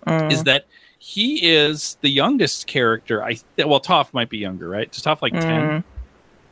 [0.07, 0.31] Mm.
[0.31, 0.67] Is that
[0.99, 3.25] he is the youngest character?
[3.25, 4.95] I well, Toph might be younger, right?
[4.95, 5.83] Is Toph like ten?
[5.83, 5.85] Mm.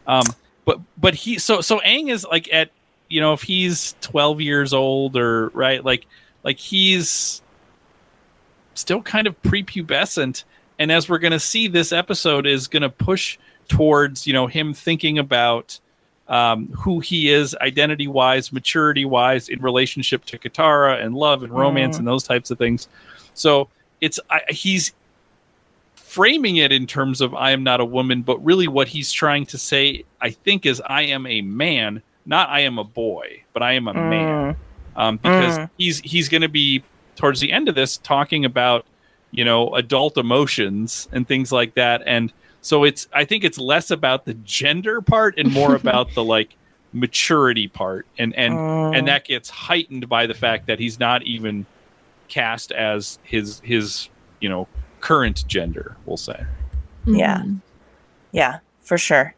[0.06, 0.24] Um,
[0.64, 2.70] but but he so so Aang is like at
[3.08, 6.06] you know if he's twelve years old or right like
[6.42, 7.42] like he's
[8.74, 10.44] still kind of prepubescent,
[10.78, 13.38] and as we're gonna see, this episode is gonna push
[13.68, 15.78] towards you know him thinking about
[16.28, 21.52] um, who he is identity wise, maturity wise in relationship to Katara and love and
[21.52, 22.00] romance Mm.
[22.00, 22.88] and those types of things.
[23.34, 23.68] So
[24.00, 24.92] it's I, he's
[26.14, 29.46] framing it in terms of I am not a woman, but really what he's trying
[29.46, 33.62] to say, I think, is I am a man, not I am a boy, but
[33.62, 34.54] I am a man.
[34.54, 34.56] Mm.
[34.96, 35.70] Um, because Mm.
[35.76, 36.84] he's he's going to be
[37.16, 38.86] towards the end of this talking about
[39.32, 43.90] you know adult emotions and things like that, and so it's I think it's less
[43.90, 46.54] about the gender part and more about the like
[46.92, 48.96] maturity part, and and Mm.
[48.98, 51.66] and that gets heightened by the fact that he's not even
[52.28, 54.08] cast as his his
[54.40, 54.68] you know
[55.04, 56.44] current gender we'll say
[57.06, 57.40] Yeah.
[57.40, 57.60] Mhm.
[58.32, 59.34] Yeah, for sure.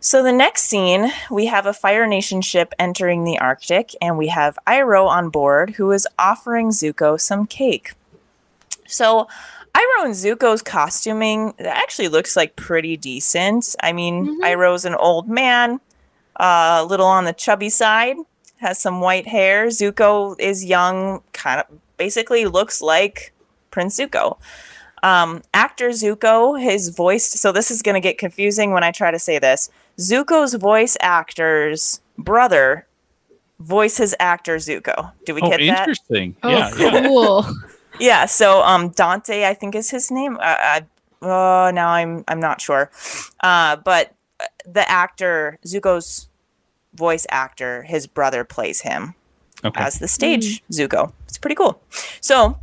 [0.00, 4.26] So the next scene, we have a Fire Nation ship entering the Arctic, and we
[4.28, 7.92] have Iroh on board who is offering Zuko some cake.
[8.86, 9.28] So
[9.74, 13.74] Iroh and Zuko's costuming actually looks like pretty decent.
[13.82, 14.40] I mean, Mhm.
[14.42, 15.80] Iroh's an old man,
[16.40, 18.16] uh, a little on the chubby side,
[18.58, 19.66] has some white hair.
[19.68, 23.32] Zuko is young, kind of basically looks like
[23.76, 24.38] Prince Zuko.
[25.02, 27.26] Um, actor Zuko, his voice.
[27.26, 29.68] So this is going to get confusing when I try to say this.
[29.98, 32.86] Zuko's voice actor's brother
[33.60, 35.12] voices actor Zuko.
[35.26, 35.80] Do we oh get that?
[35.80, 37.44] interesting Oh, yeah yeah cool.
[38.00, 38.24] Yeah.
[38.24, 40.36] So um, Dante, I think is his name.
[40.36, 40.86] Uh, I,
[41.20, 42.90] oh, now I'm I'm not sure.
[43.40, 44.14] Uh, but
[44.64, 46.28] the actor Zuko's
[46.94, 49.14] voice actor, his brother plays him
[49.64, 51.12] okay as the stage Zuko.
[51.28, 51.82] It's pretty cool.
[52.20, 52.58] So,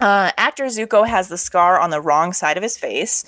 [0.00, 3.24] uh, actor Zuko has the scar on the wrong side of his face,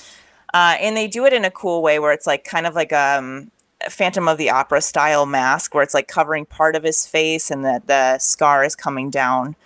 [0.54, 2.92] uh, and they do it in a cool way where it's like kind of like
[2.92, 3.50] um,
[3.84, 7.50] a Phantom of the Opera style mask, where it's like covering part of his face
[7.50, 9.56] and the the scar is coming down.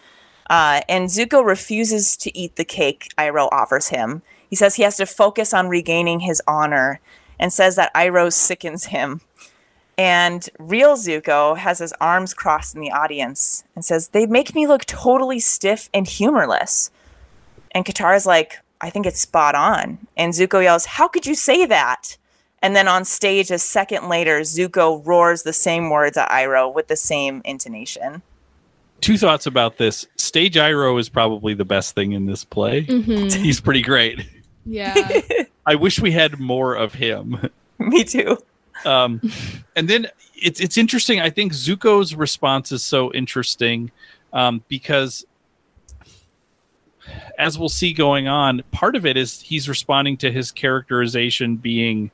[0.49, 4.23] Uh, and Zuko refuses to eat the cake Iroh offers him.
[4.49, 7.01] He says he has to focus on regaining his honor,
[7.39, 9.21] and says that Iroh sickens him.
[9.99, 14.67] And real Zuko has his arms crossed in the audience and says, They make me
[14.67, 16.91] look totally stiff and humorless.
[17.77, 19.99] And Katara's like, I think it's spot on.
[20.17, 22.17] And Zuko yells, How could you say that?
[22.63, 26.89] And then on stage, a second later, Zuko roars the same words at Iroh with
[26.89, 28.23] the same intonation.
[29.03, 33.31] two thoughts about this stage Iroh is probably the best thing in this play Mhm.
[33.45, 34.27] he's pretty great
[34.65, 35.21] Yeah.
[35.67, 38.39] i wish we had more of him me too.
[38.87, 39.21] um,
[39.77, 41.21] and then it's it's interesting.
[41.21, 43.91] I think Zuko's response is so interesting
[44.33, 45.25] um, because,
[47.39, 52.11] as we'll see going on, part of it is he's responding to his characterization being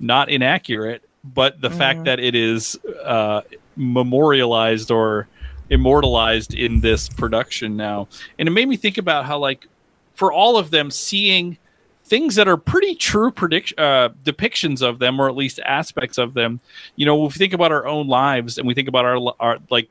[0.00, 2.04] not inaccurate, but the fact Mhm.
[2.04, 3.42] that it is uh,
[3.76, 5.28] memorialized or
[5.70, 9.66] immortalized in this production now, and it made me think about how like
[10.14, 11.58] for all of them seeing
[12.04, 16.32] things that are pretty true predict uh, depictions of them, or at least aspects of
[16.34, 16.58] them.
[16.96, 19.58] You know, if we think about our own lives and we think about our our
[19.70, 19.88] like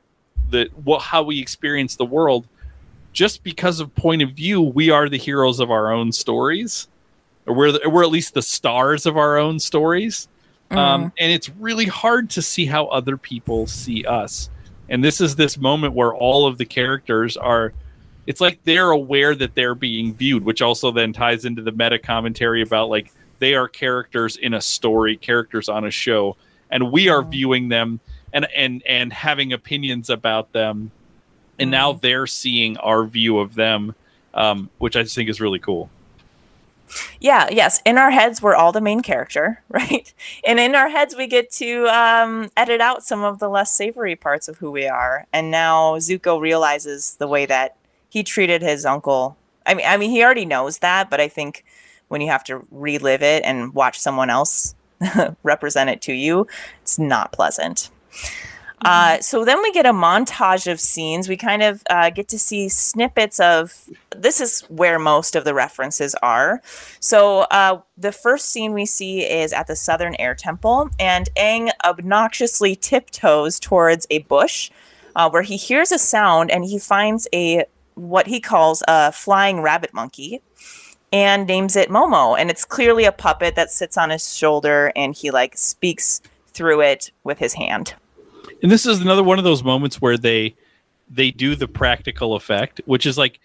[0.50, 2.48] the what how we experience the world,
[3.18, 6.88] just because of point of view, we are the heroes of our own stories,
[7.48, 10.28] or we're the, we're at least the stars of our own stories.
[10.70, 14.52] Um, and it's really hard to see how other people see us.
[14.88, 17.74] And this is this moment where all of the characters are
[18.28, 21.98] it's like they're aware that they're being viewed, which also then ties into the meta
[21.98, 26.38] commentary about like they are characters in a story, characters on a show,
[26.70, 27.32] and we are Mhm.
[27.32, 28.00] viewing them
[28.32, 30.92] and and and having opinions about them,
[31.60, 33.96] and now they're seeing our view of them,
[34.34, 35.90] um, which I just think is really cool.
[37.20, 37.82] Yeah, yes.
[37.86, 40.14] In our heads, we're all the main character, right?
[40.46, 44.16] And in our heads, we get to um, edit out some of the less savory
[44.16, 45.28] parts of who we are.
[45.34, 47.76] And now Zuko realizes the way that
[48.10, 49.38] he treated his uncle.
[49.66, 51.66] I mean, I mean, he already knows that, but I think
[52.08, 54.76] when you have to relive it and watch someone else
[55.44, 56.48] represent it to you,
[56.82, 57.90] it's not pleasant.
[58.82, 61.28] Uh, so then we get a montage of scenes.
[61.28, 65.54] We kind of uh, get to see snippets of this is where most of the
[65.54, 66.62] references are.
[67.00, 71.72] So uh, the first scene we see is at the Southern Air Temple, and Aang
[71.84, 74.70] obnoxiously tiptoes towards a bush
[75.16, 77.66] uh, where he hears a sound and he finds a
[77.96, 80.40] what he calls a flying rabbit monkey
[81.12, 82.38] and names it Momo.
[82.38, 86.22] And it's clearly a puppet that sits on his shoulder and he like speaks
[86.54, 87.96] through it with his hand.
[88.64, 90.56] And this is another one of those moments where they
[91.10, 93.40] they do the practical effect, which is like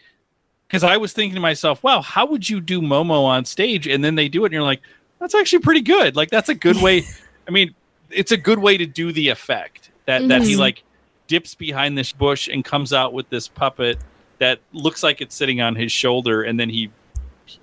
[0.67, 3.87] because I was thinking to myself, wow, how would you do Momo on stage?
[3.87, 4.81] And then they do it, and you're like,
[5.21, 6.17] that's actually pretty good.
[6.17, 7.05] Like that's a good way.
[7.49, 7.75] I mean,
[8.11, 10.59] it's a good way to do the effect that that he Mhm.
[10.59, 10.83] like
[11.29, 13.99] dips behind this bush and comes out with this puppet
[14.39, 16.91] that looks like it's sitting on his shoulder, and then he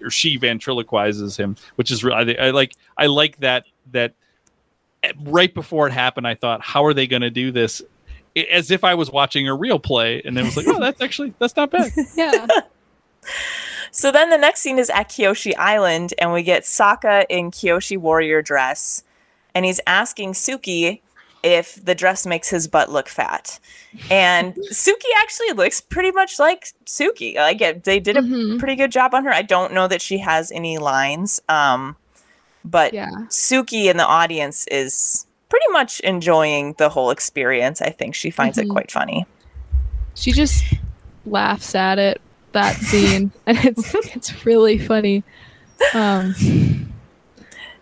[0.01, 4.13] or she ventriloquizes him, which is really I, I like I like that that
[5.23, 7.81] right before it happened, I thought, how are they going to do this?
[8.51, 11.01] As if I was watching a real play, and then it was like, oh, that's
[11.01, 11.91] actually that's not bad.
[12.15, 12.47] Yeah.
[13.91, 17.97] So then the next scene is at Kyoshi Island, and we get Sokka in Kyoshi
[17.97, 19.03] warrior dress,
[19.55, 21.01] and he's asking Suki
[21.41, 23.59] if the dress makes his butt look fat.
[24.11, 27.35] And Suki actually looks pretty much like Suki.
[27.35, 28.59] Like it, they did a Mhm.
[28.59, 29.33] pretty good job on her.
[29.33, 31.95] I don't know that she has any lines, um,
[32.65, 33.09] but Yeah.
[33.29, 37.81] Suki in the audience is pretty much enjoying the whole experience.
[37.81, 38.71] I think she finds it Mhm.
[38.71, 39.25] quite funny.
[40.15, 40.63] She just
[41.25, 42.21] laughs at it
[42.53, 45.23] that scene and it's it's really funny.
[45.93, 46.35] Um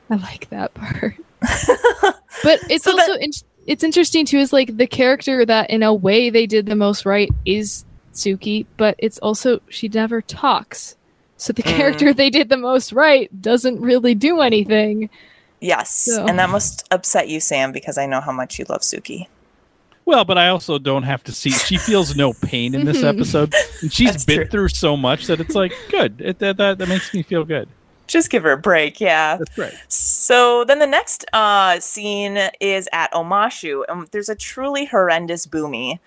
[0.09, 1.15] I like that part.
[2.43, 3.32] But it's So that- also in-
[3.65, 7.05] it's interesting too is like the character that in a way they did the most
[7.05, 10.95] right is Suki, but it's also she never talks.
[11.38, 11.75] So the Mm.
[11.77, 15.09] character they did the most right doesn't really do anything.
[15.61, 18.81] Yes, So- and that must upset you, Sam, because I know how much you love
[18.81, 19.27] Suki.
[20.05, 21.49] Well, but I also don't have to see.
[21.51, 23.09] She feels no pain in this Mhm.
[23.09, 24.47] episode, and she's That's been true.
[24.47, 26.21] through so much that it's like good.
[26.23, 27.67] It, that, that that makes me feel good.
[28.07, 29.35] Just give her a break, yeah.
[29.35, 29.73] That's right.
[29.89, 35.99] So then the next uh, scene is at Omashu, and there's a truly horrendous Bumi,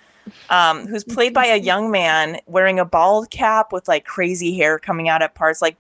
[0.49, 4.79] um, who's played by a young man wearing a bald cap with like crazy hair
[4.79, 5.77] coming out at parts, like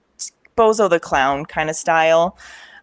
[0.56, 2.36] Bozo the Clown kind of style.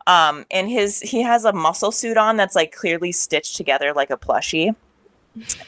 [0.05, 4.09] Um, and his he has a muscle suit on that's like clearly stitched together like
[4.09, 4.75] a plushie.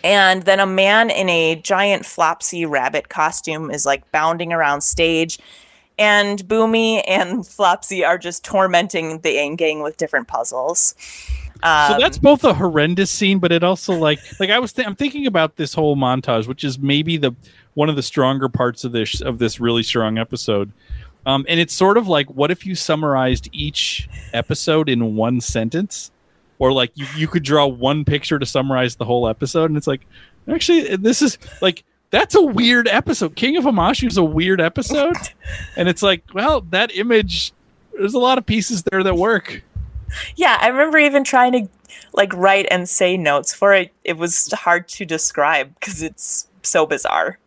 [0.03, 5.39] And then a man in a giant flopsy rabbit costume is like bounding around stage
[5.99, 10.95] and Bumi and Flopsy are just tormenting the Aang gang with different puzzles.
[11.61, 14.87] Um, so that's both a horrendous scene, but it also like like I was th-
[14.87, 17.35] I'm thinking about this whole montage, which is maybe the
[17.73, 20.71] one of the stronger parts of this of this really strong episode.
[21.25, 26.11] Um, and it's sort of like what if you summarized each episode in one sentence,
[26.59, 29.87] or like you you could draw one picture to summarize the whole episode, and it's
[29.87, 30.05] like
[30.47, 33.35] actually this is like that's a weird episode.
[33.35, 35.17] King of Omashu is a weird episode,
[35.75, 37.51] and it's like well that image.
[37.97, 39.61] There's a lot of pieces there that work.
[40.35, 41.67] Yeah, I remember even trying to
[42.13, 43.93] like write and say notes for it.
[44.03, 47.39] It was hard to describe because it's so bizarre.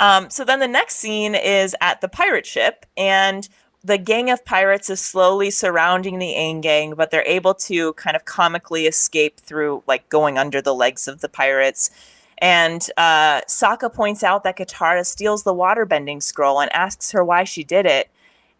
[0.00, 3.48] Um, so then the next scene is at the pirate ship, and
[3.84, 8.16] the gang of pirates is slowly surrounding the Aang gang, but they're able to kind
[8.16, 11.90] of comically escape through like going under the legs of the pirates.
[12.38, 17.44] And uh, Sokka points out that Katara steals the waterbending scroll and asks her why
[17.44, 18.10] she did it.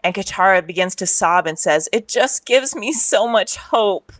[0.04, 4.12] And Katara begins to sob and says, It just gives me so much hope.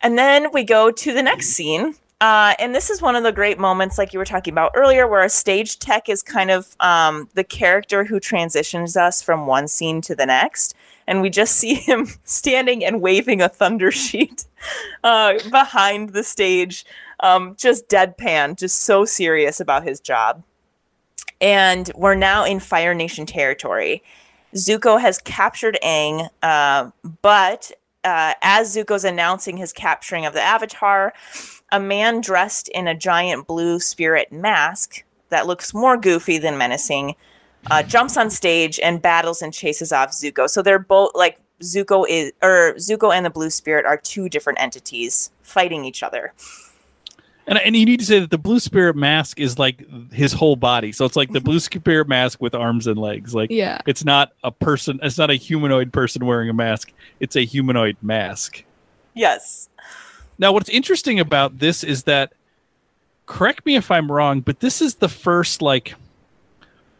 [0.00, 1.94] And then we go to the next scene.
[2.20, 5.06] Uh, and this is one of the great moments, like you were talking about earlier,
[5.06, 9.68] where a stage tech is kind of um, the character who transitions us from one
[9.68, 10.74] scene to the next.
[11.06, 14.46] And we just see him standing and waving a thunder sheet
[15.04, 16.84] uh, behind the stage,
[17.20, 20.42] um, just deadpan, just so serious about his job.
[21.40, 24.02] And we're now in Fire Nation territory.
[24.54, 26.90] Zuko has captured Aang, uh,
[27.22, 27.72] but
[28.04, 31.12] uh, as Zuko's announcing his capturing of the Avatar,
[31.70, 37.14] a man dressed in a giant blue spirit mask that looks more goofy than menacing
[37.70, 40.48] uh, jumps on stage and battles and chases off Zuko.
[40.48, 44.60] So they're both like Zuko is or Zuko and the blue spirit are two different
[44.60, 46.32] entities fighting each other.
[47.48, 49.82] And, and you need to say that the blue spirit mask is like
[50.12, 50.92] his whole body.
[50.92, 53.34] So it's like the blue spirit mask with arms and legs.
[53.34, 53.80] Like Yeah.
[53.86, 56.92] it's not a person, it's not a humanoid person wearing a mask.
[57.20, 58.62] It's a humanoid mask.
[59.14, 59.70] Yes.
[60.38, 62.32] Now, what's interesting about this is that,
[63.26, 65.94] correct me if I'm wrong, but this is the first like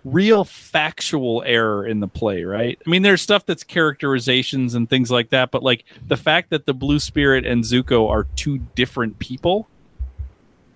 [0.05, 2.79] real factual error in the play, right?
[2.87, 6.67] I mean, there's stuff that's characterizations and things like that, but like the fact that
[6.67, 9.69] the Blue Spirit and Zuko are two different people.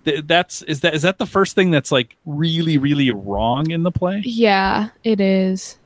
[0.05, 3.83] Th- That's is that is that the first thing that's like really really wrong in
[3.83, 4.21] the play?
[4.25, 5.77] Yeah, it is.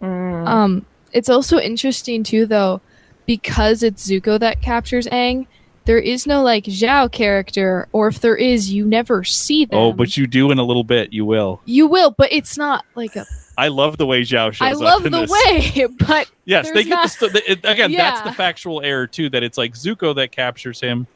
[0.00, 0.46] Mm.
[0.48, 2.80] Um, it's also interesting too, though,
[3.26, 5.46] because it's Zuko that captures Aang.
[5.84, 9.78] there is no like Zhao character, or if there is, you never see them.
[9.78, 11.12] Oh, but you do in a little bit.
[11.12, 11.60] You will.
[11.64, 13.26] you will, but it's not like a.
[13.58, 15.30] I love the way Zhao shows I up love in the this.
[15.76, 17.92] way, but Yes, they get not- the st- the- it- again.
[17.92, 19.28] That's the factual error too.
[19.30, 21.06] That it's like Zuko that captures him,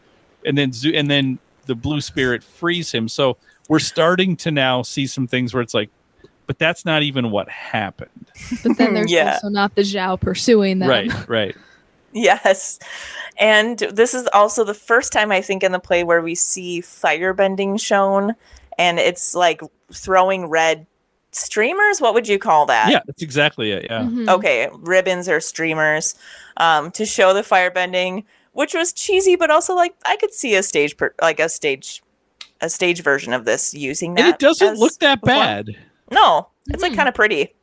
[0.44, 3.08] and then Zu- and then the blue spirit frees him.
[3.08, 3.36] So
[3.68, 5.90] we're starting to now see some things where it's like,
[6.46, 8.30] but that's not even what happened.
[8.62, 9.32] but then there's Yeah.
[9.34, 10.88] also not the Zhao pursuing them.
[10.88, 11.56] Right, right.
[12.12, 12.78] Yes.
[13.38, 16.80] And this is also the first time I think in the play where we see
[16.80, 18.34] firebending shown
[18.78, 19.60] and it's like
[19.92, 20.86] throwing red
[21.32, 22.00] streamers.
[22.00, 22.90] What would you call that?
[22.90, 23.84] Yeah, that's exactly it.
[23.90, 24.02] Yeah.
[24.02, 24.28] Mhm.
[24.28, 26.14] Okay, ribbons or streamers
[26.56, 28.24] um, to show the firebending,
[28.57, 32.02] which was cheesy, but also like I could see a stage per- like a stage
[32.61, 34.24] a stage version of this using that.
[34.24, 35.36] And it doesn't look that before.
[35.36, 35.76] bad.
[36.11, 36.96] No, it's like Mhm.
[36.96, 37.54] kind of pretty.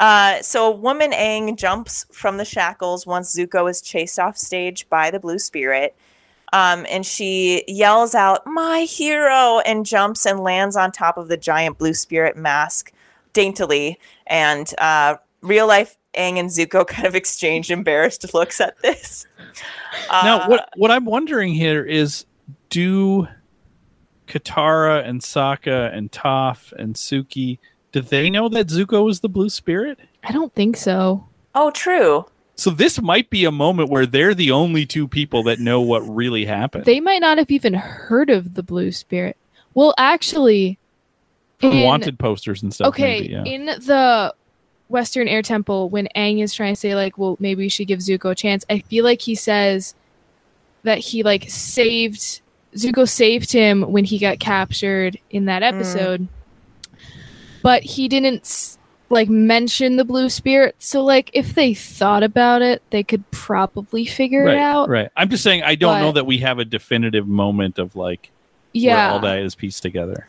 [0.00, 5.10] Uh, so woman Aang jumps from the shackles once Zuko is chased off stage by
[5.10, 5.94] the blue spirit.
[6.52, 9.58] Um, and she yells out, My hero!
[9.60, 12.92] and jumps and lands on top of the giant blue spirit mask
[13.32, 13.98] daintily.
[14.26, 19.26] And uh, real life Aang and Zuko kind of exchange embarrassed looks at this.
[20.10, 22.26] now, Uh, what what I'm wondering here is,
[22.70, 23.28] do
[24.26, 27.58] Katara and Sokka and Toph and Suki
[27.94, 30.00] do they know that Zuko is the blue spirit?
[30.24, 31.28] I don't think so.
[31.54, 32.26] Oh, true.
[32.56, 36.00] So this might be a moment where they're the only two people that know what
[36.00, 36.86] really happened.
[36.86, 39.36] They might not have even heard of the Blue Spirit.
[39.74, 40.76] Well, actually,
[41.60, 42.88] in- wanted posters and stuff.
[42.88, 43.44] okay, maybe, yeah.
[43.44, 44.34] in the
[44.88, 48.00] Western Air Temple, when Aang is trying to say like, well, maybe we should give
[48.00, 49.94] Zuko a chance, I feel like he says
[50.82, 52.42] that he like saved
[52.74, 56.28] Zuko saved him when he got captured in that episode,
[57.62, 58.76] but he didn't
[59.10, 60.74] like mention the blue spirit.
[60.78, 64.88] So like, if they thought about it, they could probably figure right, it out.
[64.88, 65.08] right.
[65.16, 68.30] I'm just saying I don't know that we have a definitive moment of like
[68.72, 70.26] Yeah, where all that is pieced together.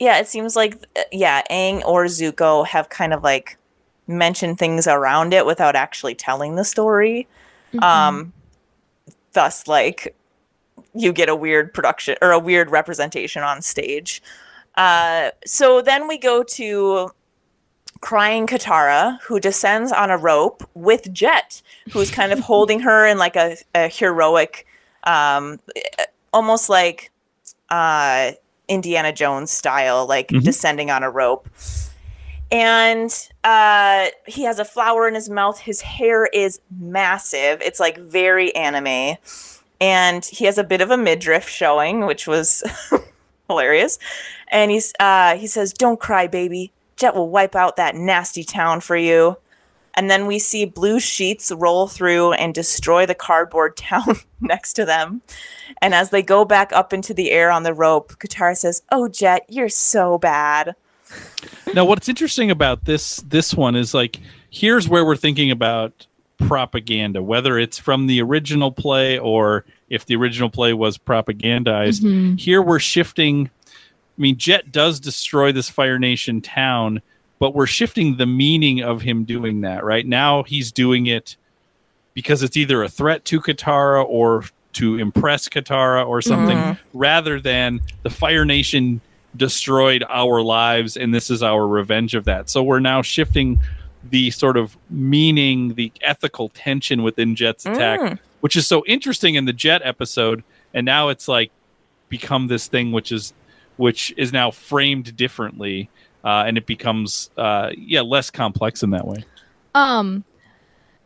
[0.00, 3.58] Yeah, it seems like uh, yeah, Aang or Zuko have kind of like
[4.06, 7.26] mentioned things around it without actually telling the story.
[7.72, 7.82] Mhm.
[7.82, 8.32] Um
[9.32, 10.14] thus like
[10.94, 14.22] you get a weird production or a weird representation on stage.
[14.76, 17.10] Uh so then we go to
[18.00, 23.16] crying Katara who descends on a rope with Jet who's kind of holding her in
[23.18, 24.66] like a, a heroic
[25.04, 25.58] um
[26.32, 27.10] almost like
[27.70, 28.32] uh
[28.68, 30.42] Indiana Jones style, like Mhm.
[30.42, 31.48] descending on a rope.
[32.54, 33.10] And
[33.42, 35.58] uh, he has a flower in his mouth.
[35.58, 37.60] His hair is massive.
[37.60, 39.16] It's like very anime.
[39.80, 42.62] And he has a bit of a midriff showing, which was
[43.48, 43.98] hilarious.
[44.52, 46.70] And he's uh, he says, "Don't cry, baby.
[46.94, 49.36] Jet will wipe out that nasty town for you."
[49.96, 54.84] And then we see blue sheets roll through and destroy the cardboard town next to
[54.84, 55.22] them.
[55.82, 59.08] And as they go back up into the air on the rope, Katara says, "Oh,
[59.08, 60.76] Jet, you're so bad."
[61.74, 64.20] Now, what's interesting about this this one is like
[64.50, 66.06] here's where we're thinking about
[66.38, 72.02] propaganda, whether it's from the original play or if the original play was propagandized.
[72.02, 72.38] Mhm.
[72.38, 73.50] Here we're shifting.
[73.66, 77.02] I mean, Jet does destroy this Fire Nation town,
[77.38, 79.84] but we're shifting the meaning of him doing that.
[79.84, 81.36] Right now, he's doing it
[82.14, 86.78] because it's either a threat to Katara or to impress Katara or something, Mhm.
[86.92, 89.00] rather than the Fire Nation
[89.36, 92.48] destroyed our lives and this is our revenge of that.
[92.48, 93.60] So we're now shifting
[94.10, 98.18] the sort of meaning, the ethical tension within Jet's attack, Mm.
[98.40, 100.44] which is so interesting in the Jet episode,
[100.74, 101.50] and now it's like
[102.10, 103.32] become this thing which is
[103.76, 105.88] which is now framed differently,
[106.22, 109.24] uh, and it becomes uh, yeah less complex in that way.
[109.74, 110.22] Um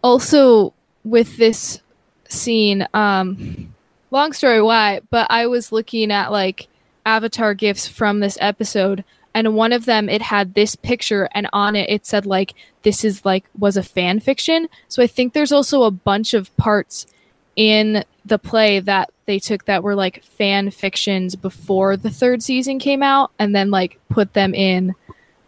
[0.02, 0.74] also
[1.04, 1.80] with this
[2.28, 3.72] scene, um
[4.10, 6.68] long story why, but I was looking at like
[7.08, 9.02] avatar gifs from this episode
[9.34, 13.04] and one of them it had this picture and on it it said like this
[13.04, 14.68] is like was a fan fiction.
[14.88, 17.06] So I think there's also a bunch of parts
[17.56, 22.78] in the play that they took that were like fan fictions before the third season
[22.78, 24.94] came out and then like put them in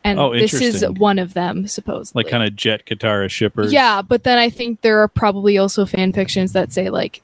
[0.03, 3.73] and Oh, this is one of them supposedly Like kind of Jet Katara shippers.
[3.73, 7.23] yeah, but then I think there are probably also fan fictions that say like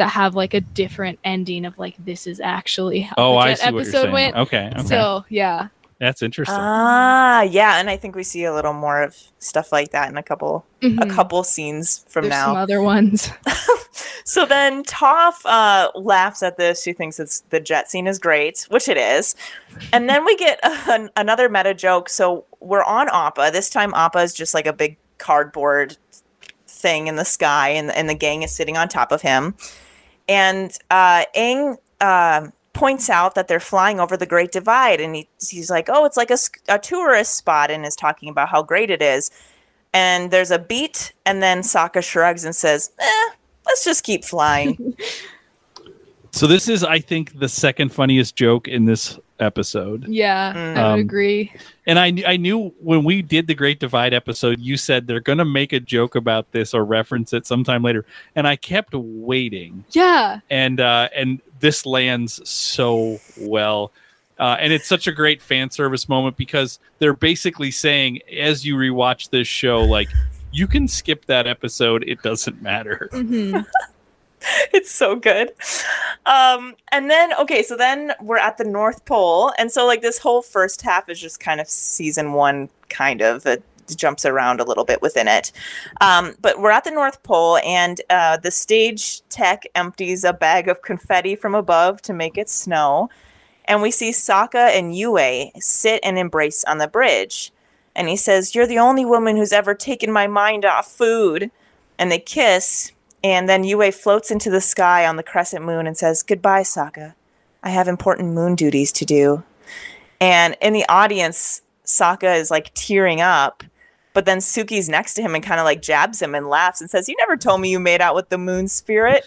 [0.00, 3.48] that have like a different ending of like this is actually how Oh, the I
[3.50, 4.12] Jet see what you're episode saying.
[4.12, 4.36] went.
[4.36, 5.68] Okay, okay, So yeah,
[5.98, 6.56] that's interesting.
[6.58, 10.16] Ah, yeah, and I think we see a little more of stuff like that in
[10.16, 11.10] a couple a Mhm.
[11.14, 12.46] couple scenes from there's now.
[12.46, 13.30] some other ones.
[14.24, 16.82] So then Toph uh, laughs at this.
[16.84, 19.34] She thinks it's the jet scene is great, which it is.
[19.92, 22.08] And then we get an, another meta joke.
[22.08, 23.50] So we're on Appa.
[23.52, 25.96] This time Appa is just like a big cardboard
[26.68, 29.54] thing in the sky, and, and the gang is sitting on top of him.
[30.30, 35.28] And uh, Aang uh, points out that they're flying over the Great Divide, and he,
[35.50, 36.38] he's like, "Oh, it's like a,
[36.68, 39.30] a tourist spot," and is talking about how great it is.
[39.92, 43.28] And there's a beat, and then Sokka shrugs and says, "Eh,
[43.66, 44.94] let's just keep flying."
[46.32, 50.06] So this is, I think, the second funniest joke in this episode.
[50.06, 50.76] Yeah, Mm.
[50.76, 51.52] I would Um, agree.
[51.90, 55.38] And I, I knew when we did the Great Divide episode, you said they're going
[55.38, 58.06] to make a joke about this or reference it sometime later,
[58.36, 59.84] and I kept waiting.
[59.90, 60.38] Yeah.
[60.50, 63.90] And uh, and this lands so well,
[64.38, 68.76] uh, and it's such a great fan service moment because they're basically saying as you
[68.76, 70.10] rewatch this show, like
[70.52, 73.08] you can skip that episode; it doesn't matter.
[73.10, 73.58] hmm
[74.72, 75.52] it's so good.
[76.26, 80.18] Um, and then okay, so then we're at the North Pole, and so like this
[80.18, 83.46] whole first half is just kind of season one, kind of.
[83.46, 83.62] It
[83.96, 85.52] jumps around a little bit within it.
[86.00, 90.68] Um, but we're at the North Pole, and uh, the stage tech empties a bag
[90.68, 93.08] of confetti from above to make it snow.
[93.66, 97.52] And we see Sokka and Yue sit and embrace on the bridge.
[97.94, 101.50] And he says, You're the only woman who's ever taken my mind off food.
[101.98, 102.92] And they kiss,
[103.22, 107.14] and then Yue floats into the sky on the crescent moon and says, Goodbye, Sokka.
[107.62, 109.42] I have important moon duties to do.
[110.20, 113.62] And in the audience, Sokka is like tearing up.
[114.12, 116.90] But then Suki's next to him and kind of like jabs him and laughs and
[116.90, 119.24] says, You never told me you made out with the moon spirit.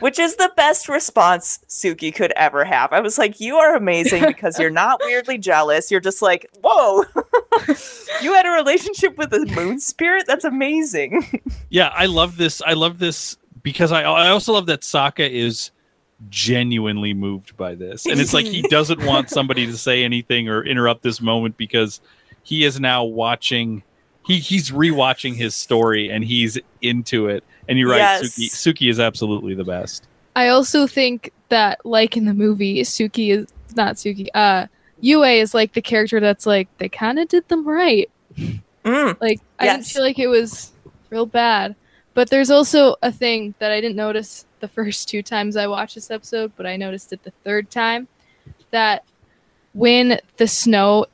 [0.00, 2.92] Which is the best response Suki could ever have.
[2.92, 5.90] I was like, You are amazing because you're not weirdly jealous.
[5.90, 7.04] You're just like, Whoa,
[8.22, 10.24] you had a relationship with a moon spirit?
[10.26, 11.42] That's amazing.
[11.68, 12.62] Yeah, I love this.
[12.64, 15.72] I love this because I I also love that Sokka is
[16.28, 18.06] genuinely moved by this.
[18.06, 22.00] And it's like he doesn't want somebody to say anything or interrupt this moment because
[22.42, 23.82] he is now watching
[24.24, 27.44] he he's rewatching his story and he's into it.
[27.68, 28.36] And you're right, Yes.
[28.36, 30.06] Suki Suki is absolutely the best.
[30.34, 34.28] I also think that, like in the movie, Suki is not Suki.
[34.34, 34.66] Uh,
[35.00, 38.10] Yue is like the character that's like they kind of did them right.
[38.84, 39.20] Mm.
[39.20, 40.70] Like I didn't feel like it was
[41.10, 41.74] real bad.
[42.14, 45.96] But there's also a thing that I didn't notice the first two times I watched
[45.96, 48.06] this episode, but I noticed it the third time
[48.70, 49.04] that
[49.72, 51.06] when the snow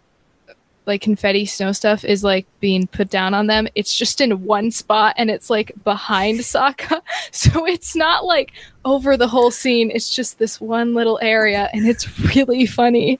[0.87, 4.71] like confetti snow stuff is like being put down on them, it's just in one
[4.71, 7.01] spot and it's like behind Sokka.
[7.31, 8.53] So it's not like
[8.85, 9.91] over the whole scene.
[9.91, 13.19] It's just this one little area and it's really funny.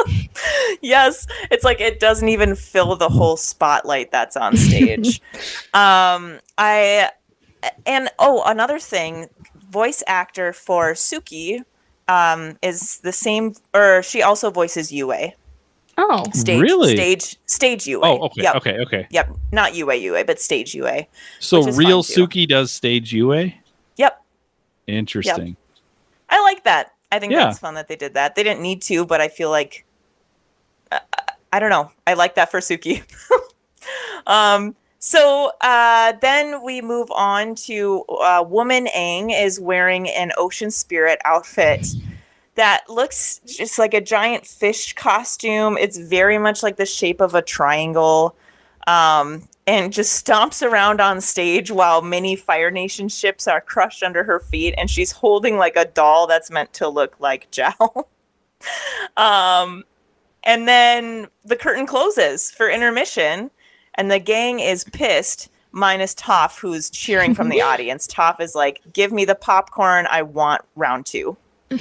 [0.80, 5.20] yes it's like it doesn't even fill the whole spotlight that's on stage
[5.74, 7.10] um i
[7.84, 9.28] and oh another thing
[9.68, 11.62] voice actor for suki
[12.08, 15.12] um is the same or she also voices yue
[15.98, 16.24] Oh.
[16.32, 16.94] stage Really?
[16.96, 18.00] stage stage Yue.
[18.02, 19.06] Oh, okay, yep okay, okay.
[19.10, 21.06] yep not yue yue but stage Yue.
[21.38, 22.02] So real.
[22.02, 23.52] Suki does stage Yue?
[23.96, 24.22] yep
[24.86, 25.56] Interesting.
[26.30, 26.92] I like that.
[27.10, 27.44] I think Yeah.
[27.44, 28.34] that's fun that they did that.
[28.34, 29.84] They didn't need to, but I feel like
[30.90, 30.98] uh,
[31.52, 31.90] I don't know.
[32.06, 33.02] I like that for Suki.
[34.26, 40.70] um, so uh, then we move on to uh, Woman Aang is wearing an ocean
[40.70, 41.86] spirit outfit
[42.54, 45.78] that looks just like a giant fish costume.
[45.78, 48.36] It's very much like the shape of a triangle.
[48.86, 54.24] Um, and just stomps around on stage while many Fire Nation ships are crushed under
[54.24, 58.04] her feet, and she's holding like a doll that's meant to look like Zhao.
[59.16, 59.84] um,
[60.42, 63.50] and then the curtain closes for intermission,
[63.94, 68.08] and the gang is pissed, minus Toph, who's cheering from the audience.
[68.08, 70.08] Toph is like, "Give me the popcorn!
[70.10, 71.36] I want round two.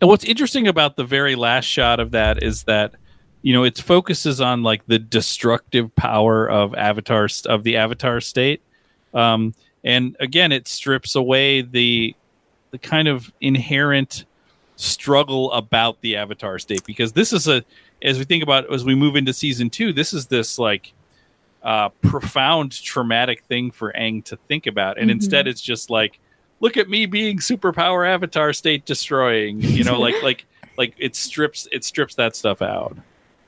[0.00, 2.94] And what's interesting about the very last shot of that is that
[3.42, 8.62] you know it focuses on like the destructive power of avatar of the avatar state
[9.12, 9.54] um
[9.84, 12.14] and again it strips away the
[12.70, 14.24] the kind of inherent
[14.76, 17.62] struggle about the avatar state because this is a
[18.02, 20.92] as we think about as we move into season 2 this is this like
[21.62, 25.14] uh profound traumatic thing for Aang to think about and Mhm.
[25.14, 26.18] instead it's just like
[26.64, 30.46] look at me being superpower avatar state destroying you know like like
[30.76, 32.96] like it strips it strips that stuff out.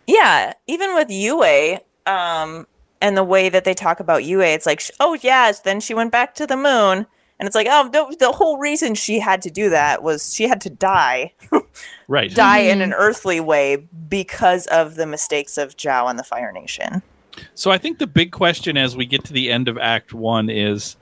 [0.06, 2.66] Yeah, even with Yue, um,
[3.00, 6.12] and the way that they talk about Yue, it's like, oh yes, then she went
[6.12, 7.06] back to the moon,
[7.38, 10.46] and it's like, oh, the, the whole reason she had to do that was she
[10.46, 11.34] had to die,
[12.08, 12.32] right.
[12.32, 17.02] Die in an earthly way because of the mistakes of Zhao and the Fire Nation.
[17.54, 20.48] so i think the big question as we get to the end of act 1
[20.48, 20.96] is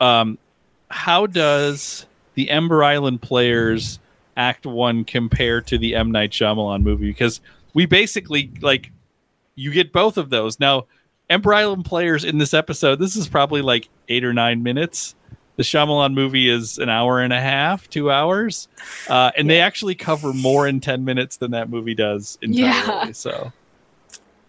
[0.00, 0.38] um
[0.90, 3.98] how does the ember island players
[4.36, 7.40] act 1 compare to the m night Shyamalan movie because
[7.74, 8.90] we basically like
[9.54, 10.86] you get both of those now
[11.28, 15.14] ember island players in this episode this is probably like 8 or 9 minutes
[15.56, 18.66] the Shyamalan movie is an hour and a half, two hours,
[19.10, 23.08] uh, and they actually cover more in ten minutes than that movie does entirely.
[23.08, 23.12] Yeah.
[23.12, 23.52] So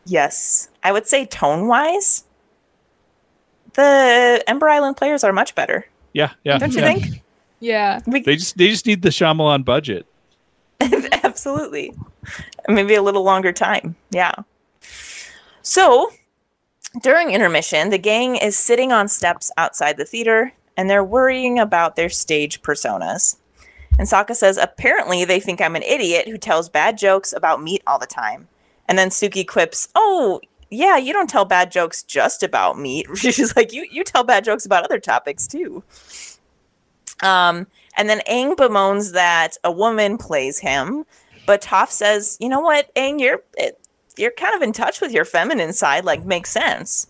[0.05, 0.69] Yes.
[0.83, 2.23] I would say tone wise,
[3.73, 5.85] the Ember Island players are much better.
[6.13, 6.57] Yeah, yeah.
[6.57, 6.93] Don't you yeah.
[6.93, 7.23] think?
[7.59, 7.99] Yeah.
[8.07, 10.05] We, They just they just need the Shyamalan budget.
[11.23, 11.93] absolutely.
[12.67, 13.95] Maybe a little longer time.
[14.09, 14.33] Yeah.
[15.61, 16.11] So
[17.01, 21.95] during intermission, the gang is sitting on steps outside the theater and they're worrying about
[21.95, 23.37] their stage personas.
[23.99, 27.83] And Sokka says, apparently they think I'm an idiot who tells bad jokes about meat
[27.85, 28.47] all the time.
[28.87, 33.05] And then Suki quips, Oh, yeah, you don't tell bad jokes just about meat.
[33.15, 35.83] She's like, You you tell bad jokes about other topics too.
[37.21, 37.67] Um,
[37.97, 41.05] and then Aang bemoans that a woman plays him,
[41.45, 43.79] but Toph says, "You know what, Aang, you're it,
[44.17, 46.05] you're kind of in touch with your feminine side.
[46.05, 47.07] Like, makes sense."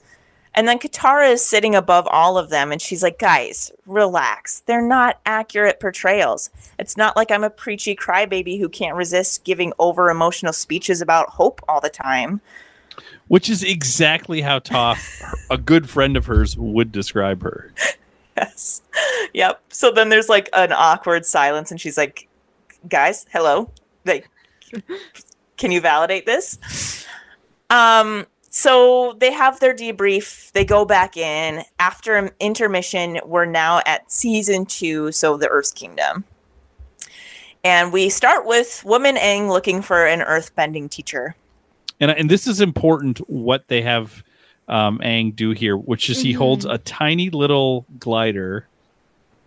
[0.54, 4.62] And then Katara is sitting above all of them, and she's like, "Guys, relax.
[4.66, 6.50] They're not accurate portrayals.
[6.78, 11.30] It's not like I'm a preachy crybaby who can't resist giving over emotional speeches about
[11.30, 12.42] hope all the time."
[13.32, 17.72] Which is exactly how Toph, a good friend of hers, would describe her.
[18.36, 18.82] Yes.
[19.34, 19.62] Yep.
[19.70, 22.28] So then there's like an awkward silence, and she's like,
[22.90, 23.72] "Guys, hello.
[24.04, 24.30] Like,
[25.56, 27.06] can you validate this?"
[27.70, 28.28] Um.
[28.50, 30.52] So they have their debrief.
[30.52, 33.22] They go back in after intermission.
[33.26, 36.26] We're now at season two, so the Earth Kingdom,
[37.64, 41.38] and we start with Woman Aang looking for an earthbending teacher.
[42.02, 44.24] And and this is important what they have
[44.68, 48.68] um Aang do here, which is he holds a tiny little glider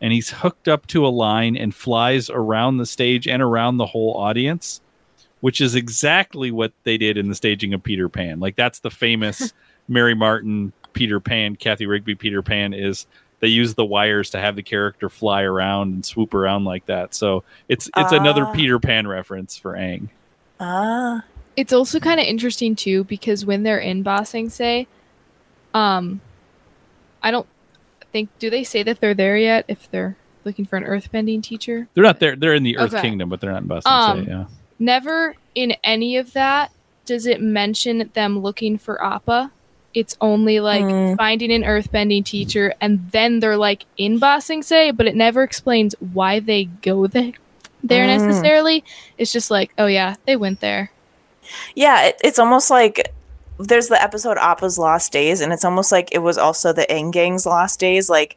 [0.01, 3.87] and he's hooked up to a line and flies around the stage and around the
[3.87, 4.81] whole audience,
[5.41, 8.41] which is exactly what they did in the staging of Peter Pan.
[8.41, 9.53] Like that's the famous
[9.89, 13.07] Mary Martin Peter Pan, Cathy Rigby Peter Pan is
[13.41, 17.15] they use the wires to have the character fly around and swoop around like that.
[17.15, 18.53] So it's it's another Ah.
[18.53, 20.09] Peter Pan reference for Aang.
[20.61, 21.25] Ah.
[21.57, 24.87] It's also kind of interesting too because when they're in Ba Sing Se,
[25.73, 26.21] um,
[27.23, 27.47] I don't
[28.13, 31.89] think do they say that they're there yet if they're looking for an earthbending teacher?
[31.95, 32.37] They're not there.
[32.37, 33.03] They're in the Earth Okay.
[33.03, 33.93] Kingdom, but they're not in Boston.
[33.93, 34.45] Um, yeah.
[34.79, 36.71] Never in any of that
[37.07, 39.53] does it mention them looking for Appa.
[39.95, 41.17] It's only like Mm.
[41.17, 45.43] finding an earthbending teacher and then they're like in Ba Sing Se, but it never
[45.45, 47.33] explains why they go there
[47.83, 48.19] there Mm.
[48.19, 48.83] necessarily.
[49.19, 50.91] It's just like, oh yeah, they went there.
[51.75, 53.13] Yeah, it, it's almost like
[53.59, 57.47] there's the episode Appa's Lost Days, and it's almost like it was also the Gang's
[57.47, 58.09] Lost Days.
[58.11, 58.37] Like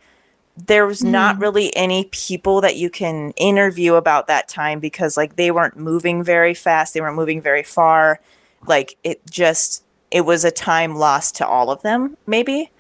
[0.65, 1.41] there was not Mhm.
[1.41, 6.23] really any people that you can interview about that time because like they weren't moving
[6.23, 8.19] very fast, they weren't moving very far.
[8.65, 12.71] Like it just it was a time lost to all of them, maybe.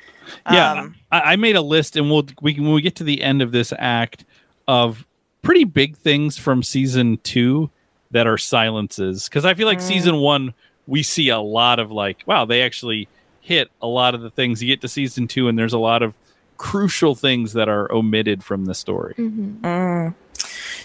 [0.51, 3.03] Yeah, Um, I, I made a list, and we'll we can when we get to
[3.03, 4.25] the end of this act
[4.67, 5.05] of
[5.41, 7.69] pretty big things from season two
[8.11, 9.87] that are silences because I feel like Mm.
[9.87, 10.53] season one
[10.87, 13.07] we see a lot of like wow they actually
[13.41, 16.01] hit a lot of the things you get to season two and there's a lot
[16.03, 16.13] of
[16.57, 19.13] crucial things that are omitted from the story.
[19.17, 19.65] Mm-hmm.
[19.65, 20.13] Mm.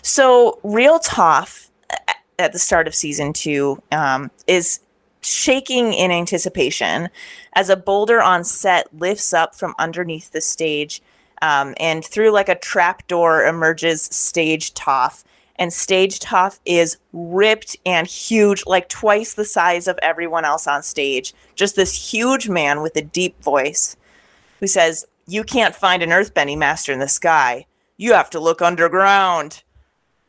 [0.03, 1.71] So, Real Toph
[2.39, 4.81] at the start of season two um, is
[5.23, 7.09] shaking in anticipation
[7.55, 11.01] as a boulder on set lifts up from underneath the stage.
[11.41, 15.25] Um, and through like a trap door emerges Stage Toph.
[15.57, 20.83] And Stage Toph is ripped and huge, like twice the size of everyone else on
[20.83, 21.35] stage.
[21.55, 23.97] Just this huge man with a deep voice
[24.61, 27.67] who says, You can't find an earthbending master in the sky.
[27.97, 29.63] You have to look underground.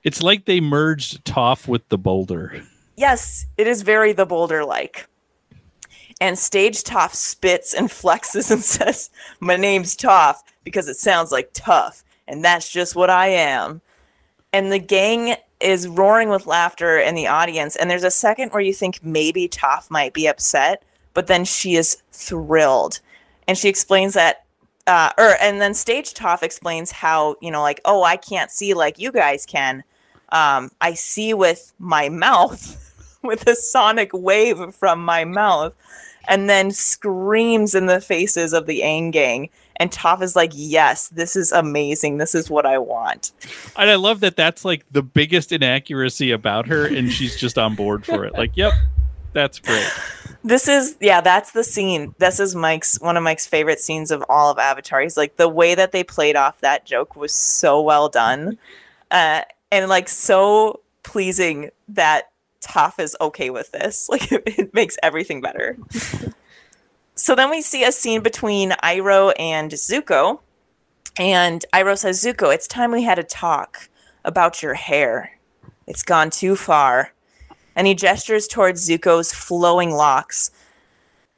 [0.04, 2.62] It's like they merged Toph with the boulder.
[2.96, 5.08] Yes, it is very the boulder like.
[6.20, 9.10] And Stage Toph spits and flexes and says,
[9.40, 13.82] My name's Toph because it sounds like tough, and that's just what I am.
[14.54, 17.76] And the gang is roaring with laughter in the audience.
[17.76, 21.76] And there's a second where you think maybe Toph might be upset, but then she
[21.76, 23.00] is thrilled.
[23.48, 24.46] And she explains that,
[24.86, 28.74] uh, or and then Stage Toph explains how, you know, like, oh, I can't see
[28.74, 29.84] like you guys can.
[30.30, 32.80] Um, I see with my mouth,
[33.24, 35.74] with a sonic wave from my mouth,
[36.28, 39.50] and then screams in the faces of the Aang gang.
[39.78, 42.18] And Toph is like, yes, this is amazing.
[42.18, 43.32] This is what I want.
[43.76, 47.76] And I love that that's like the biggest inaccuracy about her, and she's just on
[47.76, 48.34] board for it.
[48.34, 48.74] Like, yep,
[49.34, 49.90] that's great.
[50.44, 52.14] This is yeah, that's the scene.
[52.20, 55.02] This is Mike's one of Mike's favorite scenes of all of Avatar.
[55.02, 58.58] He's like the way that they played off that joke was so well done,
[59.10, 59.42] uh,
[59.72, 62.30] and like so pleasing that
[62.62, 64.10] Toph is okay with this.
[64.14, 65.78] Like it, it makes everything better.
[67.24, 70.42] So then we see a scene between Iroh and Zuko,
[71.18, 73.88] And Iroh says, Zuko, it's time we had a talk
[74.26, 75.40] about your hair.
[75.88, 77.14] It's gone too far.
[77.78, 80.52] And he gestures towards Zuko's flowing locks.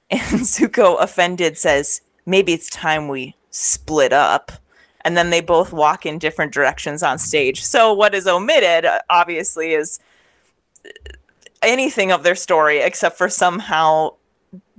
[0.10, 4.54] And Zuko, offended, says, Maybe it's time we split up.
[5.02, 7.64] And then they both walk in different directions on stage.
[7.64, 10.00] So, what is omitted, obviously, is
[11.62, 14.16] anything of their story except for somehow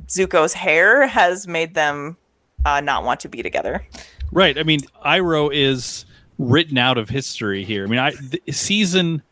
[0.08, 2.16] Zuko's hair has made them
[2.64, 3.84] uh, not want to be together.
[4.32, 4.58] Right.
[4.58, 6.04] I mean, Iroh is
[6.38, 7.84] written out of history here.
[7.84, 9.22] I mean, I, th- season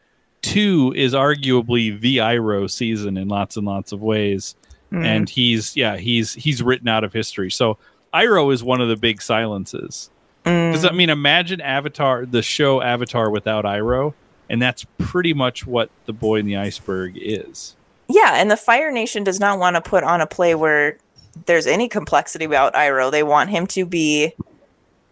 [0.42, 4.56] two is arguably the Iroh season in lots and lots of ways,
[4.92, 5.04] Mm.
[5.04, 7.50] and he's yeah he's he's written out of history.
[7.50, 7.78] So
[8.12, 10.08] Iroh is one of the big silences.
[10.44, 10.70] Mm.
[10.70, 14.14] Because I mean, imagine Avatar, the show Avatar without Iroh,
[14.48, 17.74] and that's pretty much what the Boy in the Iceberg is.
[18.08, 20.98] Yeah, and the Fire Nation does not want to put on a play where
[21.46, 23.10] there's any complexity about Iroh.
[23.10, 24.32] They want him to be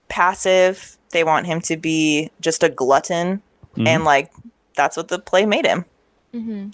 [0.09, 0.97] passive.
[1.11, 3.43] They want him to be just a glutton,
[3.77, 3.87] Mhm.
[3.89, 4.31] and like
[4.75, 5.85] that's what the play made him.
[6.33, 6.69] hmm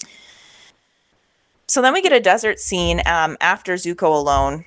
[1.66, 4.64] So then we get a desert scene um, after Zuko alone,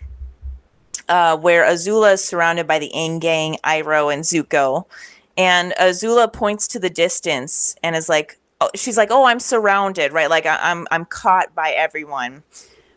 [1.10, 4.86] uh, where Azula is surrounded by the Aang gang, Iroh, and Zuko.
[5.38, 8.38] And Azula points to the distance and is like,
[8.76, 10.30] she's like, "Oh, I'm surrounded, right?
[10.30, 12.44] Like I- I'm I'm caught by everyone."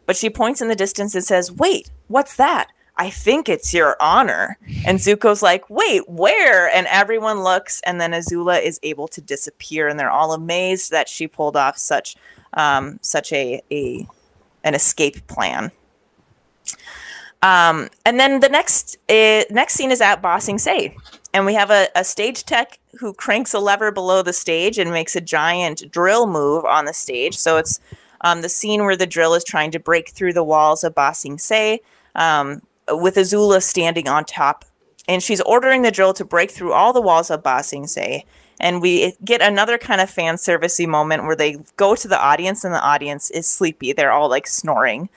[0.06, 3.96] But she points in the distance and says, "Wait, what's that?" I think it's your
[4.00, 4.56] honor.
[4.86, 6.68] And Zuko's like, wait, where?
[6.68, 11.08] And everyone looks, and then Azula is able to disappear, and they're all amazed that
[11.08, 12.14] she pulled off such
[12.52, 14.06] um, such a, a
[14.62, 15.72] an escape plan.
[17.42, 20.96] Um, and then the next uh, next scene is at Ba Sing Se,
[21.34, 24.92] and we have a, a stage tech who cranks a lever below the stage and
[24.92, 27.36] makes a giant drill move on the stage.
[27.36, 27.80] So it's
[28.20, 31.12] um, the scene where the drill is trying to break through the walls of Ba
[31.12, 31.80] Sing Se,
[32.14, 34.64] um, with Azula standing on top,
[35.08, 38.24] and she's ordering the drill to break through all the walls of Ba Sing Se.
[38.60, 42.64] And we get another kind of fan servicey moment where they go to the audience
[42.64, 43.92] and the audience is sleepy.
[43.92, 45.08] They're all like snoring.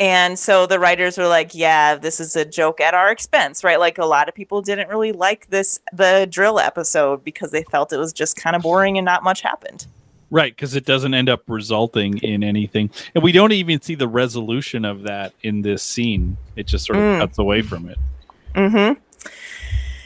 [0.00, 3.80] And so the writers were like, yeah, this is a joke at our expense, right?
[3.80, 7.92] Like a lot of people didn't really like this the drill episode because they felt
[7.92, 9.86] it was just kind of boring and not much happened.
[10.30, 14.06] Right, because it doesn't end up resulting in anything, and we don't even see the
[14.06, 16.36] resolution of that in this scene.
[16.54, 17.18] It just sort of Mm.
[17.20, 17.96] cuts away from it.
[18.54, 19.00] Mm-hmm.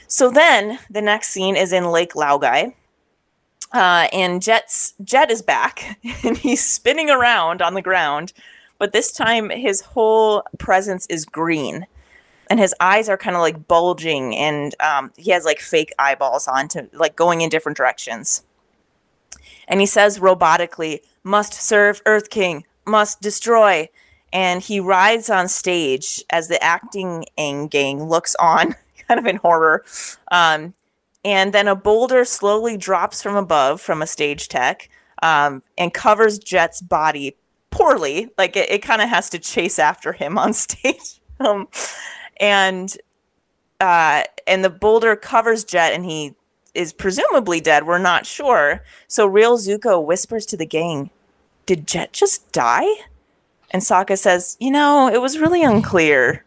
[0.07, 2.73] So then the next scene is in Lake Laogai.
[3.73, 8.33] Uh, and Jet's Jet is back and he's spinning around on the ground,
[8.83, 11.87] but this time his whole presence is green.
[12.51, 16.49] And his eyes are kind of like bulging, and um, he has like fake eyeballs
[16.49, 18.43] on to like going in different directions.
[19.69, 23.89] And he says robotically, must serve Earth King, must destroy.
[24.33, 28.75] And he rides on stage as the acting gang looks on,
[29.07, 29.85] kind of in horror.
[30.33, 30.75] Um,
[31.25, 34.89] and then a boulder slowly drops from above from a stage tech
[35.23, 37.37] um, and covers Jet's body
[37.73, 38.29] poorly.
[38.39, 41.21] Like it, it kind of has to chase after him on stage.
[41.41, 41.67] um,
[42.39, 42.97] and
[43.81, 46.35] uh, and the boulder covers Jet, and he
[46.75, 47.85] is presumably dead.
[47.87, 48.83] We're not sure.
[49.09, 51.11] So real Zuko whispers to the gang,
[51.67, 52.87] "Did Jet just die?"
[53.73, 56.45] And Sokka says, "You know, it was really unclear."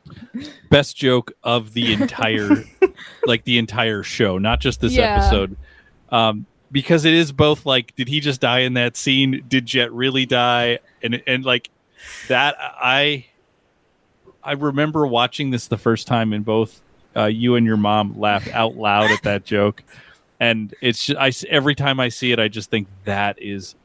[0.69, 2.63] Best joke of the entire,
[3.25, 5.15] like the entire show, not just this Yeah.
[5.17, 5.55] episode,
[6.09, 6.45] um,
[6.75, 9.45] because it is both like, did he just die in that scene?
[9.47, 10.79] Did Jet really die?
[11.01, 11.69] And and like
[12.27, 13.27] that, I
[14.43, 16.81] I remember watching this the first time, and both
[17.15, 19.83] uh, you and your mom laughed out loud at that joke.
[20.41, 23.75] And it's just, I every time I see it, I just think that is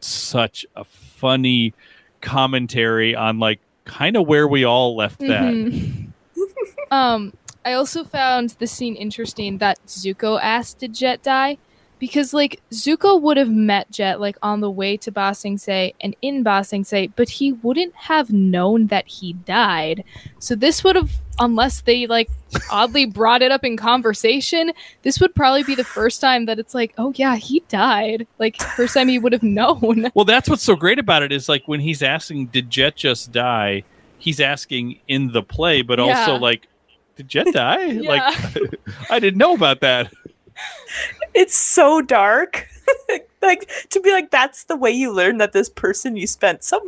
[0.00, 1.72] such a funny
[2.20, 5.54] commentary on like kind of where we all left that.
[5.54, 6.08] Mhm.
[6.90, 7.32] um,
[7.64, 11.56] I also found the scene interesting that Zuko asked did Jet die
[12.00, 15.94] because like Zuko would have met Jet like on the way to Ba Sing Se
[16.00, 20.02] and in Ba Sing Se, but he wouldn't have known that he died.
[20.40, 22.28] So this would have unless they like
[22.72, 24.72] oddly brought it up in conversation,
[25.02, 28.26] this would probably be the first time that it's like, oh yeah, he died.
[28.38, 30.10] Like first time he would have known.
[30.14, 33.30] Well, that's what's so great about it is like when he's asking, "Did Jet just
[33.30, 33.84] die?"
[34.18, 36.04] He's asking in the play, but Yeah.
[36.18, 36.66] also like,
[37.16, 38.10] "Did Jet die?" Yeah.
[38.10, 38.74] Like,
[39.10, 40.10] I didn't know about that.
[41.34, 42.68] It's so dark
[43.42, 46.82] like to be like that's the way you learn that this person you spent some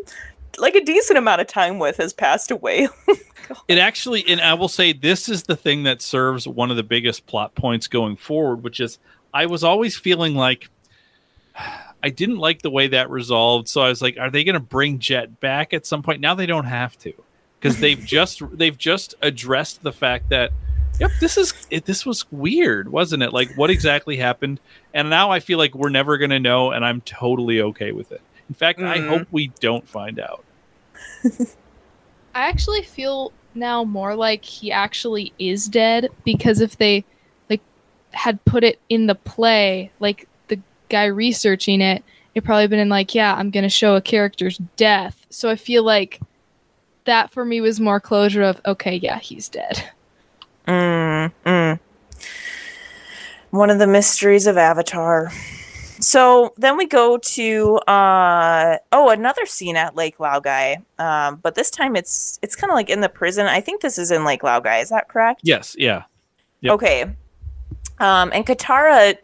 [0.59, 2.89] like a decent amount of time with has passed away
[3.69, 6.83] It actually, and I will say, this is the thing that serves one of the
[6.83, 8.99] biggest plot points going forward, which is
[9.33, 10.69] I was always feeling like
[12.05, 13.69] I didn't like the way that resolved.
[13.69, 16.21] So I was like, are they going to bring Jet back at some point?
[16.21, 17.13] Now they don't have to
[17.61, 20.51] because they've just they've just addressed the fact that
[21.03, 23.33] Yep, this is it, this was weird, wasn't it?
[23.33, 24.61] Like what exactly happened?
[24.95, 28.13] And now I feel like we're never going to know and I'm totally okay with
[28.13, 28.21] it.
[28.49, 29.09] In fact, I Mhm.
[29.09, 30.45] hope we don't find out.
[32.35, 37.05] I actually feel now more like he actually is dead because if they
[37.51, 37.61] like
[38.13, 42.03] had put it in the play, like the guy researching it,
[42.35, 45.27] it probably been in like, yeah, I'm gonna show a character's death.
[45.31, 46.21] So I feel like
[47.05, 49.83] that for me was more closure of okay, yeah, he's dead.
[50.67, 51.81] Mm, mm.
[53.51, 55.31] One of the mysteries of Avatar.
[56.01, 61.71] So then we go to uh oh another scene at Lake Laogai, um, but this
[61.71, 63.47] time it's it's kind of like in the prison.
[63.47, 64.83] I think this is in Lake Laogai.
[64.83, 65.43] Is that correct?
[65.45, 66.05] Yes, yeah.
[66.63, 66.73] Yep.
[66.75, 67.03] Okay.
[68.01, 69.17] Um, and Katara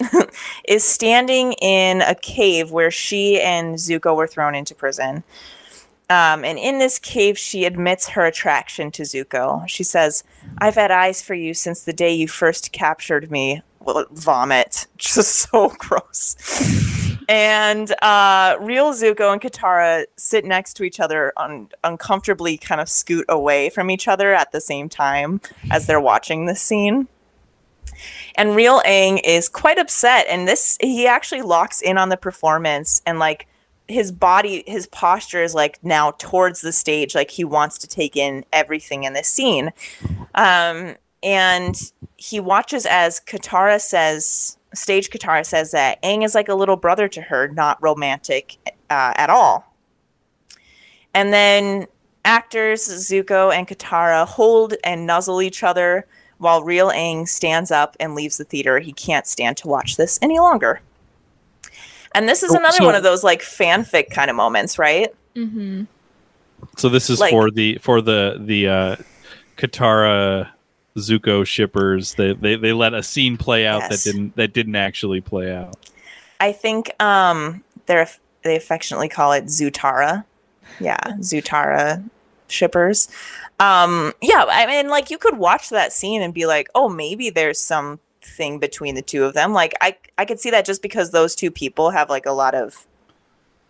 [0.69, 5.25] is standing in a cave where she and Zuko were thrown into prison.
[6.11, 9.69] Um, and in this cave, she admits her attraction to Zuko.
[9.69, 10.25] She says,
[10.59, 13.63] I've had eyes for you since the day you first captured me.
[14.13, 14.87] Vomit.
[14.97, 16.37] Just so gross.
[17.29, 22.89] and uh, real Zuko and Katara sit next to each other, un- uncomfortably kind of
[22.89, 25.41] scoot away from each other at the same time
[25.71, 27.07] as they're watching this scene.
[28.37, 33.03] And real Aang is quite upset, and this he actually locks in on the performance
[33.05, 33.49] and like
[33.89, 38.17] his body, his posture is like now towards the stage, like he wants to take
[38.17, 39.73] in everything in this scene.
[40.35, 46.55] Um, and he watches as Katara says, stage Katara says that ang is like a
[46.55, 48.59] little brother to her, not romantic
[48.91, 49.65] uh, at all.
[51.15, 51.87] And then
[52.25, 56.07] actors Zuko and Katara hold and nuzzle each other
[56.37, 58.79] while real ang stands up and leaves the theater.
[58.79, 60.81] He can't stand to watch this any longer.
[62.19, 65.15] And this is another so- one of those like fanfic kind of moments, right?
[65.37, 65.85] Mm-hmm.
[66.77, 68.97] So this is Like- for the for the the uh
[69.57, 70.49] Katara
[70.97, 72.15] Zuko shippers.
[72.15, 74.03] They, they they let a scene play out Yes.
[74.05, 75.77] that didn't that didn't actually play out.
[76.41, 78.09] I think um they're
[78.43, 80.25] they affectionately call it Zutara.
[80.81, 82.09] Yeah, Zutara
[82.49, 83.09] shippers.
[83.61, 87.31] Um yeah, I mean like you could watch that scene and be like, "Oh, maybe
[87.31, 87.59] there's
[88.23, 91.35] something between the two of them." Like I I could see that just because those
[91.35, 92.87] two people have like a lot of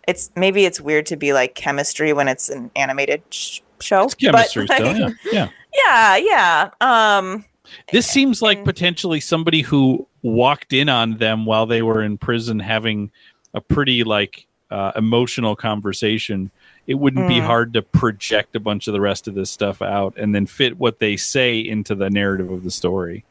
[0.07, 4.03] it's maybe it's weird to be like chemistry when it's an animated sh- show.
[4.05, 5.09] It's chemistry but, still, yeah.
[5.31, 5.49] Yeah.
[6.17, 7.19] yeah, yeah.
[7.19, 7.45] Um
[7.91, 12.17] This seems like and- potentially somebody who walked in on them while they were in
[12.17, 13.11] prison having
[13.53, 16.51] a pretty like uh, emotional conversation.
[16.87, 17.45] It wouldn't be Mm.
[17.45, 20.77] hard to project a bunch of the rest of this stuff out and then fit
[20.77, 23.23] what they say into the narrative of the story.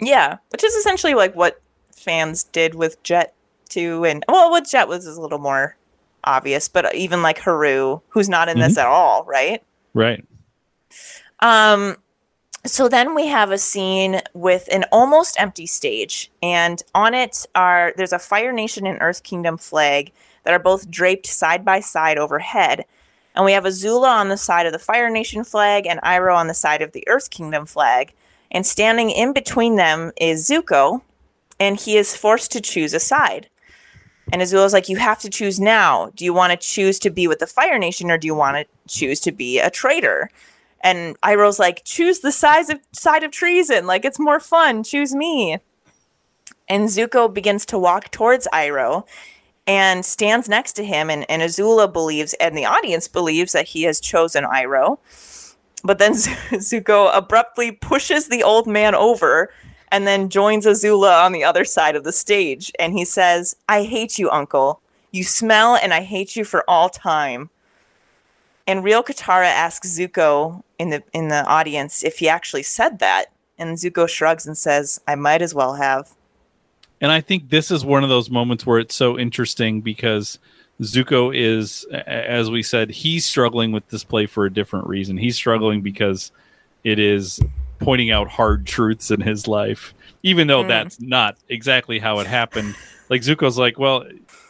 [0.00, 1.60] Yeah, which is essentially like what
[1.94, 3.34] fans did with Jet
[3.68, 5.76] 2 and well, with Jet was a little more
[6.24, 9.62] obvious, but even like Haru, who's not in this at all, right?
[9.94, 10.24] Right.
[11.40, 11.96] Um
[12.66, 17.94] so then we have a scene with an almost empty stage and on it are
[17.96, 20.12] there's a Fire Nation and Earth Kingdom flag
[20.44, 22.84] that are both draped side by side overhead.
[23.34, 26.48] And we have Azula on the side of the Fire Nation flag and Iroh on
[26.48, 28.12] the side of the Earth Kingdom flag.
[28.50, 31.02] And standing in between them is Zuko,
[31.58, 33.48] and he is forced to choose a side.
[34.32, 36.10] And Azula's like, You have to choose now.
[36.14, 38.56] Do you want to choose to be with the Fire Nation or do you want
[38.56, 40.30] to choose to be a traitor?
[40.82, 43.86] And Iroh's like, Choose the size of side of treason.
[43.86, 44.82] Like it's more fun.
[44.82, 45.58] Choose me.
[46.68, 49.04] And Zuko begins to walk towards Iroh
[49.66, 51.10] and stands next to him.
[51.10, 54.98] And, and Azula believes, and the audience believes, that he has chosen Iroh.
[55.82, 59.52] But then Zuko abruptly pushes the old man over
[59.92, 62.70] and then joins Azula on the other side of the stage.
[62.78, 64.80] And he says, I hate you, uncle.
[65.12, 67.50] You smell, and I hate you for all time.
[68.66, 73.26] And real Katara asks Zuko in the in the audience if he actually said that.
[73.58, 76.14] And Zuko shrugs and says, I might as well have.
[77.00, 80.38] And I think this is one of those moments where it's so interesting because
[80.80, 85.16] Zuko is, as we said, he's struggling with this play for a different reason.
[85.16, 86.32] He's struggling because
[86.84, 87.40] it is
[87.78, 89.92] pointing out hard truths in his life,
[90.22, 90.68] even though Mm.
[90.68, 92.74] that's not exactly how it happened.
[93.08, 94.04] Like Zuko's like, well,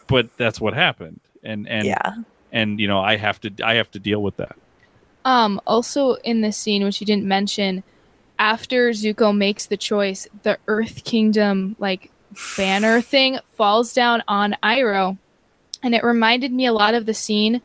[0.07, 2.15] but that's what happened, and and yeah.
[2.53, 4.57] and you know, I have to I have to deal with that.
[5.25, 7.83] Um, also in this scene, which you didn't mention,
[8.39, 12.11] after Zuko makes the choice, the Earth Kingdom like
[12.57, 15.19] banner thing falls down on Iroh,
[15.83, 17.63] and it reminded me a lot of the scene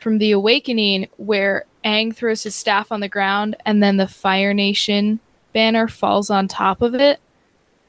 [0.00, 4.54] from The Awakening where Aang throws his staff on the ground and then the Fire
[4.54, 5.20] Nation
[5.52, 7.20] banner falls on top of it.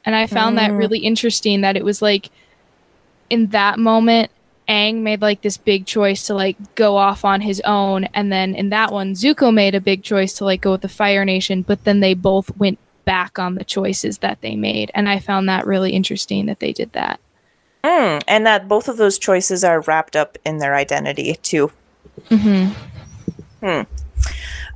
[0.06, 0.78] And I found that Mm.
[0.78, 2.30] really interesting that it was like
[3.30, 4.32] in that moment
[4.68, 8.54] Aang made like this big choice to like go off on his own, and then
[8.54, 11.64] in that one, Zuko made a big choice to like go with the Fire Nation,
[11.64, 14.92] but then they both went back on the choices that they made.
[14.94, 17.20] And I found that really interesting that they did that.
[17.84, 21.72] Mm, and that both of those choices are wrapped up in their identity too.
[22.30, 23.82] Mm-hmm.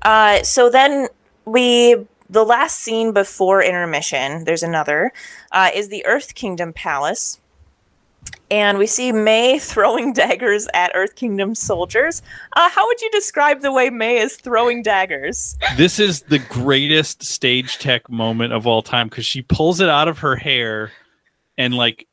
[0.01, 1.07] Uh, so then
[1.45, 1.95] we
[2.29, 4.45] the last scene before intermission.
[4.45, 5.11] There's another
[5.51, 7.39] uh, is the Earth Kingdom Palace,
[8.49, 12.21] and we see Mai throwing daggers at Earth Kingdom soldiers.
[12.55, 15.57] Uh, how would you describe the way Mai is throwing daggers?
[15.75, 20.07] This is the greatest stage tech moment of all time because she pulls it out
[20.07, 20.91] of her hair
[21.57, 22.07] and like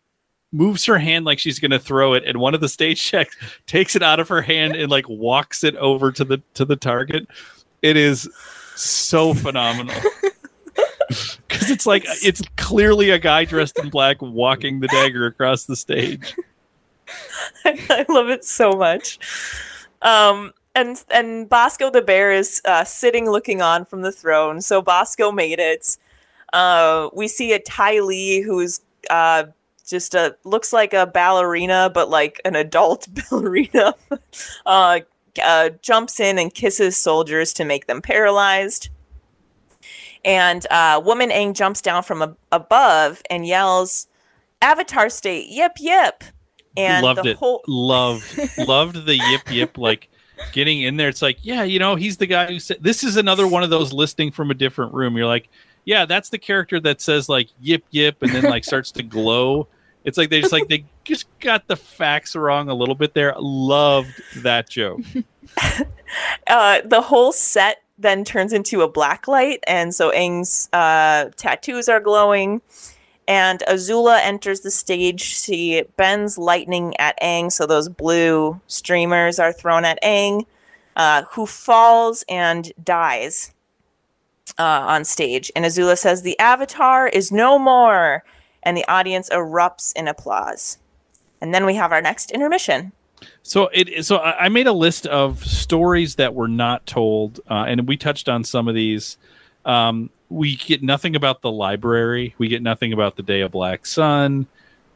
[0.52, 3.36] moves her hand like she's going to throw it and one of the stage checks
[3.66, 6.76] takes it out of her hand and like walks it over to the to the
[6.76, 7.26] target
[7.82, 8.28] it is
[8.74, 9.94] so phenomenal
[11.48, 15.76] because it's like it's clearly a guy dressed in black walking the dagger across the
[15.76, 16.34] stage
[17.64, 19.18] I love it so much.
[20.02, 24.60] Um, and and Bosco the bear is uh, sitting looking on from the throne.
[24.60, 25.96] So Bosco made it.
[26.52, 29.44] Uh, we see a Ty Lee who's uh,
[29.90, 33.94] just a looks like a ballerina, but like an adult ballerina.
[34.66, 35.00] uh,
[35.42, 38.88] uh, jumps in and kisses soldiers to make them paralyzed.
[40.24, 44.06] And uh, woman Aang jumps down from a- above and yells,
[44.60, 46.24] "Avatar state, yip yip!"
[46.76, 50.08] And loved the it whole loved loved the yip yip like
[50.52, 53.16] getting in there it's like yeah you know he's the guy who said this is
[53.16, 55.48] another one of those listing from a different room you're like
[55.84, 59.68] yeah that's the character that says like yip yip and then like starts to glow
[60.04, 63.34] it's like they just like they just got the facts wrong a little bit there
[63.38, 65.00] loved that joke
[66.48, 71.88] uh, the whole set then turns into a black light, and so Aang's uh, tattoos
[71.88, 72.62] are glowing.
[73.28, 75.20] And Azula enters the stage.
[75.20, 80.46] She bends lightning at Aang, so those blue streamers are thrown at Aang,
[80.96, 83.52] uh, who falls and dies
[84.58, 85.52] uh, on stage.
[85.54, 88.24] And Azula says, The Avatar is no more.
[88.62, 90.78] And the audience erupts in applause.
[91.40, 92.92] And then we have our next intermission.
[93.42, 97.86] So it so I made a list of stories that were not told, uh, and
[97.86, 99.18] we touched on some of these.
[99.64, 102.34] Um, we get nothing about the library.
[102.38, 104.46] We get nothing about the Day of Black Sun,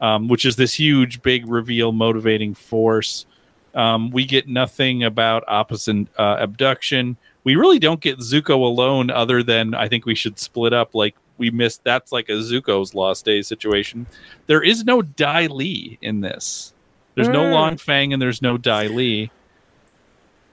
[0.01, 3.25] um, which is this huge, big reveal, motivating force.
[3.73, 7.17] Um, we get nothing about opposite uh, abduction.
[7.43, 10.95] We really don't get Zuko alone, other than I think we should split up.
[10.95, 11.83] Like we missed.
[11.83, 14.07] That's like a Zuko's Lost Days situation.
[14.47, 16.73] There is no Dai Li in this.
[17.15, 17.51] There's no Mm.
[17.53, 19.31] Long Feng and there's no Dai Li.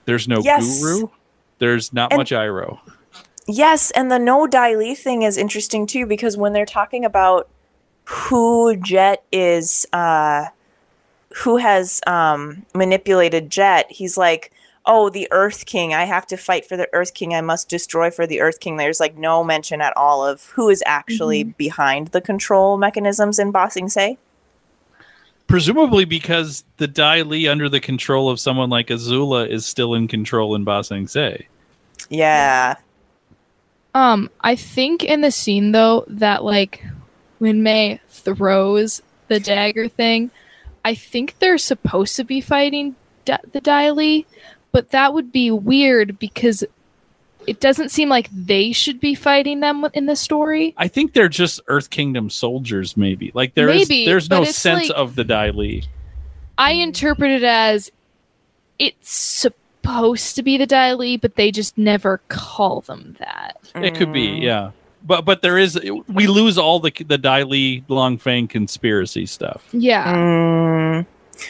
[0.04, 0.80] There's no Yes.
[0.80, 1.08] Guru.
[1.58, 2.80] There's not And- much Iroh.
[3.46, 7.48] Yes, and the no Dai Li thing is interesting too because when they're talking about
[8.04, 10.46] who Jet is, uh,
[11.42, 14.52] who has um, manipulated Jet, he's like,
[14.84, 15.94] "Oh, the Earth King.
[15.94, 17.34] I have to fight for the Earth King.
[17.34, 20.68] I must destroy for the Earth King." There's like no mention at all of who
[20.68, 24.18] is actually behind the control mechanisms in Ba Sing Se.
[25.46, 30.08] Presumably because the Dai Li under the control of someone like Azula is still in
[30.08, 31.46] control in Ba Sing Se.
[32.08, 32.76] Yeah.
[33.94, 36.84] Um, I think in the scene though that like
[37.38, 40.30] when Mai throws the dagger thing,
[40.84, 44.26] I think they're supposed to be fighting da- the Dai Li,
[44.72, 46.64] but that would be weird because
[47.46, 50.74] it doesn't seem like they should be fighting them in the story.
[50.76, 53.32] I think they're just Earth Kingdom soldiers, maybe.
[53.34, 55.84] Like there is, Maybe, there's no sense like- of the Dai Li.
[56.58, 57.90] I interpret it as
[58.78, 63.56] it's supposed to be the Dai Li, but they just never call them that.
[63.74, 64.70] It could be, yeah.
[65.04, 69.64] But but there is we lose all the the Dai Li Long Feng conspiracy stuff.
[69.72, 70.14] Yeah.
[70.14, 71.06] Mm.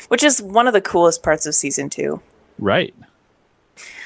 [0.09, 2.23] Which is one of the coolest parts of season two.
[2.59, 2.95] Right.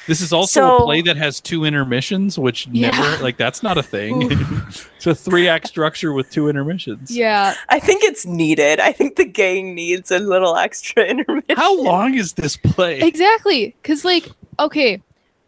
[0.07, 2.91] This is also So- a play that has two intermissions, which Yeah.
[2.91, 4.31] never like that's not a thing.
[4.95, 7.11] it's a three act structure with two intermissions.
[7.15, 7.53] Yeah.
[7.69, 8.79] I think it's needed.
[8.79, 11.55] I think the gang needs a little extra intermission.
[11.55, 12.99] How long is this play?
[13.01, 13.75] Exactly.
[13.83, 14.29] Cause like,
[14.59, 15.01] okay,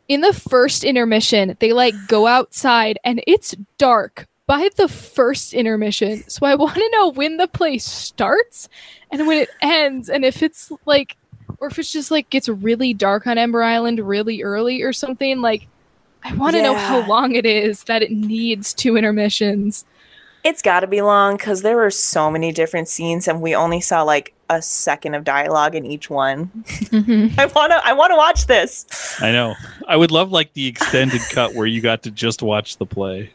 [0.08, 6.24] in the first intermission, they like go outside and it's dark by the first intermission.
[6.28, 8.68] So I want to know when the play starts
[9.12, 11.16] and when it ends, and if it's like,
[11.60, 15.42] or if it's just like gets really dark on Ember Island really early or something.
[15.42, 15.68] Like,
[16.24, 19.86] I want to know how long it is that it needs two intermissions.
[20.44, 23.82] It's got to be long because there were so many different scenes, and we only
[23.82, 26.50] saw like a second of dialogue in each one.
[26.66, 27.34] Mhm.
[27.38, 28.86] I wanna, I wanna watch this.
[29.22, 29.56] I know.
[29.88, 33.32] I would love like the extended cut where you got to just watch the play.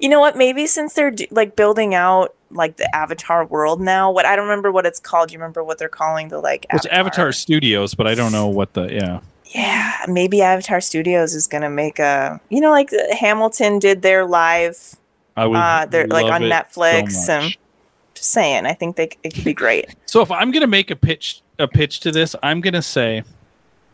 [0.00, 0.36] You know what?
[0.36, 4.72] Maybe since they're like building out like the Avatar world now, what I don't remember
[4.72, 5.28] what it's called.
[5.28, 6.66] Do you remember what they're calling the like?
[6.70, 9.20] It's Avatar Studios, but I don't know what the yeah.
[9.54, 12.40] Yeah, maybe Avatar Studios is gonna make a.
[12.50, 14.96] You know, like Hamilton did their live
[15.38, 15.56] I would.
[15.56, 17.56] Uh, they're like on it so Netflix and
[18.14, 18.66] just saying.
[18.66, 19.94] I think they it could be great.
[20.06, 23.22] So if I'm gonna make a pitch, a pitch to this, I'm gonna say,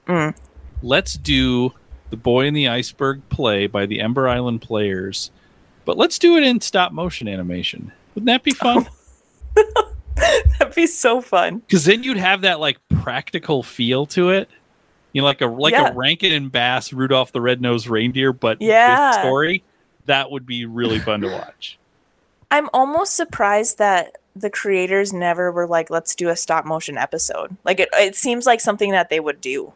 [0.06, 0.34] Mm.
[0.82, 1.72] let's do
[2.10, 5.30] the Boy in the Iceberg play by the Ember Island Players,
[5.84, 7.92] but let's do it in stop motion animation.
[8.14, 8.86] Wouldn't that be fun?
[10.58, 11.58] That'd be so fun.
[11.58, 14.48] Because then you'd have that like practical feel to it.
[15.12, 15.88] You know, like a like Yeah.
[15.90, 19.10] a Rankin and Bass Rudolph the Red-Nosed Reindeer, but Yeah.
[19.12, 19.62] story.
[20.06, 21.78] That would be really fun to watch.
[22.50, 27.56] I'm almost surprised that the creators never were like, let's do a stop motion episode.
[27.64, 29.72] Like it, it seems like something that they would do.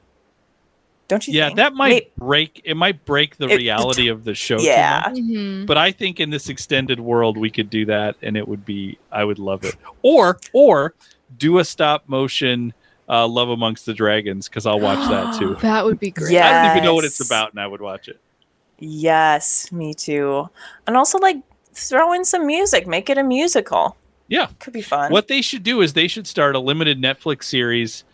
[1.09, 1.57] Don't you yeah, think?
[1.57, 2.61] that might May- break.
[2.65, 4.59] It might break the It- reality of the show.
[4.59, 5.05] too Yeah.
[5.07, 5.19] much.
[5.19, 5.67] Mhm.
[5.67, 8.99] But I think in this extended world, we could do that, and it would be.
[9.11, 9.75] I would love it.
[10.03, 10.95] Or or
[11.39, 12.73] do a stop motion
[13.11, 15.57] uh, Love Amongst the Dragons because I'll watch that too.
[15.63, 16.33] That would be great.
[16.33, 16.47] Yeah.
[16.47, 18.21] I don't even know what it's about, and I would watch it.
[18.79, 20.49] Yes, me too.
[20.87, 21.39] And also like
[21.73, 23.97] throw in some music, make it a musical.
[24.29, 24.49] Yeah.
[24.59, 25.11] Could be fun.
[25.11, 28.05] What they should do is they should start a limited Netflix series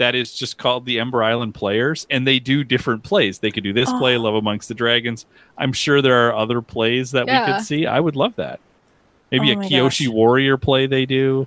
[0.00, 3.38] that is just called the Ember Island Players, and they do different plays.
[3.38, 4.22] They could do this play, Oh.
[4.22, 5.26] Love Amongst the Dragons.
[5.58, 7.86] I'm sure there are other plays that we could see.
[7.86, 8.60] I would love that.
[9.30, 10.14] Maybe Oh a my Kyoshi gosh.
[10.14, 11.46] Warrior play they do.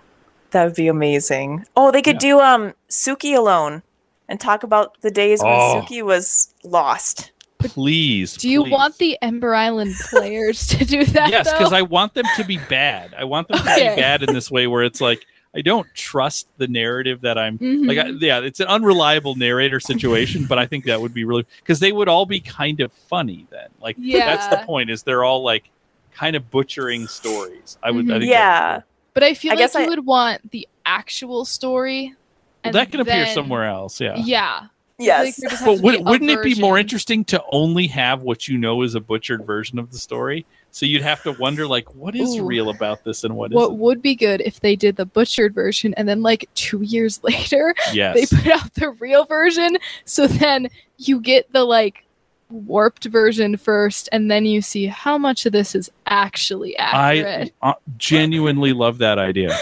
[0.52, 1.66] That would be amazing.
[1.76, 3.82] Oh, they could do um Suki alone
[4.30, 5.82] and talk about the days when Oh.
[5.86, 7.32] Suki was lost.
[7.58, 8.38] Please.
[8.38, 8.72] Do you please.
[8.72, 11.30] want the Ember Island players to do that?
[11.32, 13.16] yes, because I want them to be bad.
[13.18, 13.96] I want them to Okay.
[13.96, 15.26] be bad in this way where it's like
[15.56, 17.98] I don't trust the narrative that I'm like.
[18.00, 18.22] I, Mhm.
[18.22, 21.92] yeah, it's an unreliable narrator situation, but I think that would be really because they
[21.92, 23.68] would all be kind of funny then.
[23.80, 25.70] Like that's the point is they're all like
[26.14, 27.78] kind of butchering stories.
[27.84, 28.10] I would.
[28.10, 28.20] I Mhm.
[28.22, 28.82] think Yeah.
[29.14, 32.08] But I feel I like guess you I- would want the actual story.
[32.08, 32.16] Well,
[32.64, 34.02] and that could appear somewhere else.
[34.02, 34.16] Yeah.
[34.18, 34.54] Yeah.
[34.56, 34.70] I feel like
[35.00, 35.36] Yes.
[35.38, 38.58] there just has But would, wouldn't it be more interesting to only have what you
[38.58, 40.46] know is a butchered version of the story?
[40.76, 42.46] So you'd have to wonder, like, what is Ooh.
[42.48, 43.78] real about this and what What isn't?
[43.78, 47.76] would be good if they did the butchered version and then like two years later
[47.94, 48.16] Yes.
[48.32, 50.68] they put out the real version so then
[50.98, 52.06] you get the like
[52.50, 57.54] warped version first and then you see how much of this is actually I accurate.
[57.62, 59.56] uh, genuinely love that idea.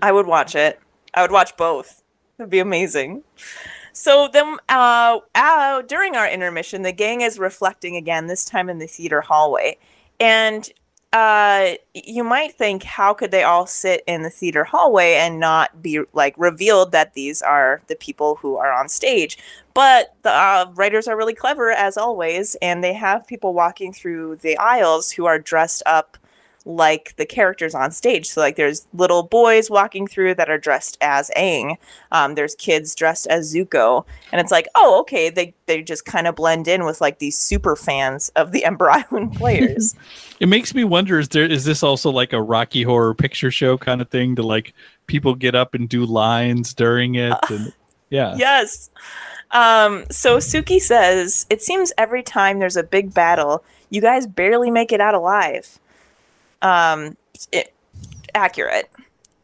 [0.00, 0.80] I would watch it.
[1.12, 2.02] I would watch both.
[2.38, 3.22] It'd be amazing.
[3.92, 8.26] So then, uh, uh, during our intermission, the gang is reflecting again.
[8.26, 9.76] This time in the theater hallway,
[10.20, 10.70] and
[11.14, 15.80] uh, you might think, how could they all sit in the theater hallway and not
[15.80, 19.38] be like revealed that these are the people who are on stage?
[19.74, 24.36] But the uh, writers are really clever, as always, and they have people walking through
[24.36, 26.18] the aisles who are dressed up
[26.66, 28.26] like the characters on stage.
[28.26, 31.76] So like there's little boys walking through that are dressed as Aang.
[32.10, 36.26] Um, there's kids dressed as Zuko, and it's like, oh, okay, they they just kind
[36.26, 39.94] of blend in with like these super fans of the Ember Island players.
[40.40, 43.78] It makes me wonder: is there is this also like a Rocky Horror Picture Show
[43.78, 44.74] kind of thing to like
[45.06, 47.32] people get up and do lines during it?
[47.48, 47.72] And,
[48.10, 48.34] yeah.
[48.36, 48.90] yes.
[49.52, 54.70] Um, so Suki says, it seems every time there's a big battle, you guys barely
[54.70, 55.78] make it out alive.
[56.64, 57.16] Um,
[57.52, 57.72] it,
[58.34, 58.90] accurate.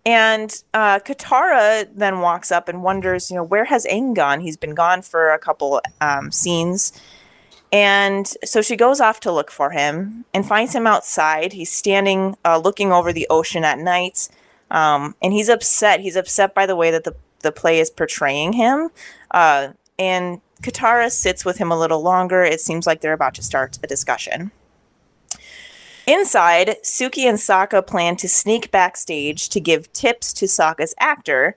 [0.04, 4.40] And uh, Katara then walks up and wonders, you know, where has Aang gone?
[4.40, 6.92] He's been gone for a couple um, scenes.
[7.72, 11.52] And so she goes off to look for him and finds him outside.
[11.52, 14.28] He's standing, uh, looking over the ocean at night.
[14.70, 16.00] Um, and he's upset.
[16.00, 18.90] He's upset by the way that the, the play is portraying him.
[19.30, 19.68] Uh,
[19.98, 22.42] and Katara sits with him a little longer.
[22.42, 24.50] It seems like they're about to start a discussion.
[26.10, 31.54] Inside, Suki and Sokka plan to sneak backstage to give tips to Sokka's actor,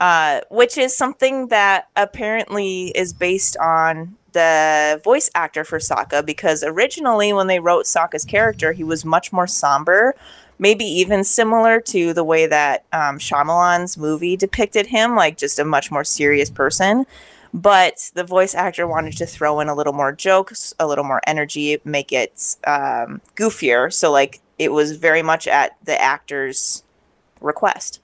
[0.00, 6.64] uh, which is something that apparently is based on the voice actor for Sokka, because
[6.64, 10.16] originally when they wrote Sokka's character, he was much more somber,
[10.58, 15.64] maybe even similar to the way that um, Shyamalan's movie depicted him, like just a
[15.64, 17.06] much more serious person
[17.54, 21.20] but the voice actor wanted to throw in a little more jokes, a little more
[21.24, 23.92] energy, make it um, goofier.
[23.92, 26.82] So like it was very much at the actor's
[27.40, 28.00] request.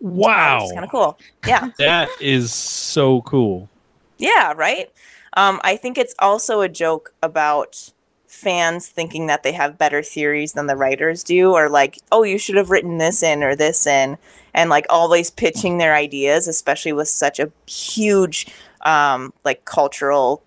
[0.00, 0.60] Wow.
[0.62, 1.18] It's kind of cool.
[1.46, 3.68] Yeah, That is so cool.
[4.16, 4.90] yeah, right.
[5.36, 7.90] Um, I think it's also a joke about
[8.26, 12.38] fans thinking that they have better theories than the writers do, or like, oh, you
[12.38, 14.16] should have written this in or this in,
[14.54, 18.46] and like always pitching their ideas, especially with such a huge
[18.84, 20.42] um, like cultural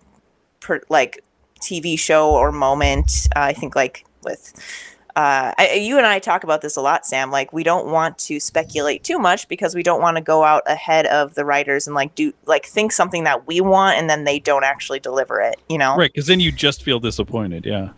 [0.59, 1.23] per, like
[1.61, 3.27] TV show or moment.
[3.35, 4.53] Uh, I think like with
[5.17, 7.31] uh, I, you and I talk about this a lot, Sam.
[7.31, 10.61] Like we don't want to speculate too much because we don't want to go out
[10.67, 14.25] ahead of the writers and like do like think something that we want and then
[14.25, 15.59] they don't actually deliver it.
[15.69, 15.95] You know?
[15.95, 17.65] Right, because then you just feel disappointed.
[17.65, 17.89] Yeah.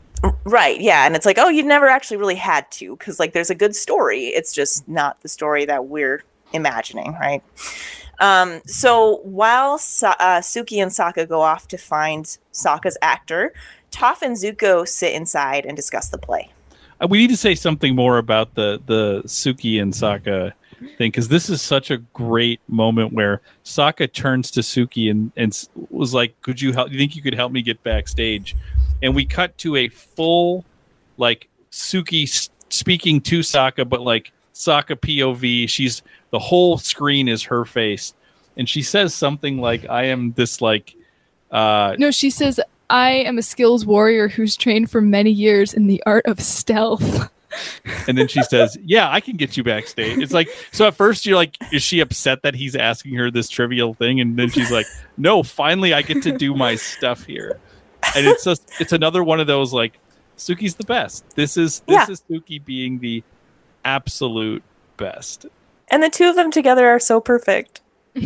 [0.45, 3.49] Right, yeah, and it's like, oh, you never actually really had to, because like there's
[3.49, 4.27] a good story.
[4.27, 7.43] It's just not the story that we're imagining, right?
[8.19, 13.53] Um, so while Sa- uh, Suki and Sokka go off to find Sokka's actor,
[13.91, 16.51] Toph and Zuko sit inside and discuss the play.
[17.01, 20.53] Uh, we need to say something more about the the Suki and Sokka
[20.97, 25.67] thing because this is such a great moment where Sokka turns to Suki and and
[25.89, 26.91] was like, "Could you help?
[26.91, 28.55] You think you could help me get backstage?"
[29.01, 30.65] And we cut to a full
[31.17, 35.67] like Suki speaking to Sokka, but like Sokka POV.
[35.69, 38.13] She's the whole screen is her face,
[38.57, 40.95] and she says something like, "I am this like."
[41.49, 42.59] Uh, No, she says,
[42.91, 47.31] I am a skills warrior who's trained for many years in the art of stealth.
[48.07, 50.85] And then she says, "Yeah, I can get you backstage." It's like so.
[50.85, 54.37] At first, you're like, "Is she upset that he's asking her this trivial thing?" And
[54.37, 54.85] then she's like,
[55.17, 57.59] "No, finally, I get to do my stuff here."
[58.15, 59.97] And it's just, it's another one of those like,
[60.37, 61.25] Suki's the best.
[61.35, 62.11] This is this Yeah.
[62.13, 63.23] is Suki being the
[63.89, 64.63] absolute
[64.97, 65.45] best.
[65.89, 67.81] and the two of them together are so perfect.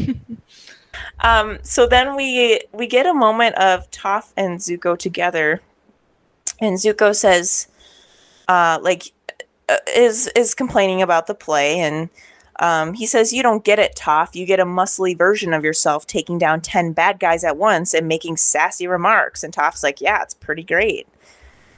[1.22, 5.61] um, so then we we get a moment of Toph and Zuko together,
[6.60, 7.68] and Zuko says,
[8.48, 9.14] uh, like,
[9.69, 12.10] uh, is is complaining about the play, and
[12.60, 14.35] um, he says, "You don't get it, Toph.
[14.35, 18.07] You get a muscly version of yourself taking down ten bad guys at once and
[18.07, 21.07] making sassy remarks." And Toph's like, "Yeah, it's pretty great."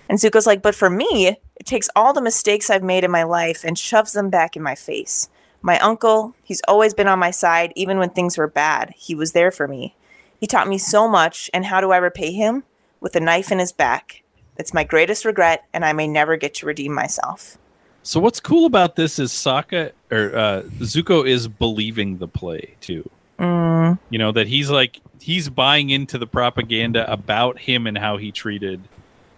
[0.10, 3.23] And Zuko's like, "But for me, it takes all the mistakes I've made in my
[3.23, 5.30] life and shoves them back in my face."
[5.61, 8.94] My uncle, he's always been on my side, even when things were bad.
[8.95, 9.95] He was there for me.
[10.40, 12.64] He taught me so much, and how do I repay him?
[12.99, 14.22] With a knife in his back.
[14.57, 17.57] It's my greatest regret, and I may never get to redeem myself.
[18.03, 23.10] So what's cool about this is Sokka or uh, Zuko is believing the play too.
[23.40, 28.18] Mm, You know that he's like he's buying into the propaganda about him and how
[28.18, 28.82] he treated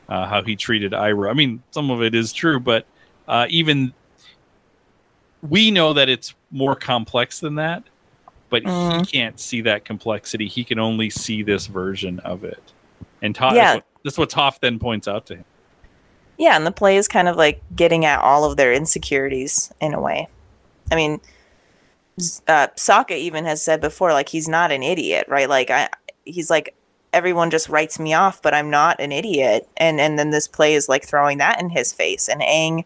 [0.10, 1.30] uh, how he treated Iroh.
[1.30, 2.86] I mean, some of it is true, but
[3.28, 3.94] uh, even
[5.48, 7.84] we know that it's more complex than that.
[8.50, 9.12] But he Mm.
[9.12, 10.48] can't see that complexity.
[10.48, 12.62] He can only see this version of it.
[13.22, 13.64] And Toph, Yeah.
[13.64, 15.46] that's, what, that's what Toph then points out to him.
[16.38, 19.94] yeah, and the play is kind of like getting at all of their insecurities in
[19.94, 20.30] a way.
[20.90, 21.20] I mean,
[22.48, 25.50] uh, Sokka even has said before, like he's not an idiot, right?
[25.50, 25.90] Like I,
[26.24, 26.74] he's like
[27.14, 29.68] everyone just writes me off, but I'm not an idiot.
[29.78, 32.28] And and then this play is like throwing that in his face.
[32.28, 32.86] And Aang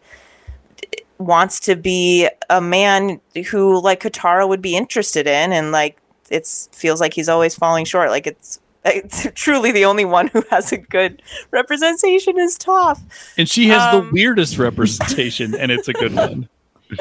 [1.18, 3.20] wants to be a man
[3.50, 5.98] who like Katara would be interested in, and like
[6.30, 8.10] it's feels like he's always falling short.
[8.10, 8.58] Like it's.
[8.84, 11.22] It's truly the only one who has a good
[11.52, 13.00] representation is Toph.
[13.38, 16.48] And she has the Um, weirdest representation, and it's a good one.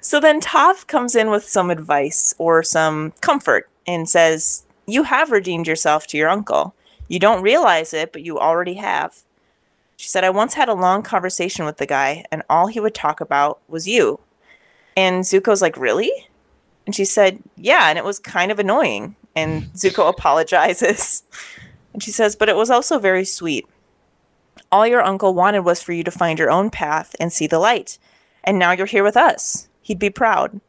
[0.00, 5.30] So then Toph comes in with some advice or some comfort and says, You have
[5.30, 6.74] redeemed yourself to your uncle.
[7.08, 9.22] You don't realize it, but you already have.
[9.96, 12.94] She said, I once had a long conversation with the guy, and all he would
[12.94, 14.20] talk about was you.
[14.96, 16.10] And Zuko's like, Really?
[16.86, 19.16] And she said, Yeah, and it was kind of annoying.
[19.36, 21.22] And Zuko apologizes.
[21.92, 23.66] And she says, But it was also very sweet.
[24.72, 27.58] All your uncle wanted was for you to find your own path and see the
[27.58, 27.98] light.
[28.44, 29.68] And now you're here with us.
[29.82, 30.60] He'd be proud.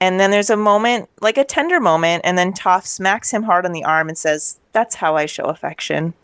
[0.00, 3.66] And then there's a moment, like a tender moment, and then Toph smacks him hard
[3.66, 6.14] on the arm and says, That's how I show affection.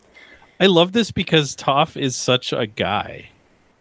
[0.59, 3.29] I love this because Toph is such a guy.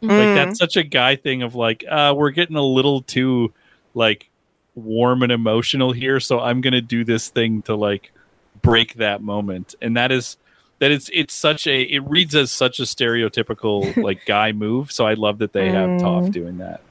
[0.03, 0.35] Like Mm.
[0.35, 3.55] that's such a guy thing of like, uh, we're getting a little too
[3.95, 4.29] like
[4.75, 8.13] warm and emotional here, so I'm gonna do this thing to like
[8.61, 9.75] break that moment.
[9.81, 10.37] And that is
[10.81, 14.93] that it's it's such a it reads as such a stereotypical like guy move.
[14.93, 16.33] So I love that they have Toph Mm.
[16.33, 16.83] doing that.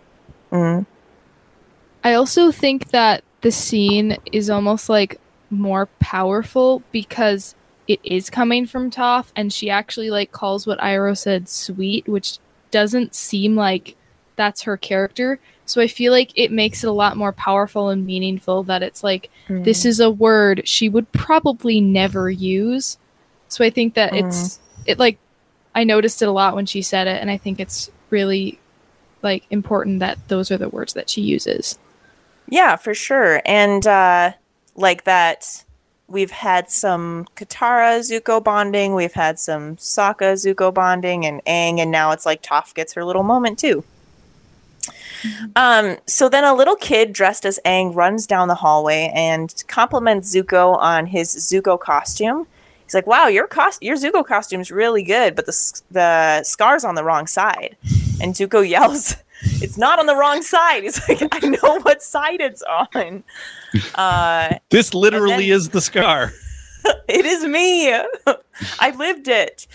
[0.52, 0.86] Mm.
[2.06, 5.20] I also think that the scene is almost like
[5.50, 7.56] more powerful because
[7.88, 12.38] it is coming from Toph and she actually like calls what Iroh said sweet, which
[12.70, 13.96] doesn't seem like
[14.36, 15.40] that's her character.
[15.66, 19.04] So I feel like it makes it a lot more powerful and meaningful that it's
[19.04, 19.64] like mm.
[19.64, 23.00] this is a word she would probably never use.
[23.48, 24.60] So I think that it's mm.
[24.86, 25.18] it like
[25.74, 28.60] I noticed it a lot when she said it and I think it's really
[29.24, 31.80] like important that those are the words that she uses.
[32.48, 33.42] Yeah, for sure.
[33.46, 34.34] And uh,
[34.76, 35.64] like that,
[36.08, 41.92] we've had some Katara Zuko bonding, we've had some Sokka Zuko bonding, and Aang, and
[41.92, 43.84] now it's like Toph gets her little moment too.
[45.56, 50.34] Um, so then a little kid dressed as Aang runs down the hallway and compliments
[50.34, 52.46] Zuko on his Zuko costume.
[52.84, 56.84] He's like, "Wow, your cost your Zuko costume's really good, but the s- the scar's
[56.84, 57.76] on the wrong side."
[58.22, 62.42] And Zuko yells, "It's not on the wrong side." He's like, "I know what side
[62.42, 63.24] it's on."
[63.96, 66.32] Uh, This literally then- is the scar.
[67.08, 67.92] it is me.
[68.80, 69.68] I lived it.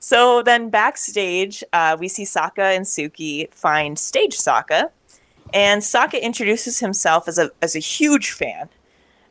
[0.00, 4.90] So then backstage, uh, we see Sokka and Suki find stage Sokka,
[5.54, 8.68] and Sokka introduces himself as a as a huge fan,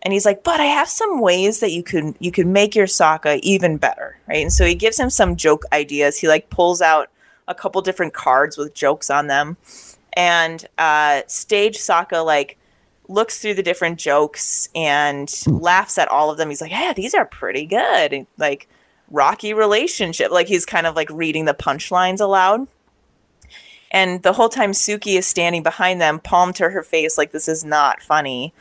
[0.02, 2.88] and he's like, "But I have some ways that you could you could make your
[2.88, 6.18] Sokka even better, right?" And so he gives him some joke ideas.
[6.18, 7.10] He like pulls out
[7.48, 9.58] a couple different cards with jokes on them,
[10.14, 12.58] and uh, stage Sokka like
[13.10, 16.50] looks through the different jokes and laughs at all of them.
[16.50, 18.68] He's like, "Yeah, these are pretty good." And, like
[19.14, 20.32] rocky relationship.
[20.32, 22.68] Like he's kind of like reading the punchlines aloud.
[23.92, 27.48] And the whole time Suki is standing behind them, palm to her face, like this
[27.48, 28.52] is not funny.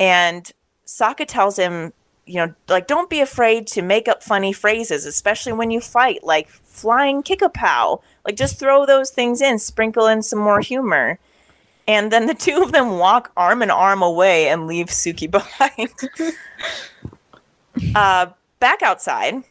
[0.00, 0.50] And
[0.86, 1.92] Sokka tells him,
[2.26, 6.24] you know, like don't be afraid to make up funny phrases, especially when you fight,
[6.24, 8.00] like flying kick a pow.
[8.24, 11.18] Like just throw those things in, sprinkle in some more humor.
[11.86, 15.94] And then the two of them walk arm in arm away and leave Suki behind.
[17.94, 18.26] uh,
[18.58, 19.44] back outside,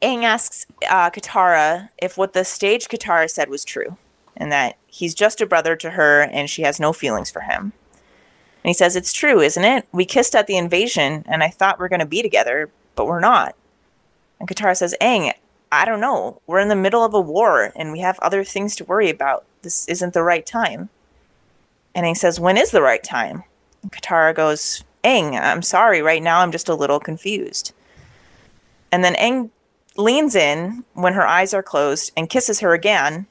[0.00, 3.96] Aang asks uh, Katara if what the stage Katara said was true,
[4.36, 7.72] and that he's just a brother to her and she has no feelings for him.
[8.66, 9.86] And he says, It's true, isn't it?
[9.92, 13.06] We kissed at the invasion, and I thought we are going to be together, but
[13.06, 13.54] we're not.
[14.40, 15.32] And Katara says, Aang,
[15.70, 16.42] I don't know.
[16.48, 19.44] We're in the middle of a war, and we have other things to worry about.
[19.62, 20.88] This isn't the right time.
[21.94, 23.44] And he says, When is the right time?
[23.84, 26.02] And Katara goes, Aang, I'm sorry.
[26.02, 27.72] Right now, I'm just a little confused.
[28.90, 29.50] And then Aang
[29.96, 33.26] leans in when her eyes are closed and kisses her again.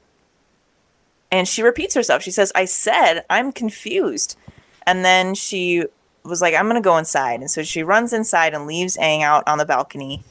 [1.30, 2.22] And she repeats herself.
[2.22, 4.38] She says, I said, I'm confused.
[4.86, 5.84] And then she
[6.24, 7.40] was like, I'm going to go inside.
[7.40, 10.22] And so she runs inside and leaves Aang out on the balcony.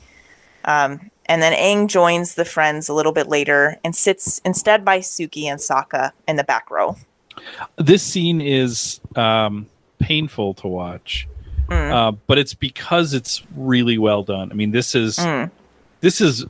[0.66, 5.00] Um, and then Aang joins the friends a little bit later and sits instead by
[5.00, 6.96] Suki and Sokka in the back row.
[7.78, 9.68] This scene is um,
[10.00, 11.28] painful to watch,
[11.68, 11.92] mm.
[11.92, 14.52] uh, but it's because it's really well done.
[14.52, 15.50] I mean, this is mm
[16.06, 16.46] this is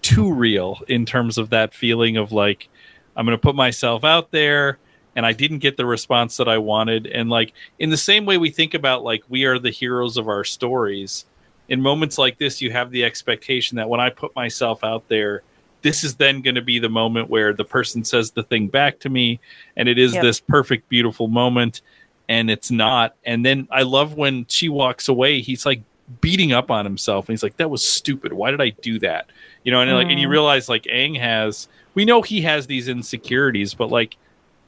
[0.00, 2.68] too real in terms of that feeling of like
[3.16, 4.78] I'm going to put myself out there
[5.16, 8.38] and I didn't get the response that I wanted and like in the same way
[8.38, 11.26] we think about like we are the heroes of our stories
[11.68, 15.42] in moments like this you have the expectation that when I put myself out there
[15.82, 19.00] this is then going to be the moment where the person says the thing back
[19.00, 19.40] to me
[19.76, 20.22] and it is yep.
[20.22, 21.82] this perfect beautiful moment
[22.28, 25.82] and it's not and then I love when she walks away he's like
[26.20, 29.30] beating up on himself and he's like that was stupid why did i do that
[29.62, 29.94] you know and mm.
[29.94, 30.32] like and you mm.
[30.32, 34.16] realize like Aang has we know he has these insecurities but like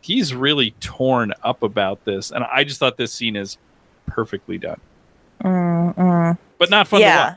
[0.05, 3.59] he's really torn up about this and i just thought this scene is
[4.07, 4.81] perfectly done
[5.43, 6.39] mm, mm.
[6.59, 7.37] but not fun yeah.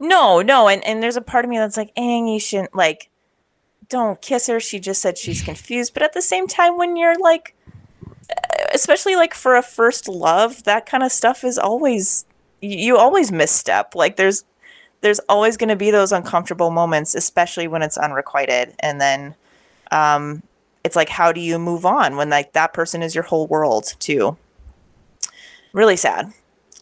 [0.00, 3.10] no no and and there's a part of me that's like Aang you shouldn't like
[3.88, 7.18] don't kiss her she just said she's confused but at the same time when you're
[7.18, 7.54] like
[8.74, 12.26] especially like for a first love that kind of stuff is always
[12.60, 13.94] you always misstep.
[13.94, 14.44] Like there's
[15.00, 18.74] there's always going to be those uncomfortable moments, especially when it's unrequited.
[18.80, 19.34] And then
[19.92, 20.42] um,
[20.88, 23.94] it's like, how do you move on when like that person is your whole world
[23.98, 24.38] too?
[25.74, 26.32] Really sad.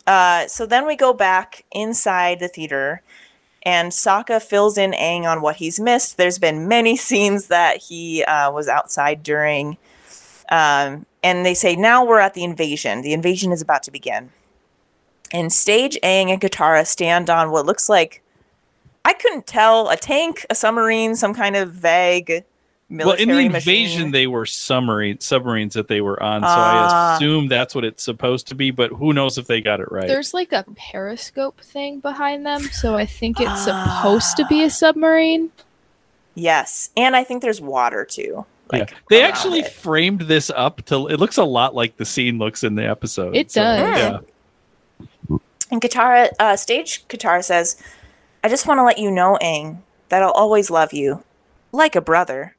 [0.07, 3.03] Uh, so then we go back inside the theater,
[3.65, 6.16] and Sokka fills in Aang on what he's missed.
[6.16, 9.77] There's been many scenes that he uh, was outside during,
[10.51, 13.03] um, and they say now we're at the invasion.
[13.03, 14.31] The invasion is about to begin.
[15.33, 18.23] And Stage, Aang, and Katara stand on what looks like
[19.05, 22.45] I couldn't tell a tank, a submarine, some kind of vague
[22.88, 24.10] Well, in the invasion, machine.
[24.12, 27.16] they were submarine submarines that they were on, so uh, I ah.
[27.16, 28.70] assume that's what it's supposed to be.
[28.70, 30.06] But who knows if they got it right?
[30.06, 34.62] There's like a periscope thing behind them, so I think it's uh, supposed to be
[34.62, 35.50] a submarine.
[36.36, 38.46] Yes, and I think there's water too.
[38.72, 38.96] Like, yeah.
[39.10, 39.72] They actually it.
[39.72, 43.36] framed this up to it looks a lot like the scene looks in the episode.
[43.36, 43.98] It so, does.
[43.98, 45.38] Yeah.
[45.70, 47.82] And Katara, uh, stage Katara says,
[48.44, 51.22] I just want to let you know, Aang, that I'll always love you,
[51.72, 52.56] like a brother.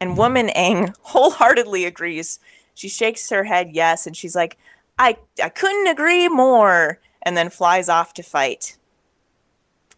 [0.00, 2.38] And woman Aang wholeheartedly agrees.
[2.74, 4.58] She shakes her head yes, and she's like,
[4.98, 8.76] I, I couldn't agree more, and then flies off to fight.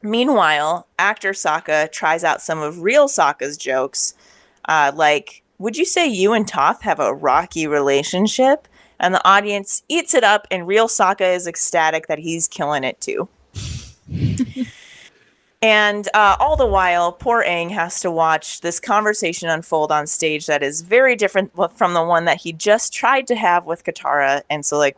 [0.02, 4.14] Meanwhile, actor Sokka tries out some of real Sokka's jokes,
[4.68, 8.68] uh, like, would you say you and Toph have a rocky relationship?
[8.98, 13.00] and the audience eats it up, and real Sokka is ecstatic that he's killing it
[13.00, 13.28] too.
[15.62, 20.46] And uh, all the while, poor Aang has to watch this conversation unfold on stage
[20.46, 24.42] that is very different from the one that he just tried to have with Katara.
[24.50, 24.96] And so, like,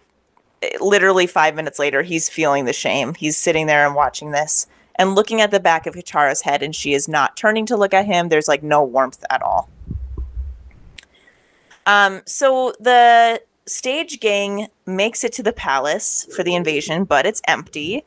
[0.81, 3.15] literally five minutes later, he's feeling the shame.
[3.15, 4.67] He's sitting there and watching this
[4.97, 7.95] and looking at the back of Katara's head, and she is not turning to look
[7.95, 8.29] at him.
[8.29, 9.71] There's like no warmth at all.
[11.87, 17.41] Um, so the stage gang makes it to the palace for the invasion, but it's
[17.47, 18.05] empty.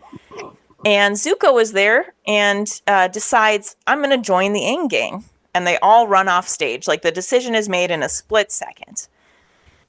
[0.86, 5.26] And Zuko is there and uh, decides, I'm going to join the Aang gang.
[5.54, 6.88] And they all run off stage.
[6.88, 9.08] Like the decision is made in a split second.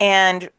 [0.00, 0.50] And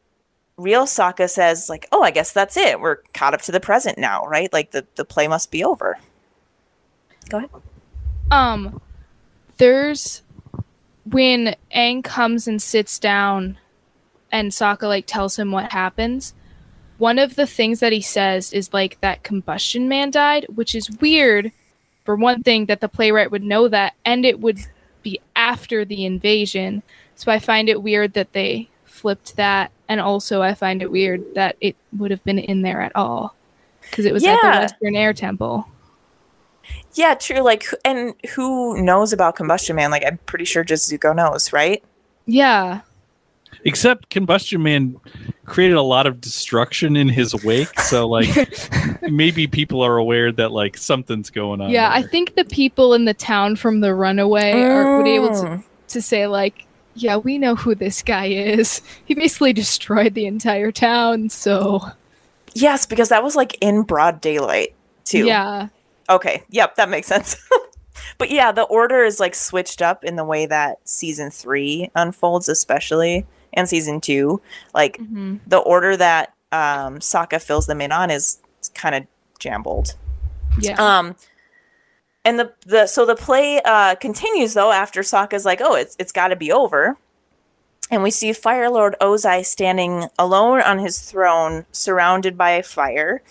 [0.58, 2.80] real Sokka says, like, oh, I guess that's it.
[2.80, 4.52] We're caught up to the present now, right?
[4.54, 5.98] Like the, the play must be over.
[7.30, 7.50] Go ahead.
[8.32, 8.82] Um,
[9.58, 10.22] there's
[11.06, 13.58] when Aang comes and sits down,
[14.32, 16.34] and Sokka like tells him what happens.
[16.98, 20.90] One of the things that he says is like that combustion man died, which is
[21.00, 21.52] weird.
[22.06, 24.60] For one thing, that the playwright would know that, and it would
[25.04, 26.84] be after the invasion.
[27.16, 31.34] So I find it weird that they flipped that, and also I find it weird
[31.36, 33.36] that it would have been in there at all
[33.82, 35.68] because it was at the Western Air Temple.
[36.94, 37.40] Yeah, true.
[37.40, 39.90] Like, and who knows about Combustion Man?
[39.90, 41.84] Like, I'm pretty sure just Zuko knows, right?
[42.26, 42.82] Yeah,
[43.66, 44.96] Except Combustion Man
[45.46, 48.30] created a lot of destruction in his wake, so like
[49.02, 51.70] maybe people are aware that like something's going on.
[51.70, 51.90] yeah.
[51.92, 55.44] I think the people in the town from the Runaway are would be able to
[55.48, 55.64] Mm.
[55.90, 56.66] to say like,
[56.96, 58.82] yeah, we know who this guy is.
[59.06, 61.30] He basically destroyed the entire town.
[61.30, 61.82] So
[62.54, 64.76] Yes, because that was like in broad daylight,
[65.06, 65.26] too.
[65.26, 65.70] yeah,
[66.10, 66.44] Okay.
[66.50, 67.36] Yep, that makes sense.
[68.18, 72.48] but yeah, the order is like switched up in the way that season three unfolds,
[72.50, 74.42] especially, and season two.
[74.74, 75.40] Like, Mhm.
[75.48, 78.40] the order that um, Sokka fills them in on is
[78.76, 79.04] kind of
[79.40, 79.96] jambled.
[80.60, 81.16] yeah, Um,
[82.24, 86.12] and the the so the play uh, continues though after Sokka's like, oh, it's it's
[86.12, 86.96] got to be over,
[87.90, 93.22] and we see Fire Lord Ozai standing alone on his throne, surrounded by fire.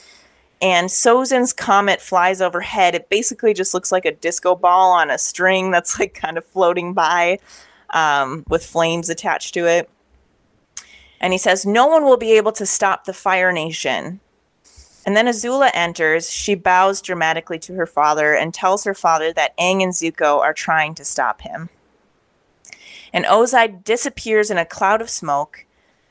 [0.61, 2.95] And Sozin's comet flies overhead.
[2.95, 6.45] It basically just looks like a disco ball on a string that's like kind of
[6.47, 7.39] floating by,
[7.91, 9.89] um, with flames attached to it.
[11.23, 14.21] And he says, "No one will be able to stop the Fire Nation."
[15.07, 16.31] And then Azula enters.
[16.31, 20.53] She bows dramatically to her father and tells her father that Aang and Zuko are
[20.53, 21.71] trying to stop him.
[23.13, 25.67] And Ozai disappears in a cloud of smoke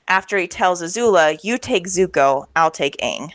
[0.07, 3.31] after he tells Azula, You take Zuko, I'll take Aang.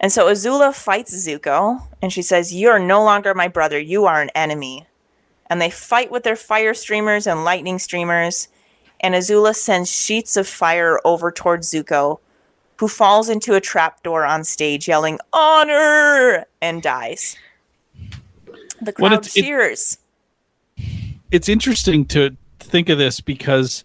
[0.00, 4.06] And so Azula fights Zuko and she says, You are no longer my brother, you
[4.06, 4.86] are an enemy.
[5.48, 8.48] And they fight with their fire streamers and lightning streamers.
[9.02, 12.18] And Azula sends sheets of fire over towards Zuko,
[12.76, 17.36] who falls into a trapdoor on stage yelling honor and dies
[18.80, 19.98] the Well, crowd it's- it- cheers
[21.30, 23.84] it's interesting to think of this because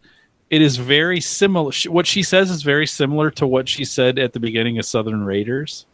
[0.50, 1.72] it is very similar.
[1.88, 5.24] What she says is very similar to what she said at the beginning of Southern
[5.24, 5.86] Raiders,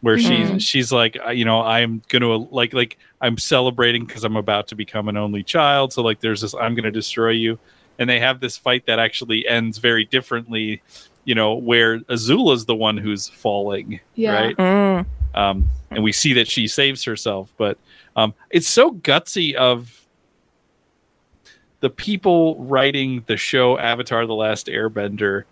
[0.00, 0.54] where Mhm.
[0.54, 4.74] she's she's like, you know, I'm gonna like like I'm celebrating because I'm about to
[4.74, 5.92] become an only child.
[5.92, 7.58] So like, there's this, I'm gonna destroy you,
[7.98, 10.82] and they have this fight that actually ends very differently.
[11.24, 14.32] You know, where Azula's the one who's falling, Yeah.
[14.32, 14.56] right?
[14.56, 15.06] Mm.
[15.34, 17.52] um, and we see that she saves herself.
[17.58, 17.78] But
[18.14, 20.06] um, it's so gutsy of
[21.80, 25.44] the people writing the show Avatar: The Last Airbender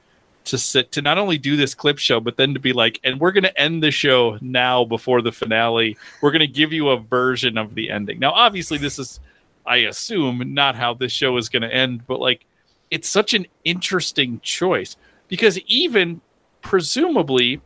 [0.45, 3.19] to sit to not only do this clip show, but then to be like, and
[3.19, 5.97] we're going to end the show now before the finale.
[6.21, 8.19] We're going to give you a version of the ending.
[8.19, 9.21] Now, obviously, this is,
[9.67, 12.45] I assume, not how this show is going to end, but like,
[12.91, 14.97] it's such an interesting choice
[15.29, 16.21] because even
[16.61, 17.61] presumably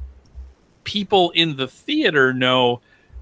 [0.84, 2.80] people in the theater know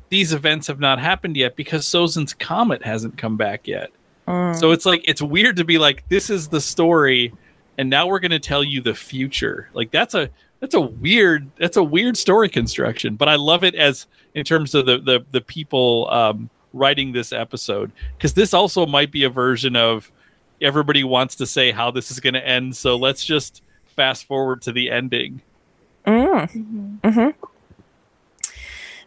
[0.08, 3.90] these events have not happened yet because Sozin's comet hasn't come back yet.
[4.28, 4.54] Mm.
[4.58, 7.32] So it's like it's weird to be like this is the story
[7.78, 9.68] and now we're going to tell you the future.
[9.74, 10.30] Like that's a
[10.60, 14.74] that's a weird that's a weird story construction, but I love it as in terms
[14.74, 19.30] of the the the people um writing this episode because this also might be a
[19.30, 20.10] version of
[20.60, 23.62] everybody wants to say how this is going to end, so let's just
[23.96, 25.40] fast forward to the ending.
[26.06, 27.00] Mm.
[27.02, 27.14] Mhm.
[27.14, 27.46] hmm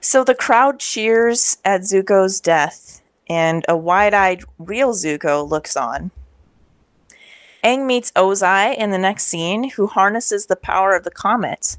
[0.02, 6.12] So the crowd cheers at Zuko's death, and a wide eyed real Zuko looks on.
[7.64, 11.78] Aang meets Ozai in the next scene, who harnesses the power of the comet.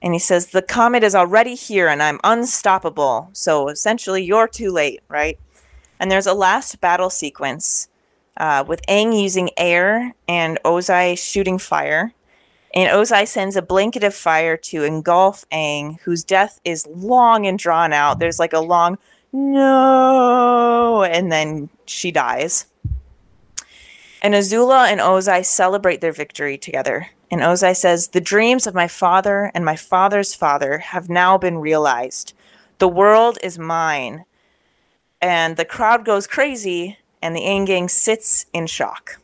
[0.00, 3.30] And he says, The comet is already here and I'm unstoppable.
[3.32, 5.38] So essentially, you're too late, right?
[6.00, 7.88] And there's a last battle sequence
[8.36, 12.12] uh, with Aang using air and Ozai shooting fire.
[12.74, 17.58] And Ozai sends a blanket of fire to engulf Aang, whose death is long and
[17.58, 18.18] drawn out.
[18.18, 18.98] There's like a long
[19.32, 22.66] no, and then she dies.
[24.22, 27.10] And Azula and Ozai celebrate their victory together.
[27.30, 31.58] And Ozai says, The dreams of my father and my father's father have now been
[31.58, 32.32] realized.
[32.78, 34.24] The world is mine.
[35.20, 39.18] And the crowd goes crazy, and the Aang gang sits in shock.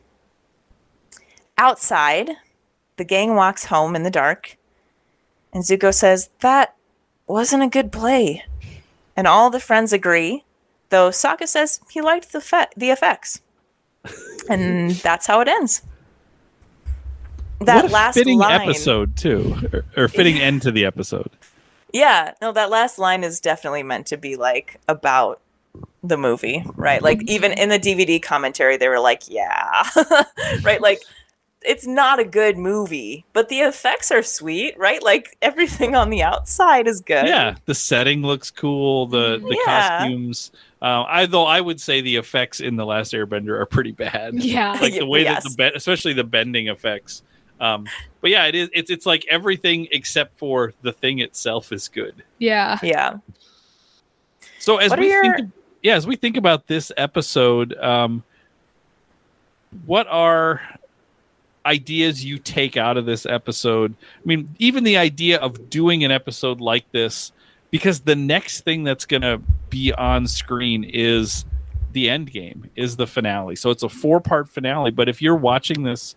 [1.57, 2.31] Outside,
[2.97, 4.57] the gang walks home in the dark,
[5.53, 6.75] and Zuko says, That
[7.27, 8.43] wasn't a good play.
[9.15, 10.43] and all the friends agree.
[10.89, 13.41] Though Sokka says he liked the fe- the effects,
[14.49, 15.81] and that's how it ends.
[17.65, 21.29] That what a last fitting line, episode too, or, or fitting end to the episode.
[21.93, 25.39] Yeah, no, that last line is definitely meant to be like about
[26.03, 27.01] the movie, right?
[27.01, 29.83] Like even in the DVD commentary, they were like, "Yeah,"
[30.63, 30.81] right?
[30.81, 31.01] Like
[31.61, 35.01] it's not a good movie, but the effects are sweet, right?
[35.01, 37.27] Like everything on the outside is good.
[37.27, 39.07] Yeah, the setting looks cool.
[39.07, 39.99] The the Yeah.
[39.99, 40.51] costumes.
[40.81, 44.35] Uh, I though I would say the effects in the Last Airbender are pretty bad.
[44.35, 44.73] Yeah.
[44.79, 47.23] like the way that the be- especially the bending effects.
[47.59, 47.87] Um,
[48.21, 48.69] but yeah, it is.
[48.73, 52.23] It's it's like everything except for the thing itself is good.
[52.39, 52.77] Yeah.
[52.83, 53.17] Yeah.
[54.59, 55.51] So as What we your- think,
[55.83, 58.23] yeah, as we think about this episode, um,
[59.85, 60.61] what are
[61.65, 63.93] ideas you take out of this episode?
[63.93, 67.31] I mean, even the idea of doing an episode like this,
[67.71, 71.45] because the next thing that's going to be on screen is
[71.91, 73.55] the end game, is the finale.
[73.55, 74.91] So it's a four part finale.
[74.91, 76.15] But if you're watching this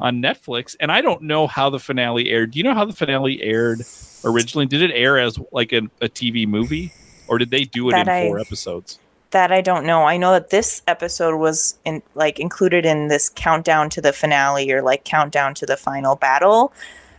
[0.00, 2.92] on Netflix, and I don't know how the finale aired, do you know how the
[2.92, 3.82] finale aired
[4.24, 4.66] originally?
[4.66, 6.92] Did it air as like a, a TV movie?
[7.28, 8.98] Or did they do it That in I- four episodes?
[9.30, 10.02] That I don't know.
[10.06, 14.72] I know that this episode was in like included in this countdown to the finale
[14.72, 16.72] or like countdown to the final battle.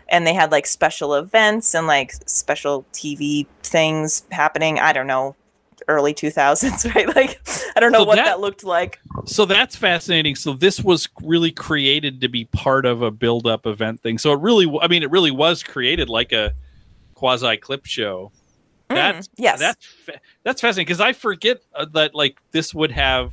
[0.09, 4.77] And they had like special events and like special TV things happening.
[4.77, 5.37] I don't know,
[5.87, 7.07] early 2000s, right?
[7.15, 7.39] Like,
[7.75, 8.99] I don't know So what that- that, looked like.
[9.25, 10.35] So that's fascinating.
[10.35, 14.17] So this was really created to be part of a build-up event thing.
[14.17, 16.53] So it really, I mean, it really was created like a
[17.15, 18.31] quasi clip show.
[18.89, 19.59] Mm, That's yes.
[19.59, 23.31] That's fa- that's fascinating because I forget uh, that like this would have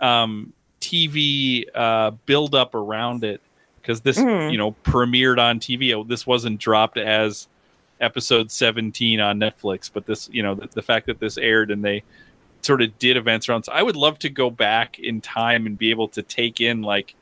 [0.00, 3.40] um, TV uh, build up around it
[3.82, 4.50] because this Mhm.
[4.52, 6.06] you know premiered on TV.
[6.08, 7.48] This wasn't dropped as
[8.00, 11.84] episode 17 on Netflix, but this you know the, the fact that this aired and
[11.84, 12.02] they
[12.62, 13.64] sort of did events around.
[13.64, 16.82] So I would love to go back in time and be able to take in
[16.82, 17.14] like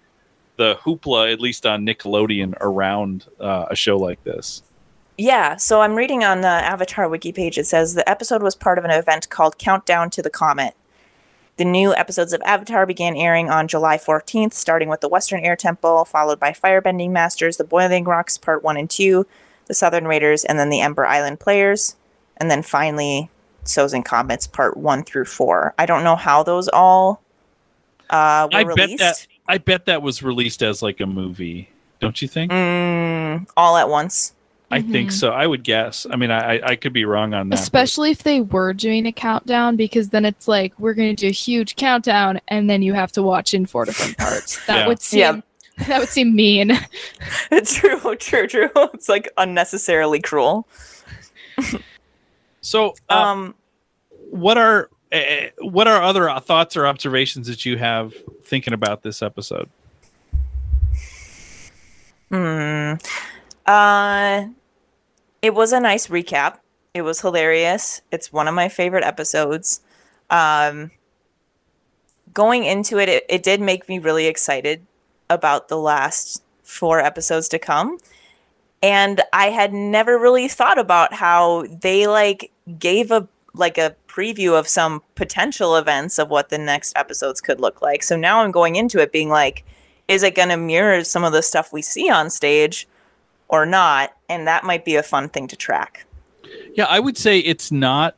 [0.56, 4.62] the hoopla at least on Nickelodeon around uh, a show like this.
[5.18, 7.56] Yeah, so I'm reading on the Avatar wiki page.
[7.56, 10.74] It says the episode was part of an event called Countdown to the Comet.
[11.56, 15.56] The new episodes of Avatar began airing on July 14th, starting with the Western Air
[15.56, 19.26] Temple, followed by Firebending Masters, the Boiling Rocks Part 1 and 2,
[19.66, 21.96] the Southern Raiders, and then the Ember Island Players,
[22.38, 23.28] and then finally
[23.64, 25.74] Sozin's Comets Part 1 through 4.
[25.78, 27.22] I don't know how those all
[28.10, 31.68] uh, were I bet that I bet that was released as like a movie.
[32.00, 32.52] Don't you think?
[32.52, 34.32] Mm, all at once.
[34.70, 35.12] I think Mhm.
[35.12, 35.30] so.
[35.30, 36.06] I would guess.
[36.10, 37.56] I mean, I I- I could be wrong on that.
[37.56, 41.20] but- Especially if they were doing a countdown, because then it's like we're going to
[41.20, 44.64] do a huge countdown, and then you have to watch in four different parts.
[44.66, 44.86] That Yeah.
[44.88, 45.40] would seem Yeah.
[45.88, 46.72] that would seem mean.
[47.64, 48.70] true, true, true.
[48.94, 50.66] It's like unnecessarily cruel.
[52.62, 53.54] So, uh, Um,
[54.30, 59.22] what are uh, what are other thoughts or observations that you have thinking about this
[59.22, 59.68] episode?
[62.30, 62.94] Hmm.
[63.66, 64.46] Uh,
[65.42, 66.58] it was a nice recap.
[66.94, 68.00] It was hilarious.
[68.10, 69.80] It's one of my favorite episodes.
[70.30, 70.90] Um,
[72.32, 74.84] going into it, it, it did make me really excited
[75.30, 77.98] about the last four episodes to come.
[78.82, 84.58] And I had never really thought about how they like gave a like a preview
[84.58, 88.02] of some potential events of what the next episodes could look like.
[88.02, 89.64] So now I'm going into it being like,
[90.08, 92.86] is it going to mirror some of the stuff we see on stage
[93.48, 94.14] or not?
[94.28, 96.06] And that might be a fun thing to track.
[96.74, 98.14] Yeah, I would say it's not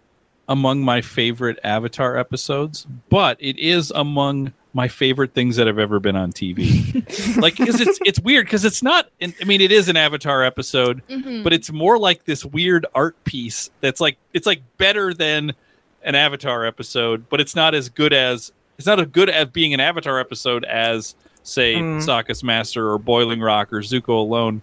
[0.49, 5.99] among my favorite Avatar episodes, but it is among my favorite things that have ever
[5.99, 6.95] been on TV.
[7.41, 9.09] like, because it's it's weird because it's not.
[9.23, 11.43] I mean, it is an Avatar episode, Mhm.
[11.43, 15.55] but it's more like this weird art piece that's like it's like better than
[16.03, 19.75] an Avatar episode, but it's not as good as it's not as good as being
[19.75, 21.99] an Avatar episode as say Mm.
[22.05, 24.61] Sokka's Master or Boiling Rock or Zuko alone.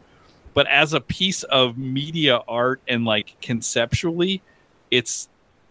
[0.53, 4.41] But as a piece of media art and like conceptually,
[4.91, 5.27] it's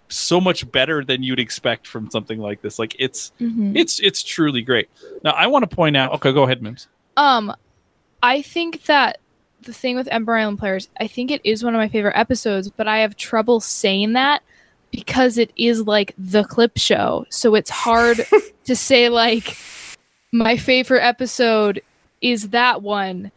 [0.08, 2.78] so much better than you'd expect from something like this.
[2.78, 3.76] Like it's Mhm.
[3.76, 4.88] it's it's truly great.
[5.22, 6.12] Now I want to point out.
[6.14, 6.88] Okay, go ahead, Mims.
[7.16, 7.54] Um,
[8.22, 9.18] I think that
[9.62, 12.68] the thing with Ember Island Players, I think it is one of my favorite episodes,
[12.68, 14.42] but I have trouble saying that
[14.90, 17.24] because it is like the clip show.
[17.30, 18.20] So it's hard
[18.66, 19.56] to say like
[20.32, 21.80] my favorite episode
[22.20, 23.30] is that one.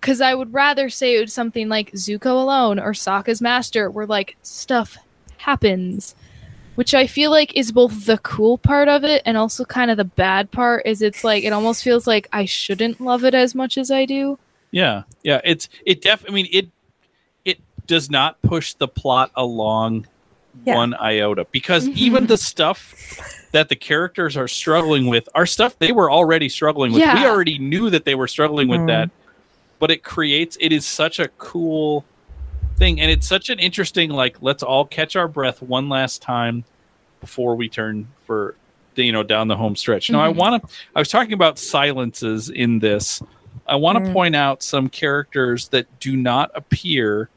[0.00, 4.06] Cause I would rather say it was something like Zuko alone or Sokka's Master, where
[4.06, 4.96] like stuff
[5.42, 6.14] happens.
[6.74, 9.98] Which I feel like is both the cool part of it and also kind of
[9.98, 13.54] the bad part is it's like it almost feels like I shouldn't love it as
[13.54, 14.38] much as I do.
[14.70, 15.42] Yeah, yeah.
[15.44, 16.24] It's it def.
[16.26, 16.68] I mean it
[17.44, 20.06] it does not push the plot along
[20.64, 20.76] Yeah.
[20.76, 21.96] one iota because Mhm.
[21.96, 22.94] even the stuff
[23.52, 27.02] that the characters are struggling with are stuff they were already struggling with.
[27.02, 28.86] We already knew that they were struggling with Mhm.
[28.86, 29.10] that,
[29.78, 32.06] but it creates it is such a cool
[32.76, 36.64] thing and it's such an interesting like let's all catch our breath one last time
[37.20, 38.54] before we turn for
[38.96, 40.10] you know down the home stretch.
[40.10, 40.36] Now I Mhm.
[40.36, 43.22] want to I was talking about silences in this.
[43.66, 44.12] I want to Mm.
[44.12, 47.28] point out some characters that do not appear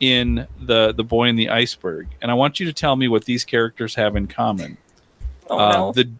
[0.00, 3.24] in the the boy in the iceberg and I want you to tell me what
[3.26, 4.76] these characters have in common.
[5.48, 5.92] Oh Uh, no.
[5.92, 6.10] the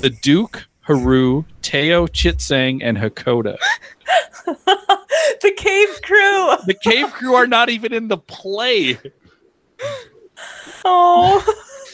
[0.00, 3.58] the Duke, Haru, Teo, Chit Sang, and Hakoda.
[4.46, 6.56] the cave crew.
[6.66, 8.98] The cave crew are not even in the play.
[10.86, 11.44] Oh.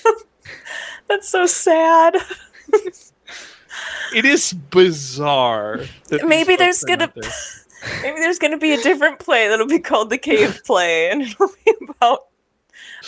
[1.09, 2.16] That's so sad.
[4.15, 5.81] It is bizarre.
[6.25, 7.33] Maybe there's gonna- there.
[8.01, 11.21] Maybe there's going to be a different play that'll be called the cave play and
[11.21, 12.27] it'll be about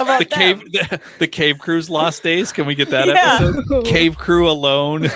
[0.00, 2.52] about the cave the, the cave crew's lost days.
[2.52, 3.38] Can we get that Yeah.
[3.40, 3.86] episode?
[3.86, 5.08] Cave crew alone.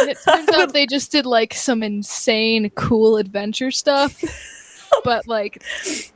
[0.00, 4.22] And it turns out they just did like some insane cool adventure stuff.
[5.02, 5.60] But like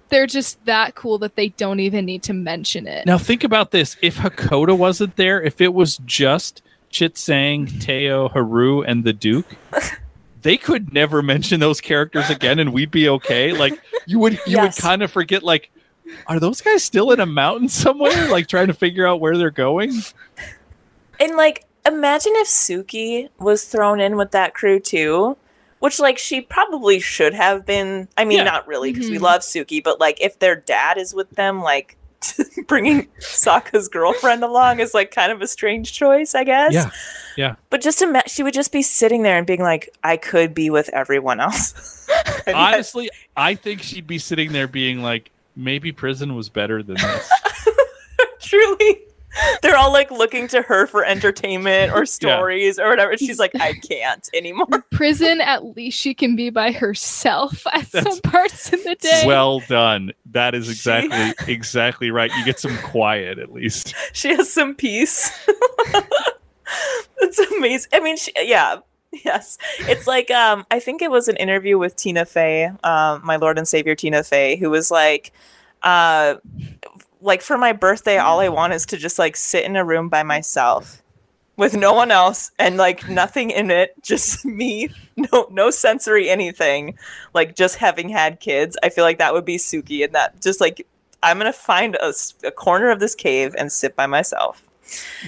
[0.09, 3.07] they're just that cool that they don't even need to mention it.
[3.07, 8.29] now think about this: if Hakoda wasn't there, if it was just Chit Sang, Teo,
[8.29, 9.47] Haru, and the Duke.
[10.43, 13.53] They could never mention those characters again, and we'd be okay.
[13.53, 14.77] Like you would, you Yes.
[14.77, 15.43] would kind of forget.
[15.43, 15.71] Like,
[16.29, 18.29] are those guys still in a mountain somewhere?
[18.31, 19.93] Like trying to figure out where they're going?
[21.19, 25.37] And like imagine if Suki was thrown in with that crew too.
[25.81, 28.09] Which like she probably should have been.
[28.17, 28.45] I mean, Yeah.
[28.45, 29.23] not really because we Mhm.
[29.23, 31.97] love Suki, but like if their dad is with them, like
[32.67, 36.75] bringing Sokka's girlfriend along is like kind of a strange choice, I guess.
[36.75, 36.91] Yeah.
[37.37, 37.55] Yeah.
[37.71, 40.69] But just imagine she would just be sitting there and being like, "I could be
[40.69, 41.75] with everyone else."
[42.47, 46.83] And yet- Honestly, I think she'd be sitting there being like, maybe prison was better
[46.83, 47.31] than this.
[48.41, 49.03] truly,
[49.63, 53.17] they're all like looking to her for entertainment or stories or whatever.
[53.17, 58.03] She's like, "I can't anymore." Prison, at least she can be by herself at That's-
[58.15, 59.23] some parts in the day.
[59.27, 60.13] well done.
[60.33, 62.31] That is exactly exactly right.
[62.37, 63.95] You get some quiet at least.
[64.13, 65.31] she has some peace.
[67.21, 67.91] It's amazing.
[67.93, 68.77] I mean, she, yeah,
[69.25, 69.59] yes.
[69.81, 73.59] It's like um, I think it was an interview with Tina Fey, um, my Lord
[73.59, 75.33] and Savior Tina Fey, who was like,
[75.83, 76.35] uh,
[77.21, 80.09] like for my birthday, all I want is to just like sit in a room
[80.09, 81.03] by myself
[81.57, 86.97] with no one else and like nothing in it, just me, no no sensory anything,
[87.35, 88.77] like just having had kids.
[88.83, 90.87] I feel like that would be Suki, and that just like
[91.23, 94.63] I'm gonna find a corner of this cave and sit by myself.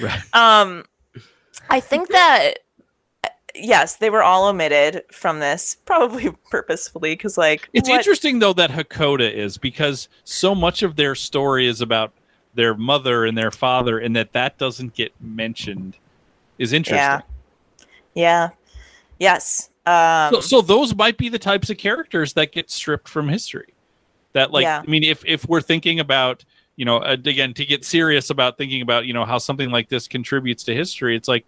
[0.01, 0.21] Right.
[0.35, 0.85] Um,
[1.69, 2.61] I think that
[3.55, 8.53] yes, they were all omitted from this, probably purposefully, because like It's what- interesting though
[8.55, 12.13] that Hakoda is because so much of their story is about
[12.55, 15.97] their mother and their father, and that that doesn't get mentioned
[16.59, 16.97] is interesting.
[16.97, 17.21] Yeah.
[18.15, 18.49] Yeah.
[19.19, 19.71] Yes.
[19.87, 23.73] Um, so, so those might be the types of characters that get stripped from history.
[24.33, 24.83] That like, Yeah.
[24.85, 26.45] I mean, if if we're thinking about
[26.77, 29.89] you know uh, again to get serious about thinking about you know how something like
[29.89, 31.47] this contributes to history, it's like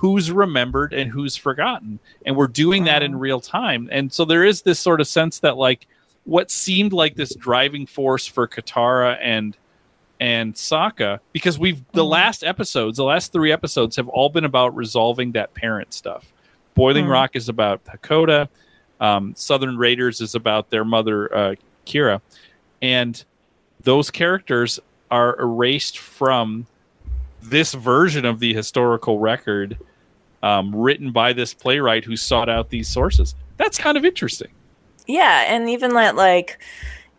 [0.00, 3.20] who's remembered and who's forgotten, and we're doing that in Mhm.
[3.20, 3.86] real time.
[3.92, 5.86] And so there is this sort of sense that like
[6.24, 9.56] what seemed like this driving force for Katara and
[10.18, 12.10] and Sokka because we've the Mhm.
[12.10, 16.32] last episodes, the last three episodes have all been about resolving that parent stuff.
[16.74, 17.10] Boiling Mhm.
[17.10, 18.48] Rock is about Hakoda.
[19.00, 21.54] Um, Southern Raiders is about their mother uh,
[21.86, 22.20] Kya,
[22.80, 23.22] and
[23.82, 26.66] those characters are erased from
[27.42, 29.78] this version of the historical record
[30.42, 33.34] um, written by this playwright who sought out these sources.
[33.56, 34.48] That's kind of interesting.
[35.06, 36.62] yeah, and even that like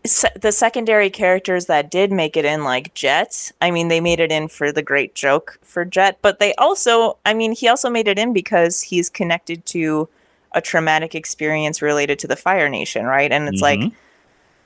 [0.06, 3.52] se- the secondary characters that did make it in, like Jet.
[3.62, 7.18] I mean, they made it in for the great joke for Jet, but they also,
[7.26, 10.08] I mean, he also made it in because he's connected to
[10.54, 13.32] a traumatic experience related to the Fire Nation, right?
[13.32, 13.92] And it's like Mhm.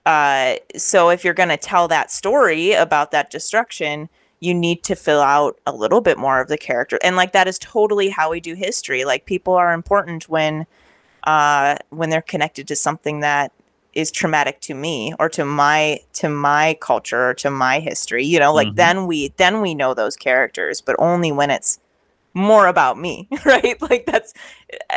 [0.06, 4.08] Uh, so if you're going to tell that story about that destruction,
[4.40, 7.00] you need to fill out a little bit more of the character.
[7.04, 9.06] And like that is totally how we do history.
[9.06, 10.66] Like people are important when
[11.24, 13.52] uh when they're connected to something that
[13.94, 18.26] is traumatic to me or to my to my culture or to my history.
[18.26, 18.76] You know, like Mhm.
[18.76, 21.80] then we then we know those characters, but only when it's
[22.34, 23.82] more about me, right?
[23.82, 24.34] Like that's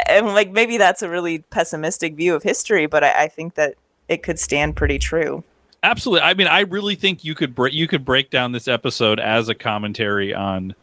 [0.08, 3.74] and like maybe that's a really pessimistic view of history, but I, I think that
[4.08, 5.44] it could stand pretty true.
[5.82, 6.22] Absolutely.
[6.22, 9.48] I mean, I really think you could break you could break down this episode as
[9.48, 10.74] a commentary on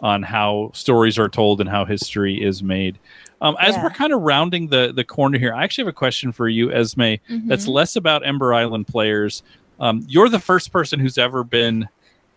[0.00, 2.98] on how stories are told and how history is made.
[3.40, 3.82] Um, as Yeah.
[3.84, 6.72] we're kind of rounding the the corner here, I actually have a question for you,
[6.72, 7.14] Esme.
[7.46, 7.72] That's Mhm.
[7.74, 9.42] less about Ember Island players.
[9.80, 11.88] Um, you're the first person who's ever been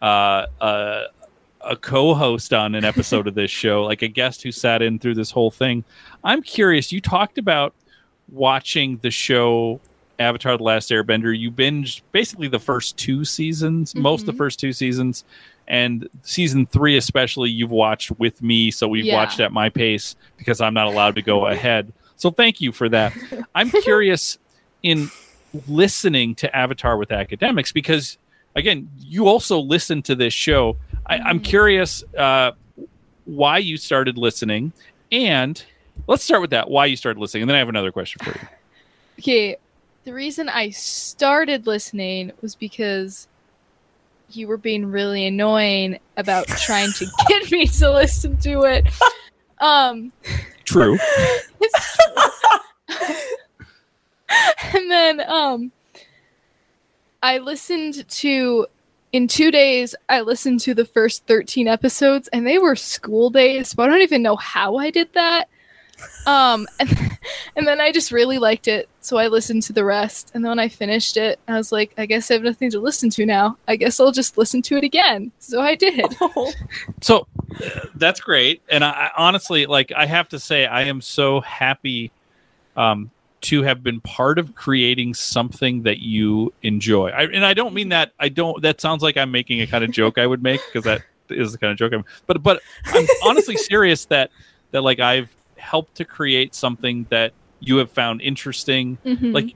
[0.01, 1.03] uh, uh,
[1.63, 5.13] a co-host on an episode of this show, like a guest who sat in through
[5.13, 5.83] this whole thing.
[6.23, 6.91] I'm curious.
[6.91, 7.75] You talked about
[8.31, 9.79] watching the show
[10.21, 11.37] Avatar: The Last Airbender.
[11.37, 15.23] You binged basically the first two seasons, most of the first two seasons,
[15.67, 17.49] and season three especially.
[17.49, 19.15] You've watched with me, so we've Yeah.
[19.15, 21.91] watched at my pace because I'm not allowed to go ahead.
[22.15, 23.13] So thank you for that.
[23.55, 24.37] I'm curious
[24.83, 25.11] in
[25.67, 28.17] listening to Avatar with academics because
[28.55, 30.77] again, you also listen to this show.
[31.07, 31.43] I, I'm Mhm.
[31.43, 32.51] curious uh,
[33.25, 34.73] why you started listening,
[35.11, 35.63] and
[36.07, 36.69] let's start with that.
[36.69, 38.47] Why you started listening, and then I have another question for you.
[39.19, 39.55] Okay,
[40.03, 43.27] the reason I started listening was because
[44.31, 48.85] you were being really annoying about trying to get me to listen to it.
[49.59, 50.11] Um,
[50.63, 50.97] True.
[50.97, 51.77] true.
[54.73, 55.71] and then um,
[57.21, 58.65] I listened to
[59.11, 59.93] in two days.
[60.07, 63.73] I listened to the first thirteen episodes, and they were school days.
[63.73, 65.49] But I don't even know how I did that.
[66.25, 67.17] Um, and,
[67.55, 70.31] and then I just really liked it, so I listened to the rest.
[70.33, 72.79] And then when I finished it, I was like, I guess I have nothing to
[72.79, 73.57] listen to now.
[73.67, 75.31] I guess I'll just listen to it again.
[75.39, 76.05] So I did.
[77.01, 77.27] So
[77.63, 79.91] uh, that's great, and I, I honestly like.
[79.91, 82.11] I have to say, I am so happy
[82.75, 83.09] um,
[83.41, 87.09] to have been part of creating something that you enjoy.
[87.09, 88.11] I, and I don't mean that.
[88.19, 88.61] I don't.
[88.61, 91.51] That sounds like I'm making a kind of joke I would make because that is
[91.51, 92.05] the kind of joke I'm.
[92.27, 94.31] But but I'm honestly serious that
[94.71, 95.29] that like I've
[95.61, 98.97] helped to create something that you have found interesting.
[99.05, 99.33] Mhm.
[99.33, 99.55] Like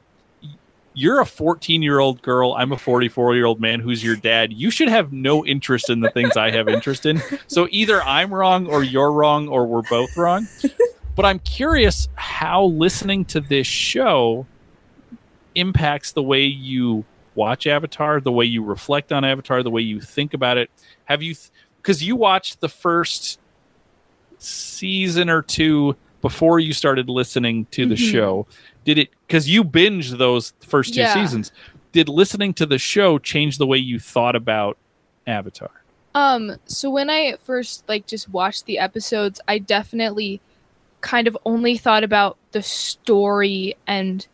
[0.93, 2.53] you're a 14 year old girl.
[2.53, 4.53] I'm a 44 year old man who's your dad.
[4.53, 7.21] You should have no interest in the things i have interest in.
[7.47, 10.47] So either i'm wrong or you're wrong or we're both wrong.
[11.15, 14.45] But i'm curious how listening to this show
[15.55, 19.99] impacts the way you watch avatar the way you reflect on avatar the way you
[19.99, 20.69] think about it.
[21.05, 21.35] Have you
[21.77, 23.39] because you watched the first
[24.45, 28.11] season or two before you started listening to the Mhm.
[28.11, 28.47] show
[28.83, 31.13] did it because you binged those first two Yeah.
[31.13, 31.51] seasons
[31.91, 34.77] did listening to the show change the way you thought about
[35.27, 35.71] avatar
[36.13, 40.39] Um, so when I first like just watched the episodes, I definitely
[41.01, 44.25] kind of only thought about the story and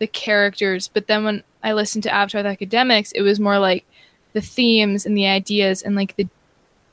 [0.00, 3.84] the characters, but then when I listened to Avatar the Academics, it was more like
[4.32, 6.26] the themes and the ideas and like the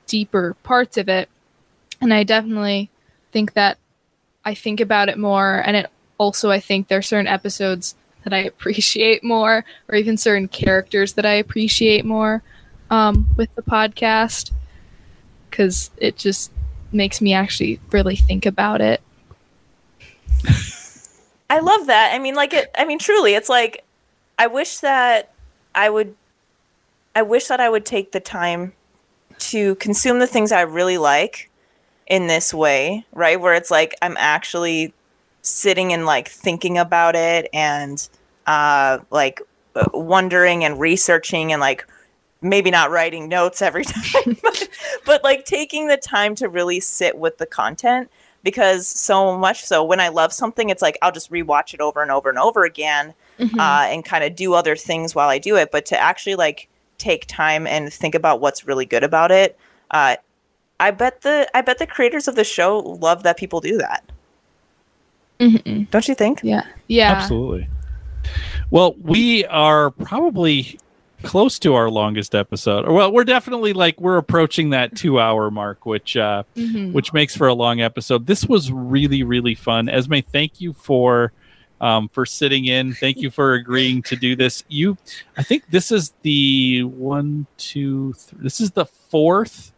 [0.06, 1.28] deeper parts of it.
[2.02, 2.90] And I definitely
[3.32, 3.78] think that
[4.44, 8.34] I think about it more and it also I think there are certain episodes that
[8.34, 12.44] I appreciate more or even certain characters that I appreciate more
[12.90, 14.52] um, with the podcast
[15.50, 16.52] because it just
[16.92, 19.02] makes me actually really think about it.
[21.50, 22.14] I love that.
[22.14, 22.72] I mean, like it.
[22.78, 23.84] I mean, truly, it's like
[24.38, 25.32] I wish that
[25.74, 26.16] I would.
[27.16, 28.74] I wish that I would take the time
[29.38, 31.50] to consume the things I really like
[32.08, 33.40] in this way, right?
[33.40, 34.94] Where it's like I'm actually
[35.42, 38.08] sitting and like thinking about it and
[38.48, 39.42] uh, like
[39.94, 41.86] wondering and researching and like
[42.42, 44.70] maybe not writing notes every time, but,
[45.06, 48.10] but like taking the time to really sit with the content
[48.44, 52.02] because so much so when I love something, it's like I'll just rewatch it over
[52.02, 53.60] and over and over again Mhm.
[53.60, 55.70] uh, and kind of do other things while I do it.
[55.70, 59.58] But to actually like take time and think about what's really good about it,
[59.92, 60.16] uh,
[60.80, 64.04] I bet the I bet the creators of the show love that people do that.
[65.40, 65.90] Mhm.
[65.92, 66.40] Don't you think?
[66.44, 66.64] Yeah.
[66.88, 67.12] Yeah.
[67.14, 67.68] Absolutely.
[68.72, 70.80] Well, we are probably
[71.24, 72.88] close to our longest episode.
[72.88, 76.94] Well, we're definitely like we're approaching that two hour mark, which uh Mhm.
[76.94, 78.28] which makes for a long episode.
[78.28, 79.90] This was really, really fun.
[79.90, 81.32] Esme, thank you for
[81.82, 82.94] um, for sitting in.
[82.94, 84.64] Thank you for agreeing to do this.
[84.70, 84.98] You,
[85.38, 88.40] I think this is the one, two, three.
[88.44, 89.74] This is the fourth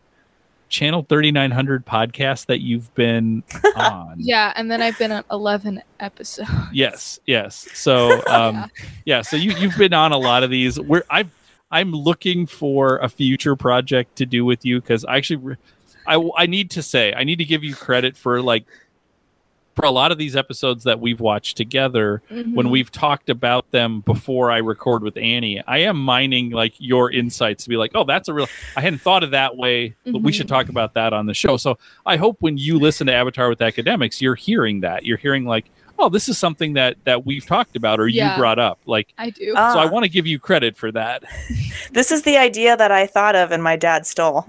[0.69, 3.43] channel 3900 podcast that you've been
[3.75, 4.15] on.
[4.17, 6.49] Yeah, and then I've been on 11 episodes.
[6.73, 7.67] Yes, yes.
[7.73, 8.67] So, um, Yeah.
[9.05, 9.21] yeah.
[9.21, 10.79] So you you've been on a lot of these.
[10.79, 11.29] We're I've
[11.71, 15.57] I'm looking for a future project to do with you because I actually
[16.05, 18.65] I I need to say I need to give you credit for like
[19.77, 22.69] for a lot of these episodes that we've watched together when Mhm.
[22.71, 25.61] we've talked about them before I record with Annie.
[25.67, 28.47] I am mining like your insights to be like, oh, that's a real.
[28.75, 30.35] I hadn't thought of that way, but we Mhm.
[30.35, 31.57] should talk about that on the show.
[31.57, 31.77] So
[32.07, 35.05] I hope when you listen to Avatar with Academics, you're hearing that.
[35.05, 35.65] You're hearing like,
[35.99, 38.31] oh, this is something that that we've talked about or Yeah.
[38.33, 38.79] you brought up.
[38.87, 39.53] Like, I do.
[39.55, 41.23] Ah, so I want to give you credit for that.
[41.91, 44.45] this is the idea that I thought of and my dad stole.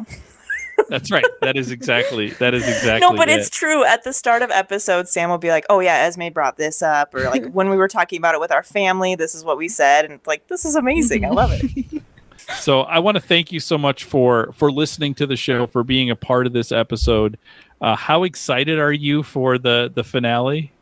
[0.89, 1.25] That's right.
[1.41, 2.31] That is exactly.
[2.31, 3.09] That is exactly.
[3.09, 3.39] no, but it.
[3.39, 3.85] it's true.
[3.85, 7.15] At the start of episodes, Sam will be like, "Oh yeah, Esme brought this up,"
[7.15, 9.69] or like when we were talking about it with our family, this is what we
[9.69, 11.25] said, and it's like, "This is amazing.
[11.25, 12.03] I love it."
[12.59, 15.83] so I want to thank you so much for for listening to the show, for
[15.83, 17.39] being a part of this episode.
[17.81, 20.73] Uh, how excited are you for the the finale?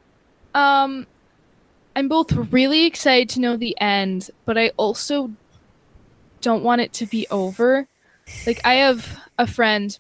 [0.55, 1.06] Um,
[1.94, 5.31] I'm both really excited to know the end, but I also
[6.40, 7.89] don't want it to be over.
[8.47, 9.97] Like I have a friend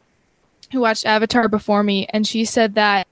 [0.72, 3.06] who watched Avatar before me, and she said that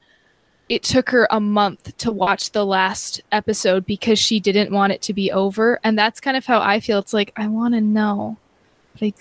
[0.68, 5.02] it took her a month to watch the last episode because she didn't want it
[5.02, 6.98] to be over and that's kind of how i feel.
[6.98, 8.38] It's like i want to know.
[9.00, 9.14] Like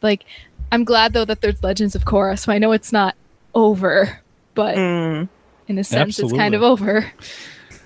[0.00, 0.24] like
[0.72, 3.16] i'm glad though that there's legends of korra so i know it's not
[3.54, 4.20] over
[4.54, 5.28] but Mm.
[5.68, 7.10] in a sense it's kind of over.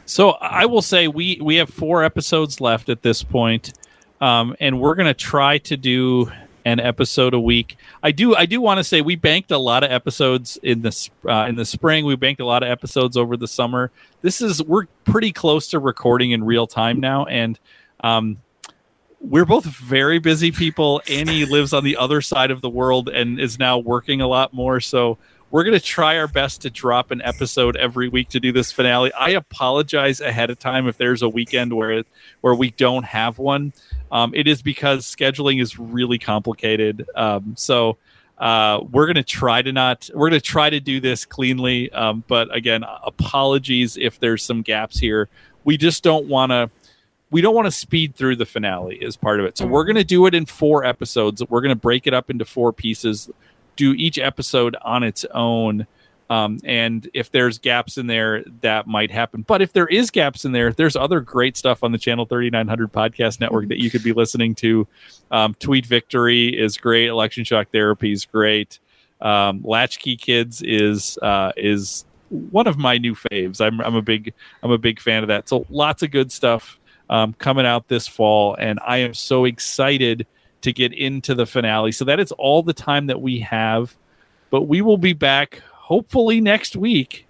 [0.07, 3.73] So I will say we we have four episodes left at this point,
[4.20, 6.31] um, and we're gonna try to do
[6.64, 7.76] an episode a week.
[8.02, 11.10] I do I do want to say we banked a lot of episodes in this
[11.28, 12.05] uh, in the spring.
[12.05, 13.90] We banked a lot of episodes over the summer.
[14.22, 17.59] This is we're pretty close to recording in real time now, and
[18.02, 18.39] um,
[19.20, 21.01] we're both very busy people.
[21.09, 24.52] Annie lives on the other side of the world and is now working a lot
[24.52, 24.80] more.
[24.80, 25.18] So
[25.52, 28.72] we're going to try our best to drop an episode every week to do this
[28.72, 29.12] finale.
[29.12, 32.06] I apologize ahead of time if there's a weekend where it,
[32.40, 33.74] where we don't have one.
[34.12, 37.09] Um, it is because scheduling is really complicated.
[37.16, 37.97] Um, so
[38.39, 41.90] uh, we're going to try to not we're going to try to do this cleanly.
[41.93, 45.28] Um, but again, apologies if there's some gaps here.
[45.64, 46.70] We just don't want to
[47.30, 49.56] we don't want to speed through the finale is part of it.
[49.56, 51.43] So we're going to do it in four episodes.
[51.48, 53.30] We're going to break it up into four pieces,
[53.74, 55.86] do each episode on its own.
[56.33, 59.43] Um, and if there's gaps in there, that might happen.
[59.43, 62.91] But if there is gaps in there, there's other great stuff on the Channel 3900
[62.91, 64.89] podcast network that you could be listening to.
[65.31, 67.09] Um, Tweet Victory is great.
[67.09, 68.79] Election Shock Therapy is great.
[69.21, 73.61] Um, Latchkey Kids is uh, is one of my new faves.
[73.61, 74.33] I'm, I'm a big
[74.63, 75.51] I'm a big fan of that.
[75.51, 76.81] So lots of good stuff
[77.11, 80.27] um, coming out this fall, and I am so excited
[80.63, 81.93] to get into the finale.
[81.93, 83.95] So that is all the time that we have,
[84.49, 87.27] but we will be back hopefully next week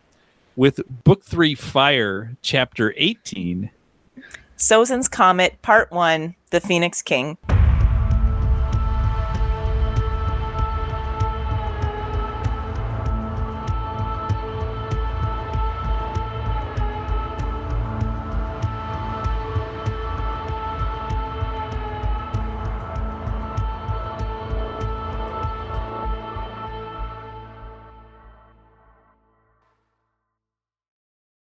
[0.57, 3.71] with Book Three Fire, Chapter 18.
[4.59, 7.39] Sozin's Comet, Part 1 The Phoenix King.